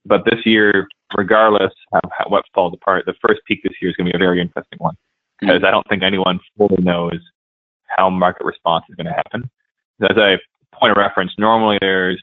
But 0.06 0.24
this 0.24 0.46
year, 0.46 0.88
regardless 1.18 1.74
of 1.92 2.10
how, 2.18 2.30
what 2.30 2.46
falls 2.56 2.74
apart, 2.74 3.06
the 3.06 3.16
first 3.22 3.42
peak 3.46 3.60
this 3.64 3.74
year 3.82 3.92
is 3.92 3.98
going 3.98 4.06
to 4.08 4.14
be 4.14 4.18
a 4.18 4.20
very 4.26 4.40
interesting 4.40 4.78
one 4.80 4.96
because 5.40 5.58
mm-hmm. 5.58 5.66
I 5.66 5.72
don't 5.72 5.88
think 5.90 6.04
anyone 6.04 6.40
fully 6.58 6.82
knows 6.82 7.20
how 7.88 8.10
market 8.10 8.46
response 8.46 8.86
is 8.90 8.96
going 8.96 9.08
to 9.08 9.14
happen. 9.14 9.50
As 10.02 10.18
a 10.18 10.38
point 10.74 10.92
of 10.92 10.98
reference, 10.98 11.34
normally 11.38 11.78
there's 11.82 12.22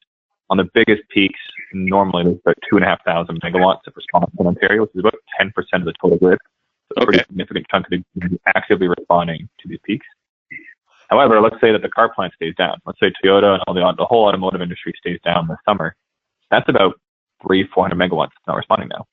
on 0.50 0.58
the 0.58 0.68
biggest 0.74 1.02
peaks, 1.08 1.40
normally 1.72 2.24
there's 2.24 2.38
about 2.44 2.56
two 2.68 2.76
and 2.76 2.84
a 2.84 2.88
half 2.88 3.04
thousand 3.04 3.40
megawatts 3.40 3.86
of 3.86 3.94
response 3.96 4.30
in 4.38 4.46
Ontario, 4.46 4.82
which 4.82 4.90
is 4.94 5.00
about 5.00 5.14
10% 5.40 5.50
of 5.72 5.84
the 5.84 5.94
total 6.00 6.18
grid. 6.18 6.38
So 6.92 7.02
a 7.02 7.06
pretty 7.06 7.24
significant 7.24 7.66
chunk 7.70 7.86
of 7.90 8.04
the 8.14 8.40
actively 8.54 8.88
responding 8.88 9.48
to 9.60 9.68
these 9.68 9.78
peaks. 9.84 10.06
However, 11.10 11.40
let's 11.40 11.60
say 11.60 11.72
that 11.72 11.82
the 11.82 11.88
car 11.88 12.12
plant 12.12 12.34
stays 12.34 12.54
down. 12.56 12.78
Let's 12.86 13.00
say 13.00 13.12
Toyota 13.22 13.54
and 13.54 13.62
all 13.66 13.74
the, 13.74 13.94
the 13.96 14.04
whole 14.04 14.26
automotive 14.26 14.60
industry 14.60 14.92
stays 14.98 15.18
down 15.24 15.48
this 15.48 15.58
summer. 15.66 15.94
That's 16.50 16.68
about 16.68 17.00
three, 17.42 17.66
400 17.66 17.96
megawatts 17.96 18.30
not 18.46 18.56
responding 18.56 18.88
now. 18.88 19.06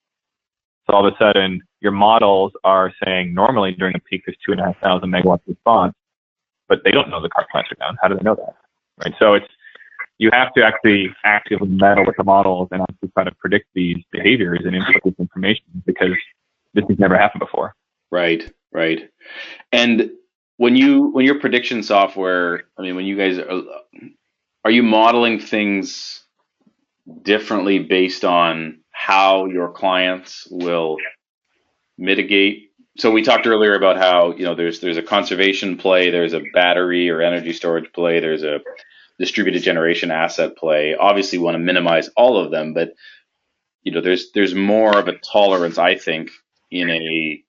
So 0.88 0.96
all 0.96 1.06
of 1.06 1.14
a 1.14 1.18
sudden, 1.18 1.62
your 1.80 1.92
models 1.92 2.54
are 2.64 2.92
saying 3.04 3.34
normally 3.34 3.74
during 3.74 3.96
a 3.96 4.00
peak 4.00 4.24
there's 4.26 4.38
two 4.46 4.52
and 4.52 4.62
a 4.62 4.66
half 4.66 4.80
thousand 4.80 5.10
megawatts 5.12 5.42
of 5.48 5.50
response 5.50 5.94
but 6.72 6.86
they 6.86 6.92
don't 6.92 7.10
know 7.10 7.22
the 7.22 7.28
car 7.28 7.46
plants 7.52 7.70
are 7.70 7.76
down. 7.76 7.98
How 8.02 8.08
do 8.08 8.16
they 8.16 8.24
know 8.24 8.36
that? 8.36 8.56
Right. 9.04 9.14
So 9.20 9.34
it's 9.34 9.46
you 10.20 10.30
have 10.32 10.54
to 10.54 10.64
actually 10.64 11.14
actively 11.26 11.68
meddle 11.68 12.06
with 12.06 12.16
the 12.16 12.24
models 12.24 12.70
and 12.72 12.82
actually 12.82 13.10
try 13.10 13.26
to 13.26 13.32
predict 13.36 13.66
these 13.76 13.98
behaviors 14.10 14.62
and 14.64 14.74
input 14.74 15.04
this 15.04 15.14
information 15.20 15.66
because 15.86 16.16
this 16.74 16.86
has 16.88 16.98
never 16.98 17.18
happened 17.18 17.42
before. 17.42 17.76
Right. 18.10 18.54
Right. 18.72 19.10
And 19.74 20.12
when 20.56 20.78
you 20.78 21.12
when 21.12 21.26
your 21.26 21.42
prediction 21.42 21.84
software, 21.84 22.64
I 22.78 22.84
mean, 22.84 22.96
when 22.96 23.04
you 23.06 23.18
guys 23.18 23.38
are, 23.38 23.64
are 24.64 24.72
you 24.72 24.84
modeling 24.84 25.40
things 25.40 26.24
differently 27.22 27.80
based 27.80 28.24
on 28.24 28.80
how 28.92 29.48
your 29.48 29.74
clients 29.74 30.48
will 30.50 30.96
mitigate 31.98 32.71
so 32.98 33.12
we 33.12 33.22
talked 33.22 33.48
earlier 33.48 33.76
about 33.76 33.98
how 33.98 34.34
you 34.34 34.44
know 34.44 34.56
there's 34.56 34.80
there's 34.80 34.98
a 34.98 35.04
conservation 35.04 35.78
play, 35.78 36.10
there's 36.10 36.34
a 36.34 36.44
battery 36.54 37.10
or 37.10 37.22
energy 37.22 37.54
storage 37.54 37.92
play, 37.94 38.20
there's 38.20 38.44
a 38.44 38.60
distributed 39.20 39.64
generation 39.64 40.12
asset 40.12 40.58
play. 40.58 40.96
Obviously, 40.96 41.38
we 41.38 41.46
want 41.46 41.56
to 41.56 41.60
minimize 41.60 42.10
all 42.18 42.38
of 42.38 42.52
them, 42.52 42.74
but 42.74 42.94
you 43.84 43.92
know 43.92 44.02
there's 44.02 44.32
there's 44.34 44.54
more 44.54 44.98
of 44.98 45.08
a 45.08 45.18
tolerance, 45.20 45.78
I 45.78 45.96
think, 45.96 46.32
in 46.70 46.90
a 46.90 47.44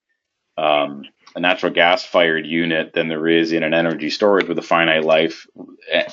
um, 0.57 1.03
a 1.35 1.39
natural 1.39 1.73
gas 1.73 2.05
fired 2.05 2.45
unit 2.45 2.93
than 2.93 3.07
there 3.07 3.27
is 3.27 3.51
in 3.51 3.63
an 3.63 3.73
energy 3.73 4.09
storage 4.09 4.47
with 4.47 4.57
a 4.59 4.63
finite 4.63 5.03
life, 5.03 5.45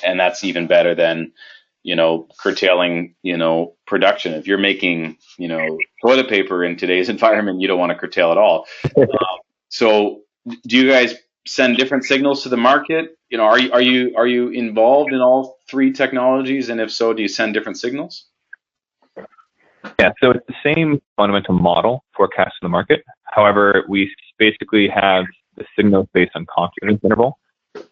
and 0.03 0.19
that's 0.19 0.43
even 0.43 0.67
better 0.67 0.93
than 0.95 1.31
you 1.83 1.95
know, 1.95 2.27
curtailing, 2.39 3.15
you 3.23 3.37
know, 3.37 3.75
production. 3.87 4.33
If 4.33 4.47
you're 4.47 4.57
making, 4.57 5.17
you 5.37 5.47
know, 5.47 5.77
toilet 6.01 6.29
paper 6.29 6.63
in 6.63 6.77
today's 6.77 7.09
environment, 7.17 7.61
you 7.61 7.67
don't 7.67 7.79
want 7.79 7.91
to 7.91 7.97
curtail 7.97 8.31
at 8.31 8.37
all. 8.37 8.67
um, 8.97 9.07
so, 9.69 10.21
do 10.67 10.77
you 10.77 10.89
guys 10.89 11.15
send 11.47 11.77
different 11.77 12.03
signals 12.03 12.43
to 12.43 12.49
the 12.49 12.57
market? 12.57 13.17
You 13.29 13.37
know, 13.37 13.45
are 13.45 13.59
you 13.59 13.71
are 13.71 13.81
you 13.81 14.13
are 14.15 14.27
you 14.27 14.49
involved 14.49 15.13
in 15.13 15.21
all 15.21 15.59
three 15.69 15.91
technologies? 15.91 16.69
And 16.69 16.81
if 16.81 16.91
so, 16.91 17.13
do 17.13 17.21
you 17.21 17.27
send 17.27 17.53
different 17.53 17.79
signals? 17.79 18.25
Yeah, 19.99 20.11
so 20.21 20.31
it's 20.31 20.45
the 20.47 20.55
same 20.63 21.01
fundamental 21.15 21.55
model 21.55 22.03
forecast 22.15 22.53
in 22.61 22.65
the 22.65 22.69
market. 22.69 23.03
However, 23.23 23.83
we 23.87 24.13
basically 24.37 24.87
have 24.89 25.25
the 25.57 25.65
signals 25.75 26.07
based 26.13 26.31
on 26.35 26.45
confidence 26.53 26.99
interval. 27.03 27.37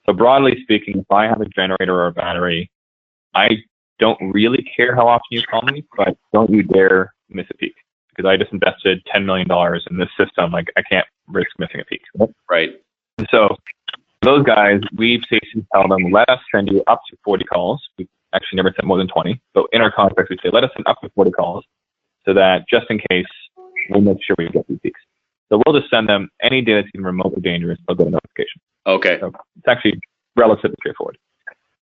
So 0.06 0.14
broadly 0.14 0.60
speaking, 0.64 1.00
if 1.00 1.12
I 1.12 1.26
have 1.26 1.42
a 1.42 1.46
generator 1.46 1.96
or 1.96 2.08
a 2.08 2.12
battery, 2.12 2.70
I 3.34 3.50
don't 4.00 4.20
really 4.22 4.66
care 4.76 4.96
how 4.96 5.08
often 5.08 5.28
you 5.32 5.44
call 5.44 5.62
me, 5.64 5.86
but 5.96 6.18
don't 6.34 6.50
you 6.50 6.64
dare 6.64 7.14
miss 7.30 7.46
a 7.52 7.54
peak 7.56 7.76
because 8.10 8.28
I 8.28 8.38
just 8.38 8.52
invested 8.52 9.02
$10 9.16 9.26
million 9.26 9.48
in 9.90 9.98
this 9.98 10.10
system. 10.18 10.52
Like 10.52 10.68
I 10.78 10.82
can't 10.90 11.08
risk 11.28 11.52
missing 11.58 11.80
a 11.80 11.86
peak. 11.86 12.02
Right. 12.50 12.72
And 13.18 13.28
so 13.32 13.56
those 14.22 14.44
guys, 14.44 14.82
we've 14.96 15.22
basically 15.30 15.66
tell 15.74 15.88
them, 15.88 16.12
let 16.12 16.30
us 16.30 16.40
send 16.54 16.70
you 16.70 16.84
up 16.88 17.02
to 17.10 17.18
40 17.24 17.46
calls. 17.46 17.82
We 17.98 18.08
actually 18.34 18.58
never 18.58 18.74
sent 18.76 18.86
more 18.86 18.98
than 18.98 19.08
20, 19.08 19.40
but 19.54 19.66
in 19.72 19.82
our 19.82 19.92
contract, 19.92 20.30
we 20.30 20.38
say, 20.44 20.50
let 20.52 20.64
us 20.64 20.72
send 20.76 20.86
up 20.88 21.00
to 21.02 21.10
40 21.16 21.32
calls 21.32 21.66
so 22.26 22.34
that 22.34 22.66
just 22.70 22.86
in 22.90 23.00
case, 23.10 23.26
we'll 23.90 24.02
make 24.02 24.18
sure 24.24 24.36
we 24.38 24.50
get 24.50 24.68
these 24.68 24.80
peaks. 24.84 25.00
So 25.50 25.62
we'll 25.66 25.80
just 25.80 25.90
send 25.90 26.08
them 26.08 26.30
any 26.42 26.62
data 26.62 26.82
that's 26.82 26.92
even 26.94 27.06
remotely 27.06 27.42
dangerous, 27.42 27.80
they'll 27.88 27.98
get 27.98 28.08
a 28.08 28.12
notification. 28.12 28.62
Okay. 28.86 29.18
So 29.20 29.28
it's 29.58 29.68
actually 29.68 30.00
relatively 30.36 30.76
straightforward. 30.80 31.18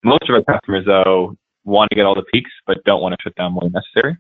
Most 0.02 0.28
of 0.28 0.34
our 0.34 0.42
customers, 0.42 0.84
though, 0.84 1.34
want 1.64 1.90
to 1.90 1.96
get 1.96 2.06
all 2.06 2.14
the 2.14 2.24
peaks, 2.32 2.50
but 2.66 2.82
don't 2.84 3.00
want 3.00 3.14
to 3.14 3.22
shut 3.22 3.34
down 3.36 3.54
when 3.54 3.72
necessary. 3.72 4.16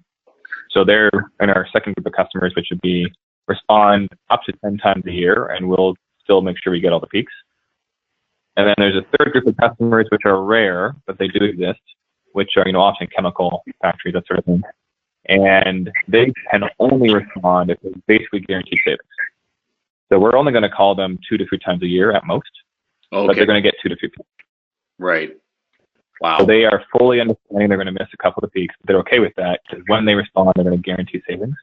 So 0.70 0.84
they're 0.84 1.10
in 1.40 1.50
our 1.50 1.66
second 1.72 1.94
group 1.94 2.06
of 2.06 2.12
customers, 2.12 2.52
which 2.56 2.68
would 2.70 2.80
be 2.80 3.06
respond 3.46 4.08
up 4.30 4.40
to 4.44 4.52
10 4.64 4.78
times 4.78 5.04
a 5.06 5.12
year, 5.12 5.46
and 5.46 5.68
we'll 5.68 5.94
still 6.22 6.40
make 6.40 6.56
sure 6.62 6.72
we 6.72 6.80
get 6.80 6.92
all 6.92 7.00
the 7.00 7.06
peaks. 7.06 7.32
And 8.56 8.66
then 8.66 8.74
there's 8.78 8.96
a 8.96 9.18
third 9.18 9.32
group 9.32 9.46
of 9.46 9.56
customers, 9.56 10.06
which 10.10 10.22
are 10.24 10.42
rare, 10.42 10.94
but 11.06 11.18
they 11.18 11.28
do 11.28 11.44
exist, 11.44 11.80
which 12.32 12.52
are, 12.56 12.66
you 12.66 12.72
know, 12.72 12.80
often 12.80 13.08
chemical 13.14 13.62
factories, 13.82 14.14
that 14.14 14.26
sort 14.26 14.38
of 14.38 14.44
thing. 14.44 14.62
And 15.26 15.90
they 16.06 16.32
can 16.50 16.64
only 16.78 17.12
respond 17.12 17.70
if 17.70 17.78
they 17.82 17.92
basically 18.06 18.40
guaranteed 18.40 18.78
savings. 18.84 19.00
So 20.08 20.18
we're 20.18 20.36
only 20.36 20.52
going 20.52 20.62
to 20.62 20.68
call 20.68 20.94
them 20.94 21.18
two 21.28 21.36
to 21.38 21.46
three 21.46 21.58
times 21.58 21.82
a 21.82 21.86
year 21.86 22.12
at 22.12 22.24
most, 22.26 22.50
okay. 23.12 23.26
but 23.26 23.36
they're 23.36 23.46
going 23.46 23.62
to 23.62 23.66
get 23.66 23.74
two 23.82 23.88
to 23.88 23.96
three 23.96 24.10
peaks. 24.10 24.28
Right. 24.98 25.36
Wow. 26.24 26.38
So 26.38 26.46
they 26.46 26.64
are 26.64 26.82
fully 26.90 27.20
understanding 27.20 27.68
they're 27.68 27.76
going 27.76 27.84
to 27.84 27.92
miss 27.92 28.08
a 28.14 28.16
couple 28.16 28.42
of 28.42 28.50
peaks. 28.50 28.74
But 28.80 28.88
they're 28.88 29.00
okay 29.00 29.18
with 29.18 29.34
that 29.36 29.60
because 29.68 29.84
when 29.88 30.06
they 30.06 30.14
respond, 30.14 30.54
they're 30.56 30.64
going 30.64 30.74
to 30.74 30.82
guarantee 30.82 31.20
savings. 31.28 31.54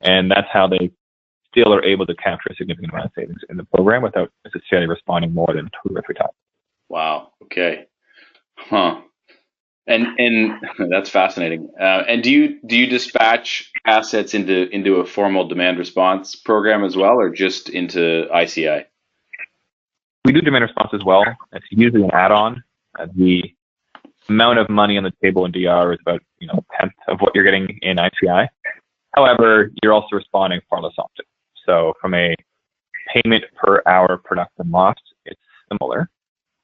And 0.00 0.30
that's 0.30 0.48
how 0.50 0.66
they 0.66 0.90
still 1.50 1.74
are 1.74 1.84
able 1.84 2.06
to 2.06 2.14
capture 2.14 2.48
a 2.48 2.54
significant 2.54 2.90
amount 2.90 3.04
of 3.04 3.12
savings 3.14 3.40
in 3.50 3.58
the 3.58 3.64
program 3.64 4.00
without 4.00 4.32
necessarily 4.46 4.88
responding 4.88 5.34
more 5.34 5.52
than 5.54 5.66
two 5.66 5.94
or 5.94 6.00
three 6.06 6.14
times. 6.14 6.30
Wow. 6.88 7.32
Okay. 7.42 7.84
Huh. 8.56 9.02
And 9.86 10.06
and 10.18 10.52
that's 10.90 11.10
fascinating. 11.10 11.68
Uh, 11.78 12.04
and 12.08 12.22
do 12.22 12.30
you 12.30 12.62
do 12.64 12.78
you 12.78 12.86
dispatch 12.86 13.70
assets 13.84 14.32
into 14.32 14.70
into 14.70 15.00
a 15.00 15.04
formal 15.04 15.48
demand 15.48 15.76
response 15.76 16.34
program 16.34 16.82
as 16.82 16.96
well, 16.96 17.20
or 17.20 17.28
just 17.28 17.68
into 17.68 18.26
ICI? 18.34 18.86
We 20.24 20.32
do 20.32 20.40
demand 20.40 20.62
response 20.62 20.92
as 20.94 21.04
well. 21.04 21.24
It's 21.52 21.66
usually 21.70 22.04
an 22.04 22.10
add-on. 22.12 22.64
Uh, 22.98 23.08
the 23.14 23.54
amount 24.28 24.58
of 24.58 24.68
money 24.68 24.96
on 24.96 25.04
the 25.04 25.12
table 25.22 25.44
in 25.44 25.52
DR 25.52 25.92
is 25.92 25.98
about 26.00 26.20
you 26.38 26.46
know 26.46 26.54
a 26.54 26.80
tenth 26.80 26.92
of 27.08 27.20
what 27.20 27.34
you're 27.34 27.44
getting 27.44 27.78
in 27.82 27.98
ICI. 27.98 28.48
However, 29.14 29.70
you're 29.82 29.92
also 29.92 30.16
responding 30.16 30.60
far 30.70 30.80
less 30.80 30.94
often. 30.98 31.24
So 31.66 31.92
from 32.00 32.14
a 32.14 32.34
payment 33.12 33.44
per 33.54 33.82
hour 33.86 34.18
production 34.18 34.70
loss, 34.70 34.96
it's 35.24 35.40
similar. 35.70 36.08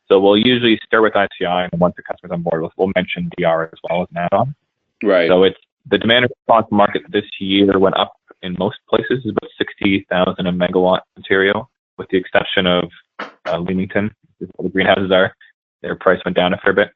So 0.09 0.19
we'll 0.19 0.39
usually 0.39 0.81
start 0.87 1.03
with 1.03 1.15
ICI, 1.15 1.69
and 1.71 1.81
once 1.81 1.95
the 1.97 2.03
customer's 2.03 2.33
on 2.33 2.43
board, 2.43 2.63
we'll, 2.63 2.73
we'll 2.79 2.93
mention 2.97 3.31
DR 3.37 3.65
as 3.65 3.79
well 3.89 4.03
as 4.03 4.09
an 4.11 4.17
add-on. 4.19 4.55
Right. 5.03 5.29
So 5.29 5.45
it's 5.45 5.59
the 5.91 5.99
demand 5.99 6.27
response 6.31 6.67
market 6.71 7.03
this 7.11 7.25
year 7.39 7.79
went 7.79 7.97
up 7.99 8.15
in 8.43 8.57
most 8.59 8.79
places, 8.89 9.25
is 9.25 9.31
about 9.31 9.51
60,000 9.59 10.47
a 10.47 10.53
megawatt 10.53 11.01
Ontario, 11.17 11.69
with 11.99 12.09
the 12.09 12.17
exception 12.17 12.67
of 12.67 12.91
uh, 13.21 13.59
Leamington, 13.59 14.11
where 14.39 14.51
the 14.61 14.69
greenhouses 14.69 15.11
are. 15.11 15.35
Their 15.83 15.97
price 15.97 16.21
went 16.25 16.37
down 16.37 16.55
a 16.55 16.59
fair 16.59 16.73
bit. 16.73 16.91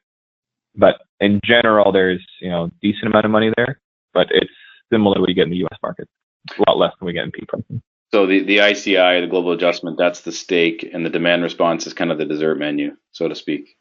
But 0.75 1.01
in 1.19 1.39
general, 1.43 1.91
there's 1.91 2.25
you 2.41 2.49
know 2.49 2.71
decent 2.81 3.07
amount 3.07 3.25
of 3.25 3.31
money 3.31 3.51
there, 3.57 3.79
but 4.13 4.27
it's 4.31 4.51
similar 4.91 5.15
to 5.15 5.21
what 5.21 5.29
you 5.29 5.35
get 5.35 5.45
in 5.45 5.51
the 5.51 5.57
U.S. 5.57 5.77
market. 5.81 6.07
It's 6.49 6.57
a 6.59 6.63
lot 6.69 6.77
less 6.77 6.93
than 6.99 7.05
we 7.05 7.13
get 7.13 7.23
in 7.23 7.31
peak 7.31 7.47
pricing. 7.47 7.81
So 8.13 8.27
the, 8.27 8.43
the 8.43 8.59
ICI, 8.59 9.21
the 9.21 9.27
global 9.27 9.53
adjustment, 9.53 9.97
that's 9.97 10.21
the 10.21 10.31
steak, 10.31 10.87
and 10.93 11.03
the 11.03 11.09
demand 11.09 11.41
response 11.41 11.87
is 11.87 11.95
kind 11.95 12.11
of 12.11 12.19
the 12.19 12.25
dessert 12.25 12.59
menu, 12.59 12.95
so 13.11 13.27
to 13.27 13.33
speak. 13.33 13.75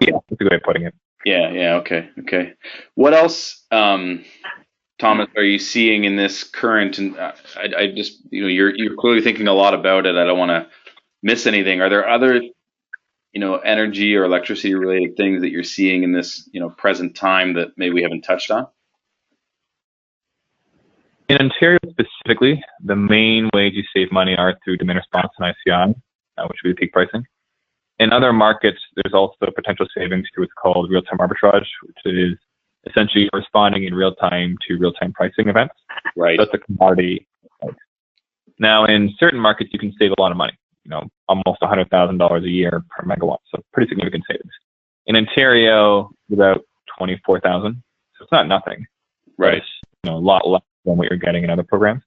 Yeah, 0.00 0.12
that's 0.12 0.32
a 0.32 0.34
good 0.36 0.50
way 0.50 0.56
of 0.56 0.62
putting 0.62 0.84
it. 0.84 0.94
Yeah, 1.26 1.50
yeah, 1.50 1.74
okay, 1.76 2.08
okay. 2.20 2.54
What 2.94 3.12
else, 3.12 3.64
um, 3.70 4.24
Thomas, 4.98 5.28
are 5.36 5.42
you 5.42 5.58
seeing 5.58 6.04
in 6.04 6.16
this 6.16 6.42
current? 6.42 6.96
And 6.96 7.16
uh, 7.18 7.32
I, 7.54 7.82
I 7.82 7.92
just, 7.94 8.18
you 8.30 8.42
know, 8.42 8.48
you're 8.48 8.74
you're 8.74 8.96
clearly 8.96 9.20
thinking 9.20 9.46
a 9.46 9.52
lot 9.52 9.74
about 9.74 10.06
it. 10.06 10.16
I 10.16 10.24
don't 10.24 10.38
want 10.38 10.50
to 10.50 10.68
miss 11.22 11.46
anything. 11.46 11.82
Are 11.82 11.90
there 11.90 12.08
other, 12.08 12.40
you 13.32 13.40
know, 13.40 13.56
energy 13.56 14.14
or 14.14 14.24
electricity 14.24 14.74
related 14.74 15.16
things 15.16 15.40
that 15.40 15.50
you're 15.50 15.64
seeing 15.64 16.02
in 16.02 16.12
this, 16.12 16.48
you 16.52 16.60
know, 16.60 16.68
present 16.70 17.16
time 17.16 17.54
that 17.54 17.68
maybe 17.76 17.94
we 17.94 18.02
haven't 18.02 18.22
touched 18.22 18.50
on? 18.50 18.66
In 21.28 21.38
Ontario 21.38 21.78
specifically, 21.88 22.62
the 22.84 22.96
main 22.96 23.48
ways 23.54 23.72
you 23.74 23.84
save 23.94 24.12
money 24.12 24.36
are 24.36 24.58
through 24.62 24.76
demand 24.76 24.98
response 24.98 25.32
and 25.38 25.48
ICI, 25.48 25.94
uh, 26.36 26.46
which 26.46 26.58
would 26.62 26.76
be 26.76 26.86
peak 26.86 26.92
pricing. 26.92 27.26
In 27.98 28.12
other 28.12 28.32
markets, 28.32 28.80
there's 28.96 29.14
also 29.14 29.50
potential 29.54 29.86
savings 29.96 30.28
through 30.34 30.44
what's 30.44 30.52
called 30.54 30.90
real-time 30.90 31.18
arbitrage, 31.18 31.66
which 31.86 31.96
is 32.04 32.36
essentially 32.86 33.30
responding 33.32 33.84
in 33.84 33.94
real 33.94 34.14
time 34.16 34.58
to 34.66 34.76
real-time 34.76 35.12
pricing 35.12 35.48
events. 35.48 35.74
Right. 36.16 36.38
That's 36.38 36.52
a 36.52 36.58
commodity. 36.58 37.26
Now, 38.58 38.84
in 38.84 39.14
certain 39.18 39.40
markets, 39.40 39.70
you 39.72 39.78
can 39.78 39.94
save 39.98 40.12
a 40.16 40.20
lot 40.20 40.32
of 40.32 40.36
money. 40.36 40.52
You 40.84 40.90
know, 40.90 41.08
almost 41.28 41.60
$100,000 41.62 42.44
a 42.44 42.48
year 42.48 42.82
per 42.90 43.04
megawatt, 43.04 43.38
so 43.54 43.62
pretty 43.72 43.88
significant 43.88 44.24
savings. 44.28 44.52
In 45.06 45.16
Ontario, 45.16 46.10
about 46.32 46.62
24,000, 46.98 47.82
so 48.16 48.22
it's 48.22 48.32
not 48.32 48.48
nothing. 48.48 48.84
Right. 49.38 49.58
It's, 49.58 49.66
you 50.02 50.10
know, 50.10 50.16
a 50.16 50.18
lot 50.18 50.46
less 50.46 50.62
than 50.84 50.96
what 50.96 51.08
you're 51.08 51.18
getting 51.18 51.44
in 51.44 51.50
other 51.50 51.62
programs. 51.62 52.02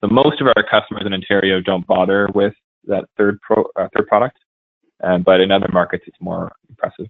So 0.00 0.08
most 0.08 0.40
of 0.40 0.46
our 0.46 0.62
customers 0.62 1.04
in 1.04 1.12
Ontario 1.12 1.60
don't 1.60 1.86
bother 1.86 2.28
with 2.34 2.54
that 2.84 3.04
third 3.16 3.40
pro, 3.42 3.64
uh, 3.76 3.88
third 3.94 4.06
product, 4.06 4.38
uh, 5.04 5.18
but 5.18 5.40
in 5.40 5.50
other 5.50 5.68
markets 5.72 6.04
it's 6.06 6.16
more 6.20 6.52
impressive. 6.68 7.06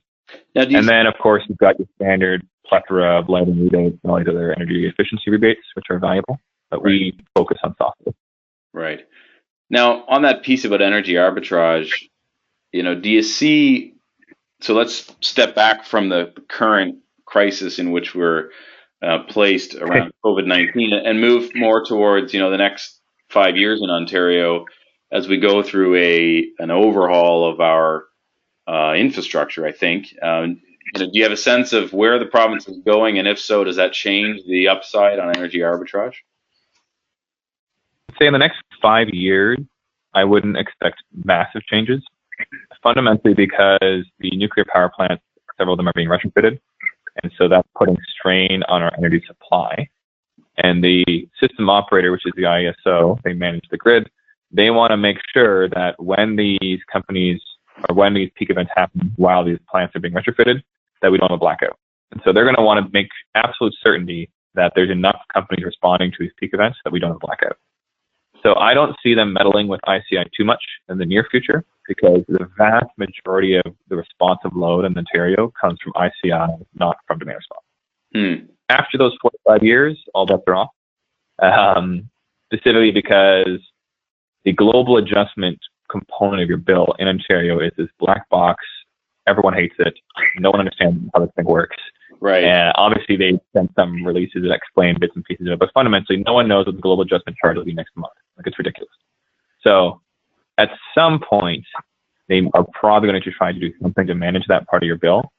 And 0.79 0.89
then 0.89 1.07
of 1.07 1.15
course 1.19 1.45
you've 1.49 1.59
got 1.59 1.79
your 1.79 1.89
standard 1.97 2.47
plethora 2.67 3.19
of 3.19 3.29
lighting 3.29 3.63
rebates 3.63 3.99
and 4.03 4.11
all 4.11 4.19
these 4.19 4.29
other 4.29 4.53
energy 4.53 4.87
efficiency 4.87 5.31
rebates, 5.31 5.61
which 5.75 5.87
are 5.91 5.99
valuable, 5.99 6.39
but 6.71 6.83
we 6.83 7.17
focus 7.37 7.59
on 7.63 7.75
software. 7.79 8.15
Right. 8.73 9.01
Now, 9.71 10.05
on 10.09 10.23
that 10.23 10.43
piece 10.43 10.65
about 10.65 10.83
energy 10.83 11.15
arbitrage, 11.15 11.93
you 12.73 12.83
know, 12.83 12.95
do 12.95 13.09
you 13.09 13.23
see? 13.23 13.95
So 14.61 14.75
let's 14.75 15.11
step 15.21 15.55
back 15.55 15.85
from 15.85 16.09
the 16.09 16.35
current 16.49 16.99
crisis 17.25 17.79
in 17.79 17.93
which 17.93 18.15
we're 18.15 18.51
uh, 19.03 19.21
placed 19.29 19.75
around 19.77 20.13
COVID 20.25 20.47
nineteen 20.47 20.93
and 20.93 21.21
move 21.21 21.53
more 21.55 21.85
towards 21.85 22.35
you 22.35 22.41
know 22.41 22.51
the 22.51 22.59
next 22.59 23.01
five 23.31 23.57
years 23.57 23.81
in 23.83 23.89
Ontario 23.89 24.67
as 25.11 25.29
we 25.29 25.39
go 25.39 25.63
through 25.63 25.97
a 25.97 26.47
an 26.59 26.71
overhaul 26.71 27.51
of 27.51 27.61
our 27.61 28.05
uh, 28.69 28.95
infrastructure. 28.95 29.65
I 29.67 29.73
think. 29.73 30.15
Um, 30.21 30.61
you 30.95 31.05
know, 31.05 31.13
do 31.13 31.19
you 31.19 31.23
have 31.23 31.33
a 31.33 31.37
sense 31.37 31.73
of 31.73 31.93
where 31.93 32.19
the 32.19 32.27
province 32.27 32.67
is 32.67 32.79
going, 32.79 33.19
and 33.19 33.29
if 33.29 33.39
so, 33.39 33.63
does 33.63 33.77
that 33.77 33.93
change 33.93 34.41
the 34.47 34.69
upside 34.69 35.21
on 35.21 35.37
energy 35.37 35.59
arbitrage? 35.61 36.17
Say 38.21 38.27
in 38.27 38.33
the 38.33 38.39
next 38.39 38.63
five 38.81 39.09
years, 39.11 39.59
I 40.15 40.25
wouldn't 40.25 40.57
expect 40.57 41.03
massive 41.25 41.63
changes, 41.67 42.03
fundamentally 42.83 43.35
because 43.35 44.05
the 44.19 44.31
nuclear 44.37 44.65
power 44.73 44.91
plants, 44.95 45.23
several 45.57 45.75
of 45.75 45.79
them 45.79 45.89
are 45.89 45.93
being 45.95 46.09
retrofitted, 46.09 46.59
and 47.23 47.33
so 47.39 47.49
that's 47.49 47.69
putting 47.77 47.97
strain 48.19 48.63
on 48.69 48.83
our 48.83 48.93
energy 48.99 49.23
supply. 49.27 49.89
And 50.59 50.83
the 50.83 51.29
system 51.41 51.71
operator, 51.71 52.13
which 52.13 52.27
is 52.27 52.33
the 52.37 52.43
IESO, 52.43 53.23
they 53.23 53.33
manage 53.33 53.65
the 53.71 53.77
grid. 53.77 54.11
They 54.53 54.71
want 54.71 54.91
to 54.91 54.97
make 54.97 55.19
sure 55.33 55.69
that 55.71 56.03
when 56.03 56.37
these 56.37 56.81
companies 56.93 57.41
or 57.89 57.95
when 57.95 58.15
these 58.15 58.31
peak 58.35 58.51
events 58.51 58.73
happen 58.75 59.13
while 59.17 59.45
these 59.45 59.59
plants 59.71 59.95
are 59.97 60.01
being 60.01 60.13
retrofitted, 60.13 60.61
that 61.03 61.11
we 61.11 61.19
don't 61.19 61.31
have 61.31 61.37
a 61.37 61.39
blackout. 61.39 61.79
And 62.11 62.21
so 62.25 62.33
they're 62.33 62.45
going 62.45 62.57
to 62.57 62.63
want 62.63 62.85
to 62.85 62.93
make 62.93 63.09
absolute 63.35 63.75
certainty 63.83 64.29
that 64.55 64.73
there's 64.75 64.91
enough 64.91 65.21
companies 65.33 65.65
responding 65.65 66.11
to 66.11 66.17
these 66.21 66.33
peak 66.39 66.51
events 66.53 66.79
that 66.85 66.93
we 66.93 66.99
don't 66.99 67.11
have 67.11 67.17
a 67.17 67.27
blackout. 67.27 67.57
So 68.43 68.55
I 68.57 68.75
don't 68.75 68.97
see 69.03 69.15
them 69.15 69.33
meddling 69.33 69.69
with 69.69 69.81
ICI 69.87 70.25
too 70.37 70.45
much 70.45 70.63
in 70.89 70.99
the 70.99 71.07
near 71.07 71.27
future 71.31 71.65
because 71.87 72.23
the 72.29 72.49
vast 72.57 72.87
majority 72.97 73.57
of 73.57 73.75
the 73.89 73.97
responsive 73.97 74.55
load 74.55 74.85
in 74.85 74.97
Ontario 74.97 75.53
comes 75.61 75.79
from 75.83 75.93
ICI, 75.97 76.65
not 76.75 76.97
from 77.07 77.19
demand 77.19 77.39
response. 77.39 77.65
Hmm. 78.15 78.47
After 78.69 78.99
those 78.99 79.17
four 79.21 79.31
to 79.31 79.39
five 79.47 79.63
years, 79.63 79.99
all 80.15 80.27
bets 80.27 80.43
are 80.47 80.55
off. 80.55 80.69
Um, 81.43 82.09
specifically 82.53 82.91
because 82.91 83.59
the 84.45 84.53
global 84.53 84.97
adjustment 84.97 85.59
component 85.91 86.43
of 86.43 86.49
your 86.49 86.59
bill 86.59 86.95
in 86.99 87.09
Ontario 87.09 87.61
is 87.61 87.73
this 87.77 87.89
black 87.99 88.29
box. 88.29 88.65
Everyone 89.27 89.55
hates 89.55 89.75
it. 89.79 89.95
No 90.39 90.51
one 90.51 90.61
understands 90.61 91.11
how 91.15 91.21
this 91.21 91.31
thing 91.37 91.45
works. 91.45 91.77
Right. 92.21 92.45
And 92.45 92.73
obviously, 92.77 93.17
they 93.17 93.41
sent 93.55 93.75
some 93.75 94.05
releases 94.05 94.43
that 94.43 94.53
explain 94.53 94.99
bits 95.01 95.15
and 95.17 95.25
pieces 95.25 95.47
of 95.47 95.55
it, 95.55 95.59
but 95.59 95.71
fundamentally, 95.73 96.23
no 96.27 96.35
one 96.35 96.49
knows 96.49 96.67
what 96.67 96.77
the 96.77 96.83
global 96.83 97.03
adjustment 97.03 97.39
charge 97.39 97.57
will 97.57 97.65
be 97.65 97.73
next 97.73 97.97
month. 97.97 98.13
Like, 98.37 98.47
it's 98.47 98.59
ridiculous. 98.59 98.93
So, 99.63 100.01
at 100.59 100.71
some 100.95 101.19
point, 101.21 101.65
they 102.29 102.43
are 102.55 102.67
probably 102.75 103.09
going 103.09 103.21
to 103.21 103.31
try 103.31 103.53
to 103.53 103.59
do 103.59 103.73
something 103.81 104.07
to 104.07 104.15
manage 104.15 104.47
that 104.49 104.67
part 104.69 104.83
of 104.83 104.87
your 104.87 104.99
bill. 104.99 105.33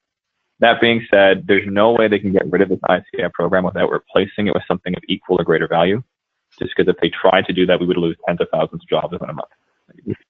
That 0.59 0.81
being 0.81 1.05
said, 1.09 1.45
there's 1.47 1.67
no 1.67 1.91
way 1.91 2.07
they 2.07 2.19
can 2.19 2.31
get 2.31 2.49
rid 2.51 2.61
of 2.61 2.69
this 2.69 2.79
ICI 2.89 3.29
program 3.33 3.63
without 3.63 3.91
replacing 3.91 4.47
it 4.47 4.53
with 4.53 4.63
something 4.67 4.95
of 4.95 5.01
equal 5.07 5.39
or 5.39 5.43
greater 5.43 5.67
value. 5.67 6.03
Just 6.59 6.73
because 6.75 6.93
if 6.93 6.99
they 7.01 7.09
tried 7.09 7.45
to 7.45 7.53
do 7.53 7.65
that, 7.65 7.79
we 7.79 7.85
would 7.85 7.97
lose 7.97 8.17
tens 8.27 8.41
of 8.41 8.47
thousands 8.51 8.83
of 8.83 8.89
jobs 8.89 9.13
within 9.13 9.29
a 9.29 9.33
month. 9.33 9.49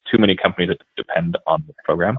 Too 0.10 0.18
many 0.18 0.36
companies 0.36 0.70
that 0.70 0.82
depend 0.96 1.38
on 1.48 1.64
this 1.68 1.76
program. 1.84 2.18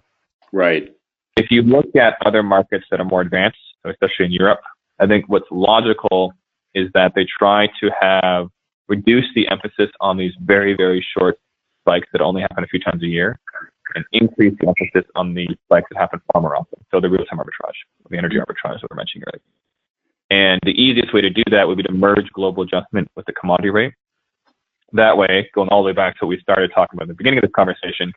Right. 0.52 0.94
If 1.36 1.50
you 1.50 1.62
look 1.62 1.94
at 1.96 2.16
other 2.26 2.42
markets 2.42 2.84
that 2.90 3.00
are 3.00 3.04
more 3.04 3.20
advanced, 3.20 3.58
especially 3.84 4.26
in 4.26 4.32
Europe, 4.32 4.60
I 4.98 5.06
think 5.06 5.28
what's 5.28 5.46
logical 5.50 6.32
is 6.74 6.88
that 6.94 7.12
they 7.14 7.26
try 7.38 7.66
to 7.80 7.90
have 8.00 8.48
reduce 8.88 9.26
the 9.34 9.48
emphasis 9.48 9.90
on 10.00 10.16
these 10.16 10.32
very, 10.40 10.74
very 10.74 11.04
short 11.16 11.38
spikes 11.80 12.08
that 12.12 12.20
only 12.20 12.42
happen 12.42 12.64
a 12.64 12.66
few 12.66 12.80
times 12.80 13.02
a 13.02 13.06
year 13.06 13.38
and 13.94 14.04
increase 14.12 14.54
the 14.60 14.68
emphasis 14.68 15.08
on 15.14 15.34
the 15.34 15.46
spikes 15.64 15.88
that 15.90 15.98
happen 15.98 16.20
far 16.32 16.42
more 16.42 16.56
often. 16.56 16.78
So 16.90 17.00
the 17.00 17.10
real-time 17.10 17.38
arbitrage, 17.38 17.78
the 18.08 18.18
energy 18.18 18.36
arbitrage 18.36 18.80
that 18.80 18.88
we 18.90 18.94
are 18.94 18.96
mentioning 18.96 19.24
earlier. 19.28 19.42
And 20.30 20.60
the 20.64 20.72
easiest 20.80 21.12
way 21.12 21.20
to 21.20 21.30
do 21.30 21.42
that 21.50 21.66
would 21.66 21.76
be 21.76 21.82
to 21.82 21.92
merge 21.92 22.30
global 22.32 22.62
adjustment 22.62 23.08
with 23.16 23.26
the 23.26 23.32
commodity 23.32 23.70
rate. 23.70 23.92
That 24.92 25.16
way, 25.16 25.50
going 25.54 25.68
all 25.68 25.82
the 25.82 25.86
way 25.86 25.92
back 25.92 26.18
to 26.18 26.26
what 26.26 26.30
we 26.30 26.40
started 26.40 26.70
talking 26.74 26.96
about 26.96 27.04
at 27.04 27.08
the 27.08 27.14
beginning 27.14 27.38
of 27.38 27.42
this 27.42 27.52
conversation, 27.54 28.12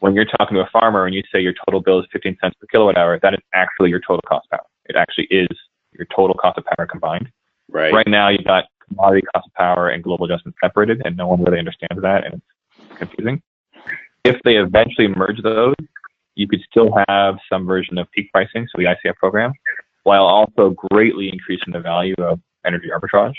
when 0.00 0.14
you're 0.14 0.26
talking 0.26 0.56
to 0.56 0.62
a 0.62 0.70
farmer 0.70 1.06
and 1.06 1.14
you 1.14 1.22
say 1.32 1.40
your 1.40 1.54
total 1.64 1.80
bill 1.80 2.00
is 2.00 2.06
15 2.12 2.36
cents 2.40 2.54
per 2.60 2.66
kilowatt 2.66 2.98
hour, 2.98 3.18
that 3.22 3.34
is 3.34 3.40
actually 3.54 3.90
your 3.90 4.00
total 4.00 4.22
cost 4.26 4.48
power. 4.50 4.64
It 4.88 4.96
actually 4.96 5.26
is 5.30 5.48
your 5.92 6.06
total 6.14 6.34
cost 6.34 6.58
of 6.58 6.64
power 6.64 6.86
combined. 6.86 7.30
Right. 7.68 7.92
Right 7.92 8.06
now, 8.06 8.28
you've 8.28 8.44
got 8.44 8.64
commodity 8.88 9.26
cost 9.34 9.46
of 9.48 9.54
power 9.54 9.88
and 9.88 10.02
global 10.02 10.26
adjustment 10.26 10.56
separated, 10.62 11.02
and 11.04 11.16
no 11.16 11.26
one 11.26 11.42
really 11.42 11.58
understands 11.58 12.00
that, 12.02 12.24
and 12.24 12.34
it's 12.34 12.98
confusing. 12.98 13.42
If 14.24 14.40
they 14.44 14.56
eventually 14.56 15.08
merge 15.08 15.42
those, 15.42 15.74
you 16.34 16.46
could 16.46 16.60
still 16.70 16.92
have 17.08 17.36
some 17.50 17.66
version 17.66 17.98
of 17.98 18.10
peak 18.12 18.30
pricing, 18.32 18.66
so 18.68 18.80
the 18.80 18.88
ICI 18.90 19.12
program, 19.16 19.52
while 20.04 20.24
also 20.24 20.70
greatly 20.90 21.28
increasing 21.32 21.72
the 21.72 21.80
value 21.80 22.14
of 22.18 22.40
energy 22.64 22.88
arbitrage 22.94 23.34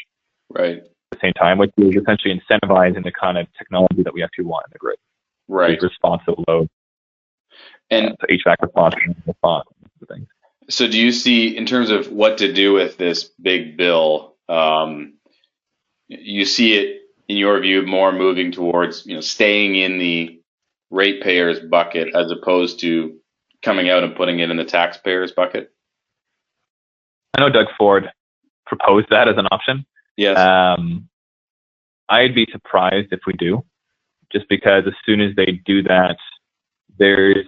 Right. 0.49 0.77
at 0.77 0.83
the 1.11 1.17
same 1.21 1.33
time, 1.33 1.57
which 1.57 1.71
is 1.77 1.95
essentially 1.95 2.33
incentivizing 2.33 3.03
the 3.03 3.11
kind 3.11 3.37
of 3.37 3.47
technology 3.57 4.03
that 4.03 4.13
we 4.13 4.23
actually 4.23 4.45
want 4.45 4.65
in 4.67 4.71
the 4.73 4.79
grid. 4.79 4.97
Right. 5.47 5.81
Responsive 5.81 6.35
load, 6.47 6.67
And 7.89 8.15
so 8.19 8.27
HVAC 8.27 8.55
response, 8.61 8.95
response, 9.25 9.67
things. 10.09 10.27
So, 10.69 10.87
do 10.87 10.99
you 10.99 11.11
see, 11.11 11.55
in 11.55 11.65
terms 11.65 11.89
of 11.89 12.11
what 12.11 12.39
to 12.39 12.51
do 12.51 12.73
with 12.73 12.97
this 12.97 13.23
big 13.41 13.77
bill, 13.77 14.35
um, 14.49 15.13
you 16.07 16.45
see 16.45 16.75
it 16.75 17.01
in 17.27 17.37
your 17.37 17.59
view 17.59 17.83
more 17.83 18.11
moving 18.11 18.51
towards, 18.51 19.05
you 19.05 19.15
know, 19.15 19.21
staying 19.21 19.75
in 19.75 19.97
the 19.97 20.41
ratepayers 20.89 21.59
bucket 21.59 22.15
as 22.15 22.31
opposed 22.31 22.79
to 22.81 23.17
coming 23.61 23.89
out 23.89 24.03
and 24.03 24.15
putting 24.15 24.39
it 24.39 24.49
in 24.49 24.57
the 24.57 24.65
taxpayers 24.65 25.31
bucket? 25.31 25.71
I 27.33 27.41
know 27.41 27.49
Doug 27.49 27.67
Ford 27.77 28.11
proposed 28.65 29.07
that 29.09 29.27
as 29.27 29.37
an 29.37 29.47
option. 29.51 29.85
Yes. 30.15 30.37
Um, 30.37 31.07
I'd 32.09 32.33
be 32.33 32.47
surprised 32.51 33.09
if 33.11 33.19
we 33.27 33.33
do, 33.33 33.63
just 34.31 34.47
because 34.49 34.83
as 34.87 34.93
soon 35.05 35.21
as 35.21 35.35
they 35.35 35.61
do 35.65 35.83
that, 35.83 36.17
there's 36.97 37.45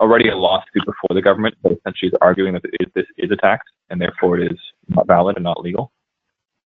already 0.00 0.28
a 0.28 0.36
lawsuit 0.36 0.84
before 0.84 1.14
the 1.14 1.22
government 1.22 1.54
that 1.62 1.72
essentially 1.72 2.08
is 2.08 2.14
arguing 2.20 2.54
that 2.54 2.62
this 2.94 3.06
is 3.16 3.30
a 3.30 3.36
tax 3.36 3.64
and 3.90 4.00
therefore 4.00 4.38
it 4.38 4.52
is 4.52 4.58
not 4.88 5.06
valid 5.06 5.36
and 5.36 5.44
not 5.44 5.60
legal. 5.60 5.92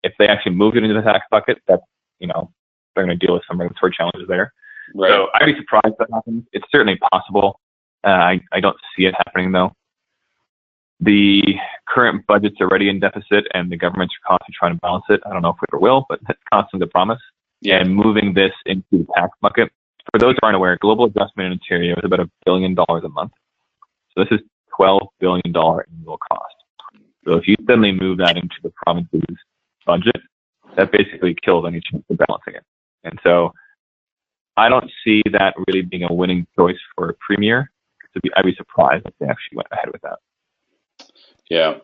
If 0.03 0.13
they 0.19 0.29
actually 0.29 0.55
moved 0.55 0.77
it 0.77 0.85
into 0.85 0.95
the 0.95 1.03
tax 1.03 1.27
bucket, 1.31 1.59
that's, 1.67 1.83
you 2.21 2.29
know, 2.29 2.51
they're 2.95 3.05
going 3.05 3.19
to 3.19 3.27
deal 3.27 3.35
with 3.35 3.43
some 3.49 3.61
regulatory 3.61 3.93
challenges 3.97 4.29
there. 4.29 4.53
Right. 4.95 5.11
So 5.11 5.29
I'd 5.35 5.47
be 5.47 5.57
surprised 5.57 5.87
if 5.87 5.99
that 5.99 6.09
happens. 6.13 6.45
It's 6.53 6.67
certainly 6.71 6.99
possible. 7.13 7.61
Uh, 8.05 8.11
I, 8.11 8.41
I 8.53 8.61
don't 8.61 8.77
see 8.97 9.07
it 9.07 9.15
happening 9.15 9.53
though. 9.53 9.73
The 11.01 11.43
current 11.87 12.27
budget's 12.27 12.61
already 12.61 12.89
in 12.89 12.99
deficit 13.01 13.47
and 13.55 13.71
the 13.71 13.77
government's 13.77 14.15
constantly 14.27 14.55
trying 14.59 14.75
to 14.75 14.81
balance 14.81 15.05
it. 15.09 15.21
I 15.27 15.33
don't 15.33 15.43
know 15.43 15.51
if 15.51 15.57
we 15.61 15.67
ever 15.73 15.81
will, 15.81 16.07
but 16.09 16.21
that's 16.27 16.41
constantly 16.53 16.87
the 16.87 16.91
promise. 16.91 17.21
Yeah. 17.61 17.81
And 17.81 17.95
moving 17.95 18.35
this 18.35 18.53
into 18.67 18.85
the 18.93 19.07
tax 19.17 19.31
bucket. 19.41 19.71
For 20.13 20.19
those 20.19 20.35
who 20.35 20.47
aren't 20.47 20.57
aware, 20.57 20.77
global 20.81 21.05
adjustment 21.05 21.47
in 21.47 21.53
Ontario 21.53 21.95
is 21.97 22.05
about 22.05 22.21
a 22.21 22.31
billion 22.47 22.75
dollars 22.75 23.05
a 23.05 23.09
month. 23.09 23.33
So 24.17 24.25
this 24.25 24.39
is 24.39 24.47
$12 24.79 25.01
billion 25.21 25.43
annual 25.47 26.19
cost. 26.31 26.55
So 27.25 27.35
if 27.35 27.47
you 27.47 27.57
suddenly 27.67 27.93
move 27.93 28.19
that 28.19 28.37
into 28.37 28.57
the 28.63 28.73
province's 28.85 29.37
budget, 29.85 30.17
that 30.77 30.93
basically 30.93 31.37
kills 31.43 31.67
any 31.67 31.81
chance 31.81 32.05
of 32.09 32.19
balancing 32.19 32.55
it. 32.55 32.65
And 33.05 33.19
so 33.23 33.53
I 34.57 34.69
don't 34.69 34.91
see 35.05 35.23
that 35.33 35.55
really 35.67 35.83
being 35.83 36.05
a 36.05 36.13
winning 36.13 36.47
choice 36.59 36.79
for 36.95 37.11
a 37.11 37.15
premier. 37.15 37.71
So 38.15 38.21
I'd 38.37 38.45
be 38.45 38.55
surprised 38.55 39.07
if 39.07 39.15
they 39.21 39.27
actually 39.27 39.57
went 39.57 39.69
ahead 39.71 39.91
with 39.93 40.03
that. 40.03 40.19
Yeah. 41.51 41.79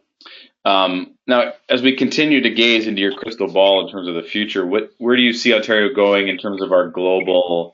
Um, 0.65 1.15
now, 1.27 1.53
as 1.69 1.83
we 1.83 1.97
continue 1.97 2.41
to 2.41 2.51
gaze 2.51 2.87
into 2.87 3.03
your 3.03 3.13
crystal 3.13 3.53
ball 3.53 3.87
in 3.87 3.93
terms 3.93 4.09
of 4.09 4.15
the 4.15 4.23
future, 4.23 4.65
what 4.65 4.91
where 4.99 5.17
do 5.17 5.23
you 5.23 5.33
see 5.33 5.53
Ontario 5.53 5.95
going 5.95 6.29
in 6.29 6.39
terms 6.39 6.63
of 6.63 6.73
our 6.73 6.89
global, 6.89 7.74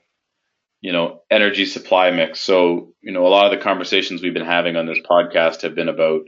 you 0.80 0.92
know, 0.92 1.22
energy 1.30 1.66
supply 1.66 2.10
mix? 2.10 2.40
So, 2.40 2.92
you 3.02 3.12
know, 3.12 3.26
a 3.26 3.28
lot 3.28 3.46
of 3.52 3.58
the 3.58 3.62
conversations 3.64 4.22
we've 4.22 4.34
been 4.34 4.46
having 4.46 4.76
on 4.76 4.86
this 4.86 5.00
podcast 5.00 5.62
have 5.62 5.74
been 5.74 5.88
about, 5.88 6.22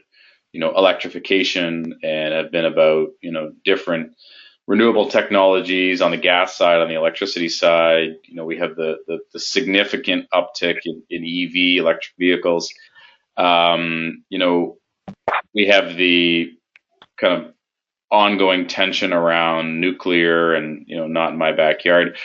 you 0.53 0.61
know, 0.61 0.73
electrification 0.77 1.99
and 2.03 2.35
have 2.35 2.53
been 2.53 2.67
about, 2.67 3.09
you 3.23 3.33
know, 3.33 3.53
different 3.65 4.13
renewable 4.67 5.09
technologies 5.09 6.03
on 6.03 6.11
the 6.13 6.17
gas 6.17 6.57
side, 6.57 6.81
on 6.81 6.89
the 6.89 6.95
electricity 6.97 7.49
side. 7.49 8.11
You 8.27 8.37
know, 8.37 8.45
we 8.45 8.59
have 8.59 8.77
the 8.77 8.97
the, 9.07 9.21
the 9.33 9.41
significant 9.41 10.27
uptick 10.35 10.81
in, 10.85 11.03
in 11.11 11.25
EV 11.25 11.81
electric 11.83 12.15
vehicles. 12.19 12.73
Um, 13.37 14.25
you 14.31 14.39
know, 14.39 14.79
we 15.55 15.69
have 15.69 15.97
the 15.97 16.53
kind 17.21 17.35
of 17.45 17.55
ongoing 18.11 18.69
tension 18.69 19.13
around 19.13 19.81
nuclear 19.81 20.55
and 20.55 20.85
you 20.89 20.97
know 20.97 21.09
not 21.09 21.33
in 21.33 21.39
my 21.39 21.53
backyard. 21.53 22.19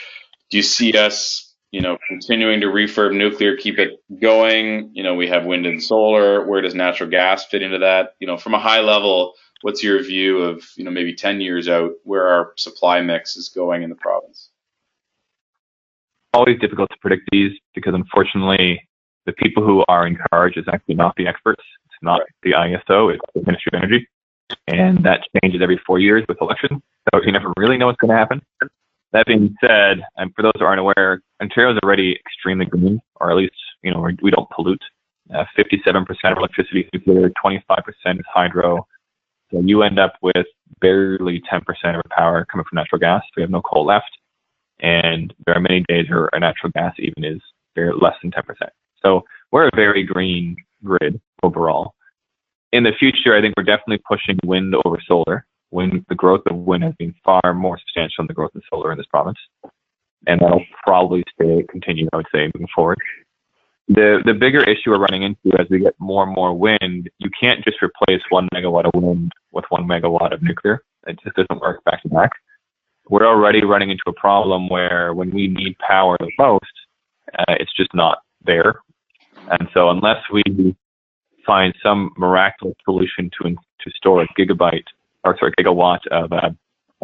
Do 0.50 0.58
you 0.58 0.64
see 0.64 0.96
us, 0.98 1.47
you 1.70 1.80
know, 1.80 1.98
continuing 2.08 2.60
to 2.60 2.66
refurb 2.66 3.16
nuclear, 3.16 3.56
keep 3.56 3.78
it 3.78 4.00
going? 4.20 4.90
You 4.94 5.02
know, 5.02 5.14
we 5.14 5.28
have 5.28 5.44
wind 5.44 5.66
and 5.66 5.82
solar. 5.82 6.46
Where 6.46 6.62
does 6.62 6.74
natural 6.74 7.10
gas 7.10 7.46
fit 7.46 7.62
into 7.62 7.78
that? 7.78 8.14
You 8.20 8.26
know, 8.26 8.38
from 8.38 8.54
a 8.54 8.58
high 8.58 8.80
level, 8.80 9.34
what's 9.62 9.82
your 9.82 10.02
view 10.02 10.38
of 10.42 10.64
you 10.76 10.84
know 10.84 10.90
maybe 10.90 11.14
10 11.14 11.40
years 11.40 11.68
out 11.68 11.92
where 12.04 12.28
our 12.28 12.52
supply 12.56 13.00
mix 13.00 13.36
is 13.36 13.48
going 13.48 13.82
in 13.82 13.90
the 13.90 13.96
province? 13.96 14.50
Always 16.34 16.58
difficult 16.58 16.90
to 16.90 16.96
predict 17.00 17.28
these 17.32 17.52
because 17.74 17.94
unfortunately 17.94 18.80
the 19.26 19.32
people 19.34 19.64
who 19.64 19.84
are 19.88 20.06
in 20.06 20.18
charge 20.30 20.56
is 20.56 20.64
actually 20.72 20.94
not 20.94 21.14
the 21.16 21.26
experts 21.26 21.62
It's 21.86 22.02
not 22.02 22.22
the 22.42 22.52
ISO, 22.52 23.12
it's 23.12 23.20
the 23.34 23.42
Ministry 23.44 23.70
of 23.74 23.82
Energy. 23.82 24.08
And 24.66 25.04
that 25.04 25.20
changes 25.42 25.60
every 25.60 25.78
four 25.86 25.98
years 25.98 26.24
with 26.28 26.40
elections. 26.40 26.80
So 27.12 27.20
you 27.22 27.32
never 27.32 27.52
really 27.58 27.76
know 27.76 27.86
what's 27.86 27.98
going 27.98 28.10
to 28.10 28.16
happen. 28.16 28.40
That 29.12 29.26
being 29.26 29.54
said, 29.60 30.02
and 30.16 30.34
for 30.34 30.42
those 30.42 30.52
who 30.58 30.64
aren't 30.64 30.80
aware, 30.80 31.22
Ontario 31.40 31.72
is 31.72 31.78
already 31.82 32.14
extremely 32.26 32.66
green, 32.66 33.00
or 33.16 33.30
at 33.30 33.36
least, 33.36 33.54
you 33.82 33.92
know, 33.92 34.06
we 34.20 34.30
don't 34.30 34.48
pollute. 34.50 34.82
Uh, 35.34 35.44
57% 35.56 36.06
of 36.24 36.38
electricity 36.38 36.88
is 36.92 37.02
nuclear, 37.06 37.30
25% 37.42 37.58
is 38.18 38.24
hydro. 38.32 38.86
So 39.50 39.60
you 39.60 39.82
end 39.82 39.98
up 39.98 40.14
with 40.20 40.46
barely 40.80 41.42
10% 41.50 41.60
of 41.60 41.96
our 41.96 42.02
power 42.10 42.44
coming 42.44 42.64
from 42.68 42.76
natural 42.76 42.98
gas. 42.98 43.22
We 43.36 43.42
have 43.42 43.50
no 43.50 43.62
coal 43.62 43.86
left. 43.86 44.10
And 44.80 45.34
there 45.46 45.56
are 45.56 45.60
many 45.60 45.84
days 45.88 46.08
where 46.08 46.28
our 46.32 46.40
natural 46.40 46.70
gas 46.72 46.94
even 46.98 47.24
is 47.24 47.40
less 47.76 48.14
than 48.22 48.30
10%. 48.30 48.42
So 49.02 49.24
we're 49.52 49.68
a 49.68 49.76
very 49.76 50.02
green 50.04 50.56
grid 50.84 51.20
overall. 51.42 51.94
In 52.72 52.82
the 52.82 52.92
future, 52.98 53.34
I 53.34 53.40
think 53.40 53.54
we're 53.56 53.62
definitely 53.64 54.02
pushing 54.06 54.38
wind 54.44 54.74
over 54.84 54.98
solar. 55.06 55.46
Wind, 55.70 56.04
the 56.08 56.14
growth 56.14 56.42
of 56.46 56.56
wind 56.56 56.82
has 56.84 56.94
been 56.98 57.14
far 57.24 57.54
more 57.54 57.78
substantial 57.78 58.22
than 58.22 58.28
the 58.28 58.34
growth 58.34 58.54
of 58.54 58.62
solar 58.70 58.92
in 58.92 58.98
this 58.98 59.06
province, 59.06 59.38
and 60.26 60.40
that'll 60.40 60.64
probably 60.82 61.22
stay 61.34 61.64
continue. 61.68 62.08
I 62.12 62.16
would 62.16 62.26
say 62.32 62.50
moving 62.54 62.68
forward. 62.74 62.98
The 63.88 64.22
the 64.24 64.34
bigger 64.34 64.62
issue 64.62 64.90
we're 64.90 64.98
running 64.98 65.22
into 65.22 65.58
as 65.58 65.66
we 65.70 65.80
get 65.80 65.94
more 65.98 66.24
and 66.24 66.34
more 66.34 66.54
wind, 66.54 67.10
you 67.18 67.30
can't 67.38 67.64
just 67.64 67.82
replace 67.82 68.22
one 68.30 68.48
megawatt 68.54 68.84
of 68.84 69.00
wind 69.00 69.32
with 69.52 69.64
one 69.68 69.84
megawatt 69.84 70.32
of 70.32 70.42
nuclear. 70.42 70.82
It 71.06 71.18
just 71.22 71.36
doesn't 71.36 71.60
work 71.60 71.82
back 71.84 72.02
to 72.02 72.08
back. 72.08 72.30
We're 73.08 73.26
already 73.26 73.64
running 73.64 73.90
into 73.90 74.02
a 74.06 74.12
problem 74.12 74.68
where 74.68 75.14
when 75.14 75.30
we 75.30 75.48
need 75.48 75.78
power 75.78 76.16
the 76.20 76.30
most, 76.38 76.64
uh, 77.38 77.54
it's 77.60 77.72
just 77.72 77.94
not 77.94 78.18
there. 78.44 78.80
And 79.50 79.68
so 79.72 79.88
unless 79.88 80.22
we 80.30 80.42
find 81.46 81.74
some 81.82 82.12
miraculous 82.18 82.76
solution 82.84 83.30
to 83.40 83.56
to 83.80 83.90
store 83.92 84.22
a 84.22 84.28
gigabyte 84.38 84.84
or 85.28 85.36
sorry 85.38 85.52
gigawatt 85.58 86.06
of 86.08 86.32
uh, 86.32 86.50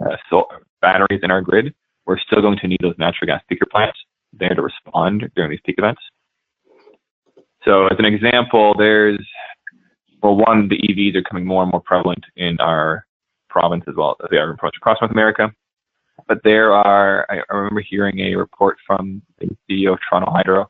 uh, 0.04 0.42
batteries 0.80 1.20
in 1.22 1.30
our 1.30 1.40
grid, 1.40 1.74
we're 2.06 2.18
still 2.18 2.40
going 2.40 2.58
to 2.58 2.68
need 2.68 2.80
those 2.82 2.94
natural 2.98 3.26
gas 3.26 3.42
peaker 3.50 3.68
plants 3.70 3.98
there 4.32 4.54
to 4.54 4.62
respond 4.62 5.30
during 5.36 5.50
these 5.50 5.60
peak 5.64 5.76
events. 5.78 6.02
So 7.64 7.86
as 7.86 7.98
an 7.98 8.04
example, 8.04 8.74
there's 8.76 9.24
well, 10.22 10.36
one, 10.36 10.68
the 10.68 10.78
EVs 10.78 11.16
are 11.16 11.20
becoming 11.20 11.44
more 11.44 11.62
and 11.62 11.70
more 11.70 11.82
prevalent 11.82 12.24
in 12.36 12.58
our 12.58 13.06
province 13.50 13.84
as 13.86 13.94
well 13.94 14.16
as 14.22 14.30
they 14.30 14.38
are 14.38 14.50
across 14.50 14.96
North 15.00 15.12
America. 15.12 15.52
But 16.26 16.38
there 16.44 16.72
are, 16.72 17.26
I 17.28 17.42
remember 17.54 17.82
hearing 17.82 18.20
a 18.20 18.34
report 18.34 18.78
from 18.86 19.20
the 19.38 19.48
CEO 19.68 19.92
of 19.92 19.98
Toronto 20.08 20.30
Hydro 20.30 20.68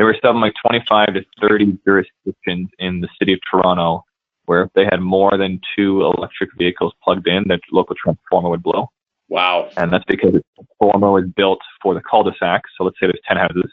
there 0.00 0.06
were 0.06 0.16
something 0.24 0.40
like 0.40 0.54
25 0.66 1.12
to 1.12 1.24
30 1.42 1.78
jurisdictions 1.84 2.70
in 2.78 3.00
the 3.02 3.08
city 3.18 3.34
of 3.34 3.40
Toronto 3.50 4.02
where 4.50 4.62
if 4.62 4.72
they 4.74 4.82
had 4.82 5.00
more 5.00 5.38
than 5.38 5.60
two 5.76 6.02
electric 6.02 6.50
vehicles 6.58 6.92
plugged 7.04 7.28
in, 7.28 7.44
that 7.46 7.60
local 7.70 7.94
transformer 7.94 8.50
would 8.50 8.64
blow. 8.64 8.88
Wow. 9.28 9.70
And 9.76 9.92
that's 9.92 10.04
because 10.08 10.32
the 10.32 10.42
transformer 10.56 11.12
was 11.12 11.22
built 11.36 11.60
for 11.80 11.94
the 11.94 12.00
cul-de-sac. 12.00 12.62
So 12.76 12.82
let's 12.82 12.96
say 12.98 13.06
there's 13.06 13.20
10 13.28 13.36
houses. 13.36 13.70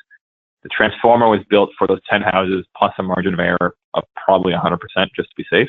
The 0.62 0.70
transformer 0.70 1.28
was 1.30 1.40
built 1.50 1.72
for 1.80 1.88
those 1.88 2.00
10 2.08 2.22
houses 2.22 2.64
plus 2.78 2.94
a 3.00 3.02
margin 3.02 3.34
of 3.34 3.40
error 3.40 3.74
of 3.96 4.04
probably 4.24 4.54
100% 4.54 4.78
just 5.16 5.30
to 5.30 5.36
be 5.36 5.46
safe. 5.50 5.68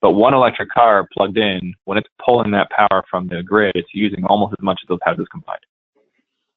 But 0.00 0.14
one 0.14 0.34
electric 0.34 0.70
car 0.70 1.06
plugged 1.16 1.38
in, 1.38 1.72
when 1.84 1.96
it's 1.96 2.08
pulling 2.24 2.50
that 2.50 2.68
power 2.70 3.04
from 3.08 3.28
the 3.28 3.44
grid, 3.44 3.76
it's 3.76 3.94
using 3.94 4.24
almost 4.24 4.54
as 4.58 4.64
much 4.64 4.80
as 4.82 4.88
those 4.88 4.98
houses 5.04 5.28
combined. 5.30 5.60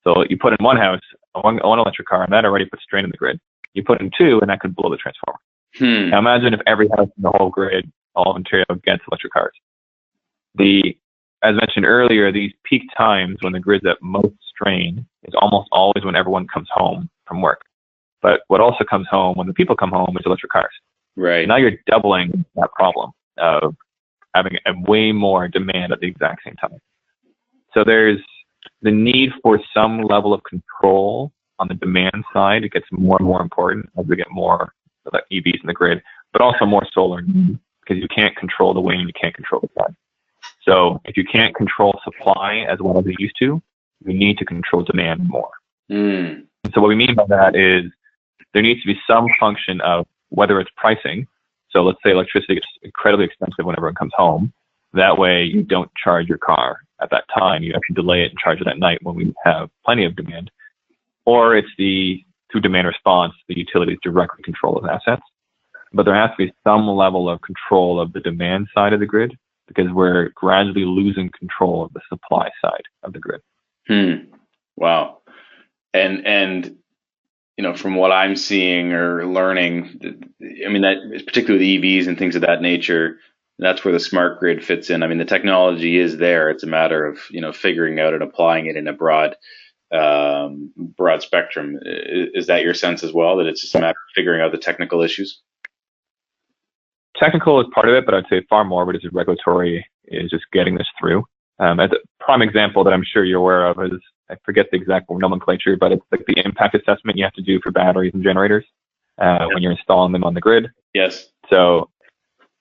So 0.04 0.26
you 0.28 0.40
put 0.40 0.54
in 0.60 0.66
one 0.66 0.78
house, 0.78 1.02
one, 1.34 1.58
one 1.58 1.78
electric 1.78 2.08
car, 2.08 2.24
and 2.24 2.34
that 2.34 2.46
already 2.46 2.66
puts 2.66 2.82
strain 2.82 3.04
in 3.04 3.12
the 3.12 3.18
grid. 3.18 3.40
You 3.76 3.84
put 3.84 4.02
in 4.02 4.10
two, 4.18 4.40
and 4.42 4.50
that 4.50 4.60
could 4.60 4.76
blow 4.76 4.90
the 4.90 4.98
transformer. 4.98 5.38
Hmm. 5.78 6.10
Now 6.10 6.20
imagine 6.20 6.54
if 6.54 6.62
every 6.68 6.88
house 6.90 7.10
in 7.18 7.24
the 7.24 7.32
whole 7.32 7.50
grid, 7.50 7.92
all 8.16 8.32
of 8.32 8.36
Ontario, 8.36 8.66
gets 8.84 9.04
electric 9.10 9.34
cars. 9.34 9.54
The, 10.56 10.96
as 11.42 11.56
mentioned 11.56 11.86
earlier, 11.86 12.32
these 12.32 12.52
peak 12.64 12.84
times 12.96 13.38
when 13.42 13.54
the 13.54 13.60
grid's 13.60 13.86
at 13.86 14.02
most 14.02 14.36
strain 14.48 15.06
is 15.24 15.34
almost 15.36 15.68
always 15.72 16.06
when 16.06 16.16
everyone 16.16 16.48
comes 16.48 16.68
home 16.72 17.10
from 17.26 17.42
work. 17.42 17.62
But 18.22 18.42
what 18.48 18.62
also 18.62 18.84
comes 18.84 19.08
home 19.10 19.36
when 19.36 19.48
the 19.48 19.54
people 19.54 19.76
come 19.76 19.92
home 19.92 20.16
is 20.18 20.26
electric 20.26 20.52
cars. 20.52 20.74
Right. 21.16 21.48
Now 21.48 21.58
you're 21.58 21.78
doubling 21.88 22.46
that 22.56 22.72
problem 22.72 23.12
of 23.38 23.76
having 24.34 24.58
a 24.66 24.74
way 24.90 25.12
more 25.12 25.48
demand 25.48 25.92
at 25.92 26.00
the 26.00 26.08
exact 26.08 26.44
same 26.46 26.56
time. 26.56 26.80
So 27.74 27.84
there's 27.84 28.20
the 28.82 28.92
need 28.92 29.32
for 29.42 29.60
some 29.74 30.04
level 30.04 30.34
of 30.34 30.42
control 30.44 31.32
on 31.60 31.68
the 31.68 31.76
demand 31.76 32.24
side 32.34 32.64
it 32.64 32.72
gets 32.72 32.86
more 32.92 33.18
and 33.20 33.28
more 33.28 33.42
important 33.42 33.88
as 33.98 34.06
we 34.06 34.16
get 34.16 34.28
more 34.32 34.74
EVs 35.12 35.62
in 35.62 35.68
the 35.68 35.74
grid, 35.74 36.02
but 36.32 36.42
also 36.42 36.66
more 36.66 36.86
solar 36.94 37.22
because 37.22 38.02
you 38.02 38.08
can't 38.08 38.36
control 38.36 38.74
the 38.74 38.82
wind, 38.82 39.02
you 39.02 39.14
can't 39.20 39.36
control 39.36 39.62
the 39.62 39.70
sun. 39.82 39.96
So 40.64 41.02
if 41.06 41.18
you 41.18 41.26
can't 41.26 41.56
control 41.56 42.00
supply 42.04 42.66
as 42.70 42.80
well 42.80 42.98
as 42.98 43.06
you 43.06 43.16
used 43.20 43.36
to, 43.40 43.62
you 44.06 44.14
need 44.14 44.38
to 44.38 44.46
control 44.46 44.84
demand 44.84 45.28
more. 45.28 45.50
Mm. 45.92 46.46
so 46.74 46.80
what 46.80 46.88
we 46.88 46.96
mean 46.96 47.14
by 47.14 47.26
that 47.28 47.56
is 47.58 47.92
there 48.54 48.62
needs 48.62 48.82
to 48.82 48.88
be 48.88 49.00
some 49.06 49.28
function 49.38 49.82
of 49.82 50.08
whether 50.30 50.60
it's 50.60 50.72
pricing. 50.78 51.28
So 51.72 51.84
let's 51.84 52.00
say 52.04 52.12
electricity 52.12 52.56
is 52.56 52.64
incredibly 52.84 53.26
expensive 53.26 53.66
when 53.66 53.76
everyone 53.78 53.96
comes 53.96 54.14
home. 54.16 54.54
That 54.94 55.18
way 55.18 55.44
you 55.44 55.64
don't 55.64 55.92
charge 56.02 56.28
your 56.28 56.38
car 56.38 56.80
at 57.02 57.10
that 57.10 57.26
time. 57.36 57.64
You 57.64 57.74
actually 57.74 57.96
delay 57.96 58.24
it 58.24 58.30
and 58.30 58.40
charge 58.40 58.62
it 58.62 58.68
at 58.68 58.80
night 58.80 59.00
when 59.02 59.16
we 59.16 59.34
have 59.44 59.70
plenty 59.84 60.06
of 60.06 60.16
demand. 60.16 60.52
Or 61.26 61.56
it's 61.56 61.70
the 61.78 62.24
through 62.54 62.62
demand 62.62 62.88
response, 62.88 63.34
the 63.50 63.58
utilities 63.58 63.98
directly 64.04 64.44
control 64.44 64.80
those 64.80 64.90
assets. 64.90 65.24
But 65.92 66.04
there 66.04 66.16
has 66.16 66.30
to 66.32 66.46
be 66.46 66.54
some 66.64 66.88
level 66.88 67.30
of 67.30 67.42
control 67.42 68.00
of 68.00 68.14
the 68.14 68.20
demand 68.20 68.68
side 68.74 68.94
of 68.94 69.00
the 69.00 69.06
grid 69.06 69.38
because 69.68 69.92
we're 69.92 70.30
gradually 70.30 70.86
losing 70.86 71.32
control 71.38 71.84
of 71.84 71.94
the 71.94 72.02
supply 72.10 72.50
side 72.64 72.84
of 73.04 73.14
the 73.14 73.20
grid. 73.20 73.42
Hmm. 73.88 74.30
Wow. 74.78 75.20
And 75.94 76.26
and 76.26 76.78
you 77.58 77.64
know, 77.64 77.76
from 77.76 77.96
what 77.96 78.12
I'm 78.12 78.36
seeing 78.36 78.94
or 78.94 79.28
learning, 79.28 80.00
I 80.66 80.70
mean, 80.70 80.82
that 80.82 81.24
particularly 81.28 81.78
with 81.78 81.84
EVs 81.84 82.08
and 82.08 82.18
things 82.18 82.36
of 82.36 82.42
that 82.42 82.62
nature, 82.62 83.18
that's 83.60 83.86
where 83.86 83.92
the 83.92 84.00
smart 84.00 84.40
grid 84.40 84.66
fits 84.66 84.90
in. 84.90 85.04
I 85.04 85.08
mean, 85.08 85.20
the 85.20 85.26
technology 85.26 85.98
is 85.98 86.18
there. 86.18 86.50
It's 86.50 86.64
a 86.64 86.68
matter 86.68 87.06
of 87.06 87.20
you 87.30 87.42
know 87.42 87.54
figuring 87.54 88.00
out 88.00 88.14
and 88.14 88.24
applying 88.24 88.66
it 88.66 88.76
in 88.76 88.88
a 88.88 88.94
broad, 88.94 89.36
um, 89.94 90.72
broad 90.98 91.22
spectrum. 91.22 91.78
Is, 91.84 92.30
is 92.34 92.48
that 92.48 92.64
your 92.64 92.74
sense 92.74 93.04
as 93.04 93.14
well? 93.14 93.38
That 93.38 93.48
it's 93.48 93.62
just 93.62 93.76
a 93.76 93.80
matter 93.80 93.92
of 93.92 94.14
figuring 94.16 94.42
out 94.42 94.52
the 94.52 94.58
technical 94.58 95.02
issues. 95.02 95.42
Technical 97.16 97.62
is 97.62 97.68
part 97.74 97.88
of 97.88 97.96
it, 97.96 98.06
but 98.06 98.16
I'd 98.16 98.28
say 98.30 98.44
far 98.50 98.64
more 98.64 98.84
of 98.84 98.90
it 98.90 98.96
is 98.96 99.12
regulatory, 99.12 99.86
is 100.06 100.32
just 100.32 100.46
getting 100.52 100.76
this 100.76 100.88
through. 101.00 101.24
Um, 101.60 101.80
as 101.80 101.92
a 101.92 101.98
prime 102.20 102.42
example 102.42 102.84
that 102.84 102.94
I'm 102.94 103.04
sure 103.04 103.24
you're 103.24 103.40
aware 103.40 103.68
of 103.68 103.80
is 103.84 104.00
I 104.30 104.36
forget 104.44 104.68
the 104.72 104.78
exact 104.78 105.10
nomenclature, 105.10 105.78
but 105.78 105.92
it's 105.92 106.06
like 106.12 106.26
the 106.26 106.42
impact 106.44 106.76
assessment 106.76 107.18
you 107.18 107.24
have 107.24 107.34
to 107.34 107.42
do 107.42 107.60
for 107.62 107.72
batteries 107.72 108.14
and 108.14 108.24
generators 108.24 108.66
uh, 109.20 109.46
when 109.54 109.62
you're 109.62 109.74
installing 109.74 110.12
them 110.12 110.24
on 110.24 110.34
the 110.34 110.42
grid. 110.42 110.72
Yes. 110.94 111.28
So 111.50 111.90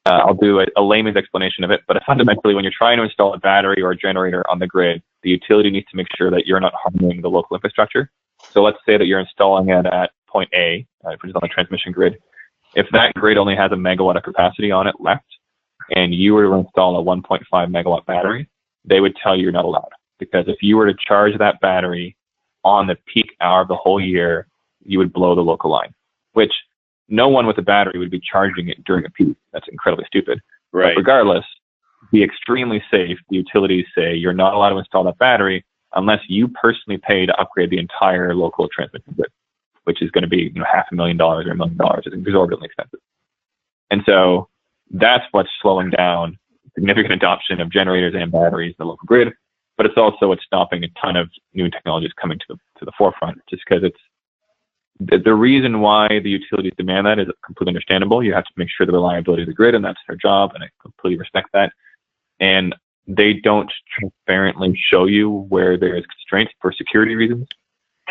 uh, 0.06 0.20
I'll 0.24 0.34
do 0.34 0.60
a, 0.60 0.66
a, 0.76 0.82
layman's 0.82 1.16
explanation 1.16 1.62
of 1.62 1.70
it, 1.70 1.82
but 1.86 2.02
fundamentally, 2.04 2.54
when 2.54 2.64
you're 2.64 2.72
trying 2.76 2.96
to 2.96 3.04
install 3.04 3.34
a 3.34 3.38
battery 3.38 3.80
or 3.80 3.92
a 3.92 3.96
generator 3.96 4.44
on 4.50 4.58
the 4.58 4.66
grid, 4.66 5.00
the 5.22 5.30
utility 5.30 5.70
needs 5.70 5.86
to 5.90 5.96
make 5.96 6.08
sure 6.16 6.30
that 6.30 6.46
you're 6.46 6.60
not 6.60 6.74
harming 6.74 7.22
the 7.22 7.30
local 7.30 7.56
infrastructure. 7.56 8.10
So 8.50 8.62
let's 8.62 8.78
say 8.84 8.96
that 8.96 9.06
you're 9.06 9.20
installing 9.20 9.68
it 9.68 9.86
at 9.86 10.10
point 10.26 10.50
A, 10.54 10.84
uh, 11.04 11.12
which 11.22 11.30
is 11.30 11.34
on 11.36 11.40
the 11.42 11.48
transmission 11.48 11.92
grid. 11.92 12.18
If 12.74 12.86
that 12.92 13.14
grid 13.14 13.38
only 13.38 13.54
has 13.54 13.70
a 13.70 13.76
megawatt 13.76 14.16
of 14.16 14.24
capacity 14.24 14.72
on 14.72 14.88
it 14.88 14.96
left, 14.98 15.26
and 15.94 16.14
you 16.14 16.34
were 16.34 16.44
to 16.44 16.52
install 16.54 16.98
a 16.98 17.04
1.5 17.04 17.42
megawatt 17.52 18.04
battery, 18.06 18.48
they 18.84 19.00
would 19.00 19.14
tell 19.22 19.36
you 19.36 19.44
you're 19.44 19.52
not 19.52 19.64
allowed. 19.64 19.90
Because 20.18 20.46
if 20.48 20.62
you 20.62 20.76
were 20.76 20.86
to 20.86 20.98
charge 21.06 21.36
that 21.38 21.60
battery 21.60 22.16
on 22.64 22.86
the 22.86 22.96
peak 23.06 23.36
hour 23.40 23.60
of 23.60 23.68
the 23.68 23.76
whole 23.76 24.00
year, 24.00 24.46
you 24.84 24.98
would 24.98 25.12
blow 25.12 25.34
the 25.34 25.42
local 25.42 25.70
line, 25.70 25.94
which 26.32 26.52
no 27.08 27.28
one 27.28 27.46
with 27.46 27.58
a 27.58 27.62
battery 27.62 27.98
would 27.98 28.10
be 28.10 28.20
charging 28.20 28.68
it 28.68 28.82
during 28.84 29.04
a 29.04 29.10
peak. 29.10 29.36
That's 29.52 29.68
incredibly 29.68 30.04
stupid. 30.06 30.40
Right. 30.72 30.94
But 30.94 31.00
regardless, 31.00 31.44
be 32.10 32.22
extremely 32.22 32.82
safe. 32.90 33.18
The 33.30 33.36
utilities 33.36 33.86
say 33.96 34.14
you're 34.14 34.32
not 34.32 34.54
allowed 34.54 34.70
to 34.70 34.78
install 34.78 35.04
that 35.04 35.18
battery 35.18 35.64
unless 35.94 36.20
you 36.28 36.48
personally 36.48 36.98
pay 36.98 37.26
to 37.26 37.40
upgrade 37.40 37.70
the 37.70 37.78
entire 37.78 38.34
local 38.34 38.68
transmission 38.68 39.14
grid, 39.14 39.30
which 39.84 40.02
is 40.02 40.10
going 40.10 40.22
to 40.22 40.28
be 40.28 40.50
you 40.54 40.60
know 40.60 40.66
half 40.70 40.86
a 40.90 40.94
million 40.94 41.16
dollars 41.16 41.46
or 41.46 41.52
a 41.52 41.56
million 41.56 41.76
dollars. 41.76 42.04
It's 42.06 42.14
exorbitantly 42.14 42.66
expensive. 42.66 43.00
And 43.90 44.02
so 44.06 44.48
that's 44.90 45.24
what's 45.32 45.50
slowing 45.60 45.90
down 45.90 46.38
significant 46.74 47.12
adoption 47.12 47.60
of 47.60 47.70
generators 47.70 48.14
and 48.16 48.32
batteries 48.32 48.74
in 48.78 48.84
the 48.84 48.86
local 48.86 49.06
grid. 49.06 49.32
But 49.76 49.86
it's 49.86 49.96
also 49.96 50.28
what's 50.28 50.44
stopping 50.44 50.84
a 50.84 50.88
ton 51.00 51.16
of 51.16 51.30
new 51.54 51.70
technologies 51.70 52.12
coming 52.20 52.38
to 52.38 52.44
the 52.48 52.56
to 52.78 52.84
the 52.84 52.92
forefront, 52.96 53.38
just 53.48 53.62
because 53.66 53.82
it's 53.82 53.98
the, 55.06 55.18
the 55.18 55.34
reason 55.34 55.80
why 55.80 56.08
the 56.08 56.30
utilities 56.30 56.72
demand 56.76 57.06
that 57.06 57.18
is 57.18 57.28
completely 57.44 57.70
understandable. 57.70 58.22
You 58.22 58.34
have 58.34 58.44
to 58.44 58.52
make 58.56 58.68
sure 58.70 58.86
the 58.86 58.92
reliability 58.92 59.42
of 59.42 59.48
the 59.48 59.54
grid, 59.54 59.74
and 59.74 59.84
that's 59.84 60.00
their 60.06 60.16
job, 60.16 60.52
and 60.54 60.64
I 60.64 60.68
completely 60.80 61.18
respect 61.18 61.48
that. 61.52 61.72
And 62.40 62.74
they 63.06 63.34
don't 63.34 63.72
transparently 63.98 64.76
show 64.76 65.06
you 65.06 65.46
where 65.48 65.76
there 65.76 65.96
is 65.96 66.04
constraints 66.06 66.52
for 66.60 66.72
security 66.72 67.14
reasons. 67.14 67.48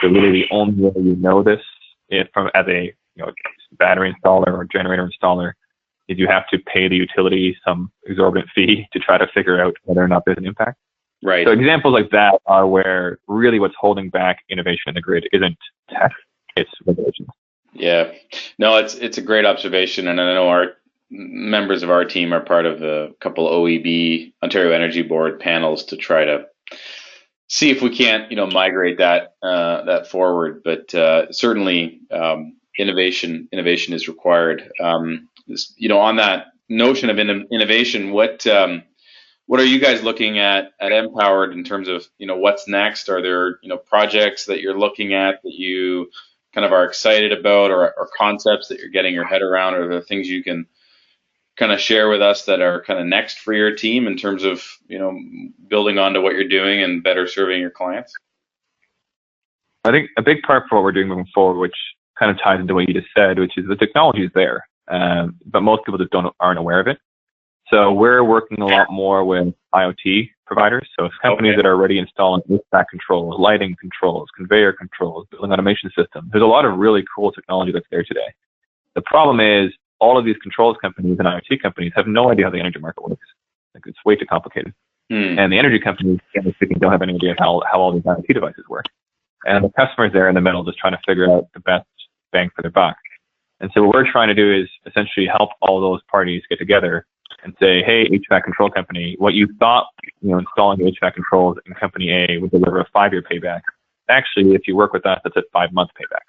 So 0.01 0.07
really, 0.07 0.31
the 0.31 0.47
only 0.51 0.83
way 0.83 0.91
you 0.95 1.15
know 1.15 1.43
this, 1.43 1.61
if 2.09 2.27
from 2.33 2.49
as 2.53 2.65
a 2.67 2.93
you 3.15 3.25
know 3.25 3.31
battery 3.73 4.13
installer 4.13 4.53
or 4.53 4.65
generator 4.65 5.09
installer, 5.09 5.53
is 6.07 6.17
you 6.17 6.27
have 6.27 6.47
to 6.49 6.59
pay 6.59 6.87
the 6.87 6.95
utility 6.95 7.57
some 7.65 7.91
exorbitant 8.05 8.49
fee 8.53 8.87
to 8.91 8.99
try 8.99 9.17
to 9.17 9.27
figure 9.27 9.61
out 9.61 9.75
whether 9.83 10.01
or 10.03 10.07
not 10.07 10.23
there's 10.25 10.37
an 10.37 10.45
impact. 10.45 10.77
Right. 11.23 11.45
So 11.45 11.53
examples 11.53 11.93
like 11.93 12.09
that 12.11 12.41
are 12.47 12.65
where 12.65 13.19
really 13.27 13.59
what's 13.59 13.75
holding 13.79 14.09
back 14.09 14.39
innovation 14.49 14.83
in 14.87 14.95
the 14.95 15.01
grid 15.01 15.27
isn't 15.31 15.57
tech, 15.89 16.11
it's 16.55 16.71
regulations. 16.85 17.29
Yeah, 17.73 18.11
no, 18.57 18.77
it's 18.77 18.95
it's 18.95 19.17
a 19.17 19.21
great 19.21 19.45
observation, 19.45 20.07
and 20.07 20.19
I 20.19 20.33
know 20.33 20.49
our 20.49 20.73
members 21.09 21.83
of 21.83 21.89
our 21.89 22.05
team 22.05 22.33
are 22.33 22.41
part 22.41 22.65
of 22.65 22.81
a 22.81 23.13
couple 23.19 23.49
OEB 23.49 24.33
Ontario 24.43 24.71
Energy 24.71 25.01
Board 25.01 25.39
panels 25.39 25.85
to 25.85 25.97
try 25.97 26.25
to 26.25 26.45
see 27.47 27.69
if 27.69 27.81
we 27.81 27.95
can't 27.95 28.29
you 28.31 28.37
know 28.37 28.47
migrate 28.47 28.97
that 28.97 29.35
uh, 29.41 29.83
that 29.85 30.07
forward. 30.07 30.61
But 30.63 30.93
uh, 30.95 31.31
certainly 31.31 32.01
um, 32.11 32.57
innovation 32.77 33.47
innovation 33.51 33.93
is 33.93 34.07
required. 34.07 34.69
Um, 34.81 35.29
you 35.75 35.89
know, 35.89 35.99
on 35.99 36.17
that 36.17 36.47
notion 36.69 37.09
of 37.09 37.19
in- 37.19 37.47
innovation, 37.51 38.11
what 38.11 38.45
um, 38.47 38.83
what 39.45 39.59
are 39.59 39.65
you 39.65 39.79
guys 39.79 40.03
looking 40.03 40.39
at 40.39 40.71
at 40.79 40.91
Enpowered 40.91 41.51
in 41.53 41.63
terms 41.63 41.87
of 41.87 42.07
you 42.17 42.27
know 42.27 42.37
what's 42.37 42.67
next? 42.67 43.09
Are 43.09 43.21
there 43.21 43.59
you 43.61 43.69
know 43.69 43.77
projects 43.77 44.45
that 44.45 44.61
you're 44.61 44.77
looking 44.77 45.13
at 45.13 45.41
that 45.43 45.53
you 45.53 46.09
kind 46.53 46.65
of 46.65 46.71
are 46.71 46.85
excited 46.85 47.31
about 47.31 47.71
or, 47.71 47.93
or 47.97 48.09
concepts 48.17 48.67
that 48.67 48.79
you're 48.79 48.89
getting 48.89 49.13
your 49.13 49.25
head 49.25 49.41
around 49.41 49.75
or 49.75 49.87
the 49.87 50.01
things 50.01 50.27
you 50.27 50.43
can 50.43 50.65
kind 51.57 51.71
of 51.71 51.79
share 51.79 52.09
with 52.09 52.21
us 52.21 52.45
that 52.45 52.61
are 52.61 52.83
kind 52.83 52.99
of 52.99 53.05
next 53.05 53.39
for 53.39 53.53
your 53.53 53.75
team 53.75 54.07
in 54.07 54.17
terms 54.17 54.43
of 54.43 54.63
you 54.87 54.99
know 54.99 55.17
building 55.67 55.97
onto 55.97 56.21
what 56.21 56.33
you're 56.33 56.47
doing 56.47 56.81
and 56.81 57.03
better 57.03 57.27
serving 57.27 57.59
your 57.59 57.71
clients? 57.71 58.13
I 59.83 59.91
think 59.91 60.09
a 60.17 60.21
big 60.21 60.43
part 60.43 60.65
for 60.69 60.75
what 60.75 60.83
we're 60.83 60.91
doing 60.91 61.07
moving 61.07 61.27
forward 61.33 61.59
which 61.59 61.75
kind 62.17 62.31
of 62.31 62.37
ties 62.41 62.59
into 62.59 62.73
what 62.73 62.87
you 62.87 62.93
just 62.93 63.07
said 63.15 63.39
which 63.39 63.57
is 63.57 63.67
the 63.67 63.75
technology 63.75 64.25
is 64.25 64.31
there 64.35 64.63
um, 64.91 65.37
but 65.45 65.61
most 65.61 65.85
people 65.85 65.97
just 65.97 66.11
don't 66.11 66.33
aren't 66.39 66.59
aware 66.59 66.79
of 66.79 66.87
it. 66.87 66.99
So 67.69 67.93
we're 67.93 68.23
working 68.23 68.61
a 68.61 68.67
lot 68.67 68.91
more 68.91 69.23
with 69.23 69.53
iot 69.73 70.29
providers. 70.51 70.89
So 70.99 71.05
it's 71.05 71.15
companies 71.21 71.51
okay. 71.53 71.61
that 71.61 71.65
are 71.65 71.75
already 71.75 71.97
installing 71.97 72.41
HVAC 72.49 72.85
controls, 72.89 73.39
lighting 73.39 73.73
controls, 73.79 74.27
conveyor 74.35 74.73
controls, 74.73 75.25
building 75.31 75.53
automation 75.53 75.89
systems. 75.97 76.29
There's 76.31 76.43
a 76.43 76.53
lot 76.57 76.65
of 76.65 76.77
really 76.77 77.05
cool 77.15 77.31
technology 77.31 77.71
that's 77.71 77.85
there 77.89 78.03
today. 78.03 78.33
The 78.95 79.01
problem 79.03 79.39
is 79.39 79.71
all 79.99 80.17
of 80.17 80.25
these 80.25 80.35
controls 80.43 80.75
companies 80.81 81.17
and 81.19 81.27
IoT 81.27 81.61
companies 81.61 81.93
have 81.95 82.05
no 82.05 82.31
idea 82.31 82.45
how 82.45 82.51
the 82.51 82.59
energy 82.59 82.79
market 82.79 83.07
works. 83.07 83.25
Like 83.73 83.83
it's 83.85 83.97
way 84.03 84.17
too 84.17 84.25
complicated. 84.25 84.73
Hmm. 85.09 85.39
And 85.39 85.53
the 85.53 85.57
energy 85.57 85.79
companies, 85.79 86.19
generally 86.33 86.53
speaking, 86.55 86.79
don't 86.79 86.91
have 86.91 87.01
any 87.01 87.15
idea 87.15 87.35
how, 87.39 87.61
how 87.71 87.79
all 87.79 87.93
these 87.93 88.03
IoT 88.03 88.33
devices 88.33 88.65
work. 88.67 88.85
And 89.45 89.63
the 89.63 89.69
customers 89.69 90.11
there 90.11 90.27
in 90.27 90.35
the 90.35 90.41
middle 90.41 90.65
just 90.65 90.79
trying 90.79 90.93
to 90.93 90.99
figure 91.07 91.31
out 91.31 91.47
the 91.53 91.61
best 91.61 91.87
bang 92.33 92.49
for 92.53 92.61
their 92.61 92.71
buck. 92.71 92.97
And 93.61 93.71
so 93.73 93.83
what 93.83 93.95
we're 93.95 94.11
trying 94.11 94.27
to 94.27 94.33
do 94.33 94.53
is 94.53 94.67
essentially 94.85 95.27
help 95.27 95.51
all 95.61 95.79
those 95.79 96.01
parties 96.11 96.43
get 96.49 96.59
together 96.59 97.05
and 97.43 97.55
say, 97.59 97.83
hey, 97.83 98.07
HVAC 98.09 98.43
control 98.43 98.69
company, 98.69 99.15
what 99.17 99.33
you 99.33 99.47
thought, 99.59 99.87
you 100.21 100.31
know, 100.31 100.39
installing 100.39 100.79
HVAC 100.79 101.13
controls 101.13 101.57
in 101.65 101.73
company 101.73 102.11
A 102.11 102.37
would 102.37 102.51
deliver 102.51 102.79
a 102.79 102.85
five-year 102.93 103.23
payback. 103.23 103.61
Actually, 104.09 104.53
if 104.53 104.67
you 104.67 104.75
work 104.75 104.93
with 104.93 105.05
us, 105.05 105.19
it's 105.25 105.35
a 105.37 105.43
five-month 105.51 105.89
payback. 105.99 106.25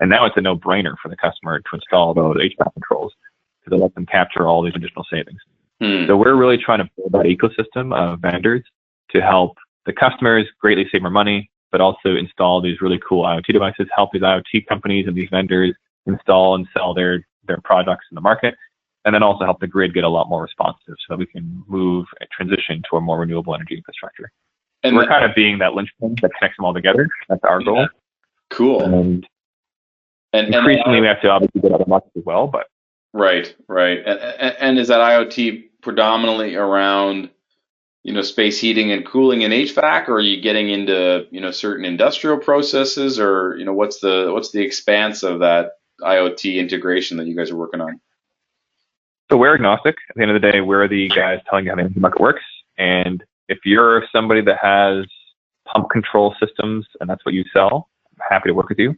And 0.00 0.10
now 0.10 0.26
it's 0.26 0.36
a 0.36 0.40
no-brainer 0.40 0.94
for 1.02 1.08
the 1.08 1.16
customer 1.16 1.60
to 1.60 1.66
install 1.74 2.14
those 2.14 2.36
HVAC 2.36 2.72
controls 2.72 3.12
because 3.60 3.78
it 3.78 3.82
lets 3.82 3.94
them 3.94 4.06
capture 4.06 4.46
all 4.46 4.62
these 4.62 4.74
additional 4.74 5.04
savings. 5.10 5.40
Hmm. 5.80 6.06
So 6.06 6.16
we're 6.16 6.36
really 6.36 6.58
trying 6.58 6.78
to 6.78 6.90
build 6.96 7.12
that 7.12 7.26
ecosystem 7.26 7.94
of 7.94 8.20
vendors 8.20 8.62
to 9.10 9.20
help 9.20 9.56
the 9.84 9.92
customers 9.92 10.46
greatly 10.60 10.86
save 10.90 11.02
more 11.02 11.10
money, 11.10 11.50
but 11.70 11.80
also 11.80 12.16
install 12.16 12.60
these 12.60 12.80
really 12.80 13.00
cool 13.06 13.24
IoT 13.24 13.46
devices, 13.46 13.86
help 13.94 14.12
these 14.12 14.22
IoT 14.22 14.66
companies 14.68 15.06
and 15.06 15.16
these 15.16 15.28
vendors 15.30 15.74
install 16.06 16.54
and 16.54 16.66
sell 16.76 16.94
their, 16.94 17.26
their 17.46 17.58
products 17.62 18.06
in 18.10 18.14
the 18.14 18.20
market, 18.20 18.54
and 19.06 19.14
then 19.14 19.22
also 19.22 19.44
help 19.44 19.60
the 19.60 19.66
grid 19.68 19.94
get 19.94 20.04
a 20.04 20.08
lot 20.08 20.28
more 20.28 20.42
responsive 20.42 20.94
so 20.98 21.06
that 21.10 21.18
we 21.18 21.26
can 21.26 21.64
move 21.68 22.06
and 22.20 22.28
transition 22.30 22.82
to 22.90 22.96
a 22.96 23.00
more 23.00 23.20
renewable 23.20 23.54
energy 23.54 23.76
infrastructure. 23.76 24.30
And 24.82 24.96
we're 24.96 25.06
kind 25.06 25.24
of 25.24 25.34
being 25.34 25.58
that 25.58 25.74
linchpin 25.74 26.16
that 26.22 26.32
connects 26.38 26.58
them 26.58 26.66
all 26.66 26.74
together. 26.74 27.08
That's 27.28 27.42
our 27.44 27.62
goal. 27.62 27.88
Cool. 28.50 28.82
And, 28.82 29.26
and 30.32 30.54
increasingly, 30.54 30.98
and, 30.98 31.00
we 31.00 31.06
have 31.06 31.22
to 31.22 31.30
obviously 31.30 31.60
get 31.60 31.72
other 31.72 31.84
markets 31.86 32.16
as 32.16 32.24
well, 32.24 32.48
but 32.48 32.66
right, 33.12 33.54
right. 33.68 33.98
And, 34.04 34.18
and, 34.20 34.56
and 34.58 34.78
is 34.78 34.88
that 34.88 35.00
IoT 35.00 35.64
predominantly 35.82 36.56
around 36.56 37.30
you 38.02 38.12
know 38.12 38.22
space 38.22 38.60
heating 38.60 38.92
and 38.92 39.06
cooling 39.06 39.44
and 39.44 39.52
HVAC, 39.52 40.08
or 40.08 40.14
are 40.14 40.20
you 40.20 40.40
getting 40.40 40.68
into 40.68 41.26
you 41.30 41.40
know 41.40 41.52
certain 41.52 41.84
industrial 41.84 42.38
processes, 42.38 43.18
or 43.18 43.56
you 43.56 43.64
know 43.64 43.72
what's 43.72 44.00
the 44.00 44.30
what's 44.32 44.50
the 44.50 44.62
expanse 44.62 45.22
of 45.22 45.40
that 45.40 45.72
IoT 46.02 46.56
integration 46.56 47.16
that 47.16 47.26
you 47.26 47.36
guys 47.36 47.50
are 47.50 47.56
working 47.56 47.80
on? 47.80 48.00
So 49.30 49.36
we're 49.36 49.54
agnostic. 49.54 49.96
At 50.08 50.16
the 50.16 50.22
end 50.22 50.30
of 50.30 50.40
the 50.40 50.52
day, 50.52 50.60
we're 50.60 50.86
the 50.86 51.08
guys 51.08 51.40
telling 51.48 51.64
you 51.64 51.70
how 51.72 51.76
the 51.76 51.82
energy 51.82 51.98
market 51.98 52.20
works. 52.20 52.44
And 52.78 53.24
if 53.48 53.58
you're 53.64 54.04
somebody 54.12 54.40
that 54.42 54.58
has 54.62 55.04
pump 55.66 55.90
control 55.90 56.34
systems 56.40 56.86
and 57.00 57.10
that's 57.10 57.24
what 57.24 57.34
you 57.34 57.44
sell, 57.52 57.88
I'm 58.12 58.24
happy 58.30 58.48
to 58.50 58.54
work 58.54 58.68
with 58.68 58.78
you. 58.78 58.94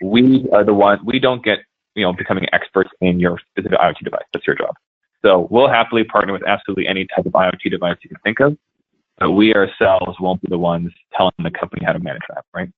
We 0.00 0.46
are 0.52 0.62
the 0.62 0.74
one, 0.74 1.04
we 1.04 1.18
don't 1.18 1.42
get, 1.42 1.60
you 1.94 2.04
know, 2.04 2.12
becoming 2.12 2.46
experts 2.52 2.90
in 3.00 3.18
your 3.18 3.40
specific 3.50 3.78
IoT 3.78 4.04
device. 4.04 4.22
That's 4.32 4.46
your 4.46 4.56
job. 4.56 4.74
So 5.24 5.48
we'll 5.50 5.68
happily 5.68 6.04
partner 6.04 6.32
with 6.32 6.46
absolutely 6.46 6.86
any 6.86 7.06
type 7.06 7.26
of 7.26 7.32
IoT 7.32 7.70
device 7.70 7.96
you 8.02 8.10
can 8.10 8.18
think 8.22 8.38
of, 8.40 8.56
but 9.18 9.32
we 9.32 9.54
ourselves 9.54 10.16
won't 10.20 10.40
be 10.42 10.48
the 10.48 10.58
ones 10.58 10.92
telling 11.16 11.32
the 11.38 11.50
company 11.50 11.84
how 11.84 11.92
to 11.92 11.98
manage 11.98 12.22
that, 12.28 12.44
right? 12.54 12.68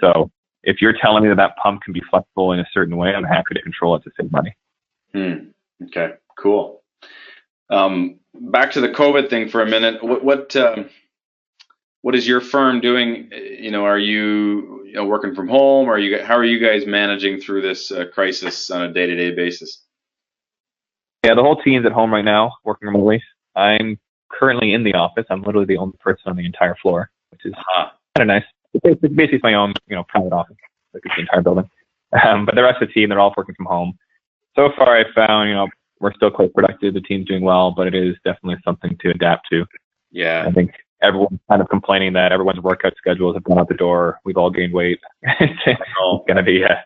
So 0.00 0.30
if 0.62 0.80
you're 0.80 0.92
telling 0.92 1.24
me 1.24 1.28
that 1.30 1.36
that 1.36 1.56
pump 1.56 1.82
can 1.82 1.92
be 1.92 2.02
flexible 2.10 2.52
in 2.52 2.60
a 2.60 2.66
certain 2.72 2.96
way, 2.96 3.14
I'm 3.14 3.24
happy 3.24 3.54
to 3.54 3.62
control 3.62 3.96
it 3.96 4.04
to 4.04 4.10
save 4.20 4.30
money. 4.30 4.54
Hmm. 5.12 5.48
Okay. 5.86 6.12
Cool. 6.38 6.82
Um, 7.70 8.20
back 8.34 8.72
to 8.72 8.80
the 8.80 8.88
COVID 8.88 9.30
thing 9.30 9.48
for 9.48 9.62
a 9.62 9.66
minute. 9.66 10.02
What 10.02 10.24
what, 10.24 10.56
um, 10.56 10.88
what 12.02 12.14
is 12.14 12.28
your 12.28 12.40
firm 12.40 12.80
doing? 12.80 13.30
You 13.32 13.70
know, 13.70 13.84
are 13.84 13.98
you, 13.98 14.84
you 14.86 14.92
know, 14.92 15.04
working 15.04 15.34
from 15.34 15.48
home? 15.48 15.88
Are 15.88 15.98
you 15.98 16.22
how 16.22 16.36
are 16.36 16.44
you 16.44 16.58
guys 16.58 16.86
managing 16.86 17.40
through 17.40 17.62
this 17.62 17.90
uh, 17.90 18.04
crisis 18.12 18.70
on 18.70 18.82
a 18.82 18.92
day 18.92 19.06
to 19.06 19.16
day 19.16 19.34
basis? 19.34 19.82
Yeah, 21.24 21.34
the 21.34 21.42
whole 21.42 21.60
team's 21.60 21.84
at 21.84 21.92
home 21.92 22.12
right 22.12 22.24
now, 22.24 22.52
working 22.64 22.86
remotely. 22.86 23.20
I'm 23.56 23.98
currently 24.30 24.72
in 24.74 24.84
the 24.84 24.94
office. 24.94 25.26
I'm 25.30 25.42
literally 25.42 25.66
the 25.66 25.78
only 25.78 25.96
person 25.98 26.22
on 26.26 26.36
the 26.36 26.44
entire 26.44 26.76
floor, 26.76 27.10
which 27.30 27.44
is 27.44 27.52
uh-huh. 27.54 27.90
kind 28.16 28.30
of 28.30 28.34
nice. 28.34 28.44
It's 28.74 29.14
basically, 29.14 29.40
my 29.42 29.54
own, 29.54 29.72
you 29.88 29.96
know, 29.96 30.04
private 30.08 30.32
office, 30.32 30.56
like 30.92 31.02
the 31.02 31.20
entire 31.20 31.42
building. 31.42 31.68
Um, 32.24 32.46
but 32.46 32.54
the 32.54 32.62
rest 32.62 32.80
of 32.80 32.86
the 32.86 32.94
team, 32.94 33.08
they're 33.08 33.18
all 33.18 33.34
working 33.36 33.56
from 33.56 33.66
home. 33.66 33.98
So 34.54 34.70
far, 34.78 34.96
I 34.96 35.04
found, 35.12 35.48
you 35.48 35.56
know, 35.56 35.68
we're 36.00 36.12
still 36.14 36.30
quite 36.30 36.52
productive. 36.54 36.94
The 36.94 37.00
team's 37.00 37.26
doing 37.26 37.42
well, 37.42 37.72
but 37.72 37.86
it 37.86 37.94
is 37.94 38.16
definitely 38.24 38.60
something 38.64 38.96
to 39.00 39.10
adapt 39.10 39.48
to. 39.50 39.66
Yeah. 40.10 40.44
I 40.46 40.52
think 40.52 40.72
everyone's 41.02 41.40
kind 41.48 41.62
of 41.62 41.68
complaining 41.68 42.12
that 42.14 42.32
everyone's 42.32 42.60
workout 42.60 42.94
schedules 42.96 43.36
have 43.36 43.44
gone 43.44 43.58
out 43.58 43.68
the 43.68 43.74
door. 43.74 44.20
We've 44.24 44.36
all 44.36 44.50
gained 44.50 44.72
weight. 44.72 45.00
it's 45.22 45.80
going 46.26 46.36
to 46.36 46.42
be 46.42 46.62
a 46.62 46.84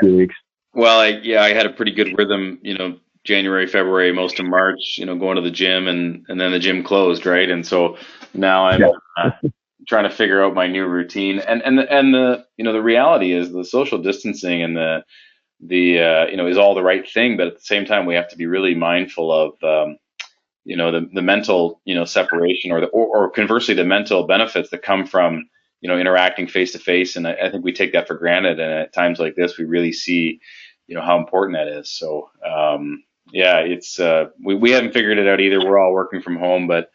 few 0.00 0.16
weeks. 0.16 0.34
Well, 0.72 1.00
I, 1.00 1.08
yeah, 1.22 1.42
I 1.42 1.52
had 1.52 1.66
a 1.66 1.70
pretty 1.70 1.92
good 1.92 2.16
rhythm, 2.18 2.58
you 2.62 2.76
know, 2.76 2.98
January, 3.22 3.66
February, 3.66 4.12
most 4.12 4.38
of 4.38 4.46
March, 4.46 4.96
you 4.98 5.06
know, 5.06 5.16
going 5.16 5.36
to 5.36 5.42
the 5.42 5.50
gym 5.50 5.88
and, 5.88 6.24
and 6.28 6.40
then 6.40 6.52
the 6.52 6.58
gym 6.58 6.82
closed, 6.82 7.24
right? 7.24 7.48
And 7.48 7.66
so 7.66 7.96
now 8.34 8.66
I'm 8.66 8.80
yeah. 8.80 8.90
uh, 9.16 9.30
trying 9.88 10.04
to 10.04 10.14
figure 10.14 10.44
out 10.44 10.54
my 10.54 10.66
new 10.66 10.86
routine. 10.86 11.38
And, 11.38 11.62
and, 11.62 11.78
and 11.78 12.12
the, 12.12 12.44
you 12.56 12.64
know, 12.64 12.72
the 12.72 12.82
reality 12.82 13.32
is 13.32 13.52
the 13.52 13.64
social 13.64 14.02
distancing 14.02 14.62
and 14.62 14.76
the, 14.76 15.04
the, 15.66 16.00
uh, 16.00 16.26
you 16.26 16.36
know, 16.36 16.46
is 16.46 16.58
all 16.58 16.74
the 16.74 16.82
right 16.82 17.08
thing. 17.08 17.36
But 17.36 17.46
at 17.48 17.54
the 17.56 17.64
same 17.64 17.84
time, 17.84 18.06
we 18.06 18.14
have 18.14 18.28
to 18.28 18.36
be 18.36 18.46
really 18.46 18.74
mindful 18.74 19.32
of, 19.32 19.64
um, 19.64 19.96
you 20.64 20.76
know, 20.76 20.90
the, 20.90 21.08
the 21.12 21.22
mental, 21.22 21.80
you 21.84 21.94
know, 21.94 22.04
separation 22.04 22.72
or 22.72 22.80
the, 22.80 22.86
or, 22.88 23.06
or 23.16 23.30
conversely, 23.30 23.74
the 23.74 23.84
mental 23.84 24.26
benefits 24.26 24.70
that 24.70 24.82
come 24.82 25.06
from, 25.06 25.48
you 25.80 25.88
know, 25.88 25.98
interacting 25.98 26.46
face 26.46 26.72
to 26.72 26.78
face. 26.78 27.16
And 27.16 27.26
I, 27.26 27.34
I 27.34 27.50
think 27.50 27.64
we 27.64 27.72
take 27.72 27.92
that 27.92 28.06
for 28.06 28.14
granted. 28.14 28.60
And 28.60 28.72
at 28.72 28.92
times 28.92 29.18
like 29.18 29.36
this, 29.36 29.58
we 29.58 29.64
really 29.64 29.92
see, 29.92 30.40
you 30.86 30.94
know, 30.94 31.02
how 31.02 31.18
important 31.18 31.56
that 31.56 31.68
is. 31.68 31.90
So, 31.90 32.30
um, 32.46 33.04
yeah, 33.32 33.58
it's 33.58 33.98
uh, 33.98 34.26
we 34.44 34.54
we 34.54 34.70
haven't 34.70 34.92
figured 34.92 35.18
it 35.18 35.26
out 35.26 35.40
either. 35.40 35.58
We're 35.58 35.78
all 35.78 35.92
working 35.92 36.20
from 36.20 36.36
home, 36.36 36.66
but 36.66 36.90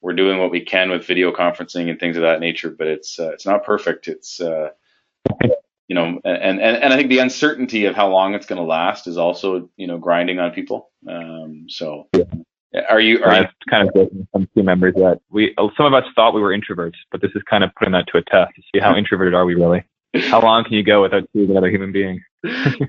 we're 0.00 0.14
doing 0.14 0.38
what 0.38 0.50
we 0.50 0.60
can 0.60 0.90
with 0.90 1.06
video 1.06 1.32
conferencing 1.32 1.90
and 1.90 1.98
things 1.98 2.16
of 2.16 2.22
that 2.22 2.40
nature. 2.40 2.70
But 2.70 2.86
it's 2.86 3.18
uh, 3.18 3.30
it's 3.30 3.46
not 3.46 3.64
perfect. 3.64 4.08
It's 4.08 4.40
uh, 4.40 4.70
you 5.92 5.94
know, 5.94 6.18
and, 6.24 6.58
and 6.58 6.58
and 6.58 6.90
I 6.90 6.96
think 6.96 7.10
the 7.10 7.18
uncertainty 7.18 7.84
of 7.84 7.94
how 7.94 8.08
long 8.08 8.32
it's 8.32 8.46
going 8.46 8.56
to 8.56 8.64
last 8.64 9.06
is 9.06 9.18
also 9.18 9.68
you 9.76 9.86
know 9.86 9.98
grinding 9.98 10.38
on 10.38 10.50
people. 10.52 10.90
Um, 11.06 11.66
so. 11.68 12.08
Are 12.88 12.98
you? 12.98 13.22
Are 13.22 13.42
you 13.42 13.48
kind 13.68 13.90
of 13.94 14.08
some 14.32 14.48
team 14.54 14.64
members 14.64 14.94
that 14.94 15.20
we 15.28 15.54
some 15.76 15.84
of 15.84 15.92
us 15.92 16.04
thought 16.14 16.32
we 16.32 16.40
were 16.40 16.56
introverts, 16.56 16.96
but 17.10 17.20
this 17.20 17.30
is 17.34 17.42
kind 17.42 17.62
of 17.62 17.74
putting 17.78 17.92
that 17.92 18.06
to 18.06 18.16
a 18.16 18.22
test 18.22 18.54
to 18.56 18.62
see 18.72 18.80
how 18.80 18.96
introverted 18.96 19.34
are 19.34 19.44
we 19.44 19.54
really. 19.54 19.84
How 20.14 20.40
long 20.48 20.64
can 20.64 20.72
you 20.72 20.82
go 20.82 21.02
without 21.02 21.28
seeing 21.34 21.50
another 21.50 21.68
human 21.68 21.92
being? 21.92 22.22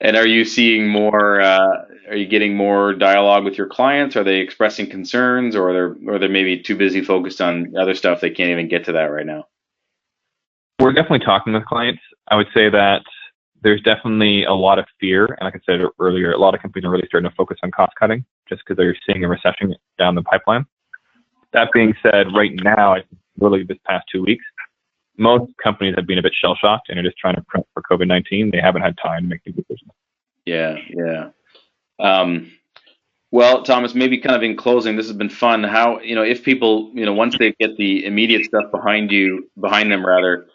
And 0.00 0.16
are 0.16 0.26
you 0.26 0.44
seeing 0.44 0.88
more? 0.88 1.40
Uh, 1.40 1.84
are 2.08 2.16
you 2.16 2.26
getting 2.26 2.56
more 2.56 2.92
dialogue 2.92 3.44
with 3.44 3.56
your 3.56 3.68
clients? 3.68 4.16
Are 4.16 4.24
they 4.24 4.40
expressing 4.40 4.90
concerns, 4.90 5.56
or 5.56 5.72
they're 5.72 5.96
or 6.06 6.18
they're 6.18 6.28
maybe 6.28 6.62
too 6.62 6.76
busy 6.76 7.00
focused 7.00 7.40
on 7.40 7.74
other 7.74 7.94
stuff? 7.94 8.20
They 8.20 8.30
can't 8.30 8.50
even 8.50 8.68
get 8.68 8.84
to 8.84 8.92
that 8.92 9.04
right 9.04 9.24
now. 9.24 9.46
We're 10.80 10.92
definitely 10.92 11.24
talking 11.24 11.52
with 11.52 11.64
clients. 11.66 12.02
I 12.28 12.36
would 12.36 12.48
say 12.54 12.68
that 12.68 13.02
there's 13.62 13.80
definitely 13.82 14.44
a 14.44 14.52
lot 14.52 14.78
of 14.78 14.86
fear, 15.00 15.24
and 15.24 15.38
like 15.42 15.54
I 15.54 15.60
said 15.64 15.80
earlier, 15.98 16.32
a 16.32 16.38
lot 16.38 16.54
of 16.54 16.60
companies 16.60 16.84
are 16.84 16.90
really 16.90 17.06
starting 17.06 17.28
to 17.30 17.36
focus 17.36 17.58
on 17.62 17.70
cost 17.70 17.92
cutting 17.98 18.24
just 18.48 18.62
because 18.64 18.76
they're 18.76 18.96
seeing 19.06 19.24
a 19.24 19.28
recession 19.28 19.74
down 19.98 20.14
the 20.14 20.22
pipeline. 20.22 20.66
That 21.52 21.70
being 21.72 21.94
said, 22.02 22.26
right 22.34 22.52
now, 22.62 22.96
really 23.38 23.62
this 23.62 23.78
past 23.86 24.04
two 24.12 24.22
weeks, 24.22 24.44
most 25.16 25.52
companies 25.62 25.94
have 25.96 26.06
been 26.06 26.18
a 26.18 26.22
bit 26.22 26.34
shell 26.34 26.56
shocked 26.56 26.88
and 26.88 26.98
are 26.98 27.02
just 27.02 27.16
trying 27.16 27.36
to 27.36 27.42
prep 27.42 27.66
for 27.72 27.82
COVID 27.90 28.08
19. 28.08 28.50
They 28.50 28.60
haven't 28.60 28.82
had 28.82 28.96
time 29.02 29.22
to 29.22 29.28
make 29.28 29.44
these 29.44 29.54
decisions. 29.54 29.92
Yeah, 30.44 30.76
yeah. 30.90 31.30
Um, 32.00 32.52
well, 33.30 33.62
Thomas, 33.62 33.94
maybe 33.94 34.18
kind 34.18 34.36
of 34.36 34.42
in 34.42 34.56
closing, 34.56 34.96
this 34.96 35.06
has 35.06 35.16
been 35.16 35.30
fun. 35.30 35.64
How 35.64 36.00
you 36.00 36.14
know 36.14 36.22
if 36.22 36.44
people 36.44 36.90
you 36.94 37.06
know 37.06 37.14
once 37.14 37.38
they 37.38 37.52
get 37.58 37.76
the 37.76 38.04
immediate 38.04 38.44
stuff 38.44 38.70
behind 38.70 39.10
you, 39.10 39.50
behind 39.58 39.90
them 39.90 40.04
rather, 40.04 40.46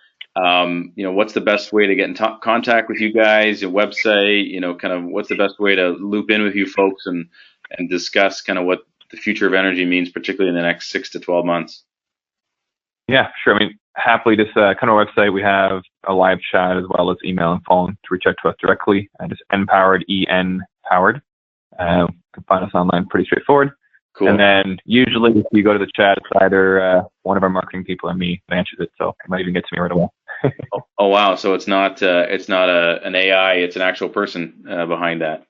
um, 0.45 0.91
you 0.95 1.03
know 1.03 1.11
what's 1.11 1.33
the 1.33 1.41
best 1.41 1.73
way 1.73 1.87
to 1.87 1.95
get 1.95 2.09
in 2.09 2.15
t- 2.15 2.39
contact 2.41 2.89
with 2.89 2.99
you 2.99 3.11
guys? 3.11 3.61
Your 3.61 3.71
website, 3.71 4.47
you 4.47 4.59
know, 4.59 4.75
kind 4.75 4.93
of 4.93 5.03
what's 5.05 5.29
the 5.29 5.35
best 5.35 5.59
way 5.59 5.75
to 5.75 5.89
loop 5.89 6.29
in 6.31 6.43
with 6.43 6.55
you 6.55 6.65
folks 6.65 7.05
and 7.05 7.27
and 7.77 7.89
discuss 7.89 8.41
kind 8.41 8.59
of 8.59 8.65
what 8.65 8.81
the 9.11 9.17
future 9.17 9.47
of 9.47 9.53
energy 9.53 9.85
means, 9.85 10.09
particularly 10.09 10.49
in 10.49 10.55
the 10.55 10.67
next 10.67 10.89
six 10.89 11.09
to 11.11 11.19
twelve 11.19 11.45
months. 11.45 11.83
Yeah, 13.07 13.29
sure. 13.43 13.55
I 13.55 13.59
mean, 13.59 13.79
happily 13.95 14.35
just 14.35 14.55
uh, 14.55 14.75
come 14.79 14.87
to 14.87 14.93
our 14.93 15.05
website. 15.05 15.33
We 15.33 15.41
have 15.41 15.81
a 16.07 16.13
live 16.13 16.39
chat 16.51 16.77
as 16.77 16.83
well 16.89 17.09
as 17.09 17.17
email 17.25 17.53
and 17.53 17.63
phone 17.65 17.97
to 18.03 18.07
reach 18.11 18.23
out 18.27 18.35
to 18.43 18.49
us 18.49 18.55
directly. 18.61 19.09
And 19.19 19.31
just 19.31 19.41
enpowered, 19.51 20.05
E-N 20.07 20.61
powered. 20.87 21.21
Uh, 21.79 22.05
you 22.09 22.19
can 22.33 22.43
find 22.43 22.63
us 22.63 22.71
online 22.75 23.07
pretty 23.07 23.25
straightforward. 23.25 23.71
Cool. 24.13 24.27
And 24.27 24.39
then 24.39 24.77
usually 24.85 25.39
if 25.39 25.45
you 25.51 25.63
go 25.63 25.73
to 25.73 25.79
the 25.79 25.89
chat, 25.95 26.17
it's 26.17 26.27
either 26.41 26.81
uh, 26.81 27.03
one 27.23 27.37
of 27.37 27.43
our 27.43 27.49
marketing 27.49 27.85
people 27.85 28.09
or 28.09 28.13
me 28.13 28.41
that 28.47 28.57
answers 28.57 28.79
it. 28.79 28.91
So 28.97 29.09
it 29.09 29.29
might 29.29 29.41
even 29.41 29.53
get 29.53 29.65
to 29.67 29.75
me 29.75 29.79
right 29.79 29.91
away. 29.91 30.07
Oh, 30.43 30.81
oh, 30.97 31.07
wow! 31.07 31.35
So 31.35 31.53
it's 31.53 31.67
not 31.67 32.01
uh, 32.01 32.25
it's 32.29 32.49
not 32.49 32.69
a 32.69 33.01
an 33.03 33.15
AI; 33.15 33.53
it's 33.55 33.75
an 33.75 33.81
actual 33.81 34.09
person 34.09 34.65
uh, 34.69 34.85
behind 34.85 35.21
that 35.21 35.45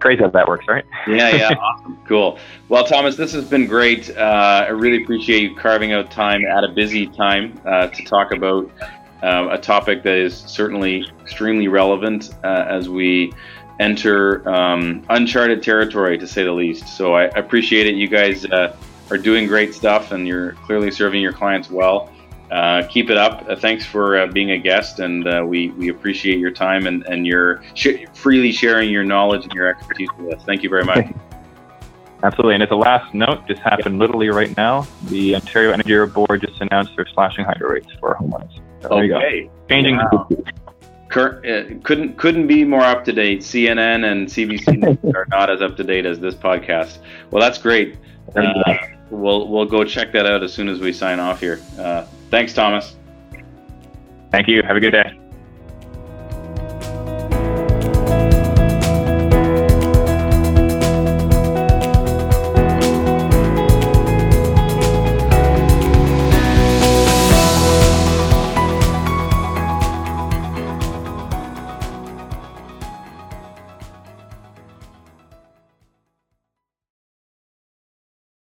crazy 0.00 0.22
how 0.22 0.30
that 0.30 0.48
works, 0.48 0.66
right? 0.66 0.84
yeah, 1.06 1.28
yeah, 1.36 1.54
awesome, 1.60 1.98
cool. 2.06 2.38
Well, 2.68 2.84
Thomas, 2.84 3.16
this 3.16 3.32
has 3.32 3.44
been 3.44 3.66
great. 3.66 4.10
Uh, 4.16 4.64
I 4.66 4.70
really 4.70 5.02
appreciate 5.02 5.42
you 5.42 5.54
carving 5.54 5.92
out 5.92 6.10
time 6.10 6.44
at 6.46 6.64
a 6.64 6.68
busy 6.68 7.06
time 7.06 7.60
uh, 7.64 7.86
to 7.88 8.04
talk 8.04 8.32
about 8.32 8.70
um, 9.22 9.50
a 9.50 9.58
topic 9.58 10.02
that 10.02 10.16
is 10.16 10.36
certainly 10.36 11.06
extremely 11.20 11.68
relevant 11.68 12.30
uh, 12.42 12.64
as 12.68 12.88
we 12.88 13.32
enter 13.78 14.46
um, 14.48 15.04
uncharted 15.10 15.62
territory, 15.62 16.18
to 16.18 16.26
say 16.26 16.42
the 16.44 16.52
least. 16.52 16.88
So 16.88 17.14
I 17.14 17.24
appreciate 17.24 17.86
it. 17.86 17.94
You 17.94 18.08
guys 18.08 18.44
uh, 18.46 18.76
are 19.10 19.18
doing 19.18 19.46
great 19.46 19.74
stuff, 19.74 20.12
and 20.12 20.26
you're 20.26 20.52
clearly 20.52 20.90
serving 20.90 21.22
your 21.22 21.32
clients 21.32 21.70
well 21.70 22.10
uh, 22.50 22.82
keep 22.88 23.10
it 23.10 23.16
up. 23.16 23.46
Uh, 23.48 23.56
thanks 23.56 23.84
for 23.86 24.18
uh, 24.18 24.26
being 24.26 24.50
a 24.50 24.58
guest, 24.58 24.98
and 24.98 25.26
uh, 25.26 25.44
we, 25.46 25.70
we 25.70 25.88
appreciate 25.88 26.38
your 26.38 26.50
time 26.50 26.86
and, 26.86 27.06
and 27.06 27.26
your 27.26 27.62
sh- 27.74 28.04
freely 28.12 28.52
sharing 28.52 28.90
your 28.90 29.04
knowledge 29.04 29.44
and 29.44 29.52
your 29.52 29.68
expertise 29.68 30.08
with 30.18 30.34
us. 30.34 30.44
Thank 30.44 30.62
you 30.62 30.68
very 30.68 30.84
much. 30.84 31.06
Absolutely. 32.22 32.54
And 32.54 32.62
as 32.62 32.70
a 32.70 32.76
last 32.76 33.14
note, 33.14 33.46
just 33.46 33.62
happened 33.62 33.98
literally 33.98 34.28
right 34.28 34.54
now. 34.56 34.86
The 35.04 35.36
Ontario 35.36 35.72
Energy 35.72 36.12
Board 36.12 36.42
just 36.42 36.60
announced 36.60 36.92
they're 36.96 37.06
slashing 37.14 37.44
hydro 37.44 37.70
rates 37.70 37.88
for 37.98 38.14
homeowners. 38.14 38.60
So 38.82 38.88
okay. 38.90 39.08
There 39.08 39.34
you 39.34 39.44
go. 39.46 39.50
Changing. 39.68 39.96
Wow. 39.96 40.28
Cur- 41.08 41.42
uh, 41.44 41.74
couldn't 41.82 42.18
couldn't 42.18 42.46
be 42.46 42.64
more 42.64 42.82
up 42.82 43.04
to 43.06 43.12
date. 43.12 43.40
CNN 43.40 44.10
and 44.10 44.28
CBC 44.28 45.14
are 45.14 45.26
not 45.30 45.50
as 45.50 45.62
up 45.62 45.76
to 45.76 45.84
date 45.84 46.06
as 46.06 46.20
this 46.20 46.34
podcast. 46.34 46.98
Well, 47.30 47.40
that's 47.40 47.58
great. 47.58 47.96
We'll 49.10 49.48
we'll 49.48 49.66
go 49.66 49.84
check 49.84 50.12
that 50.12 50.26
out 50.26 50.42
as 50.42 50.52
soon 50.52 50.68
as 50.68 50.78
we 50.78 50.92
sign 50.92 51.18
off 51.18 51.40
here. 51.40 51.60
Uh, 51.78 52.06
Thanks, 52.30 52.54
Thomas. 52.54 52.96
Thank 54.30 54.46
you. 54.46 54.62
Have 54.62 54.76
a 54.76 54.80
good 54.80 54.92
day. 54.92 55.19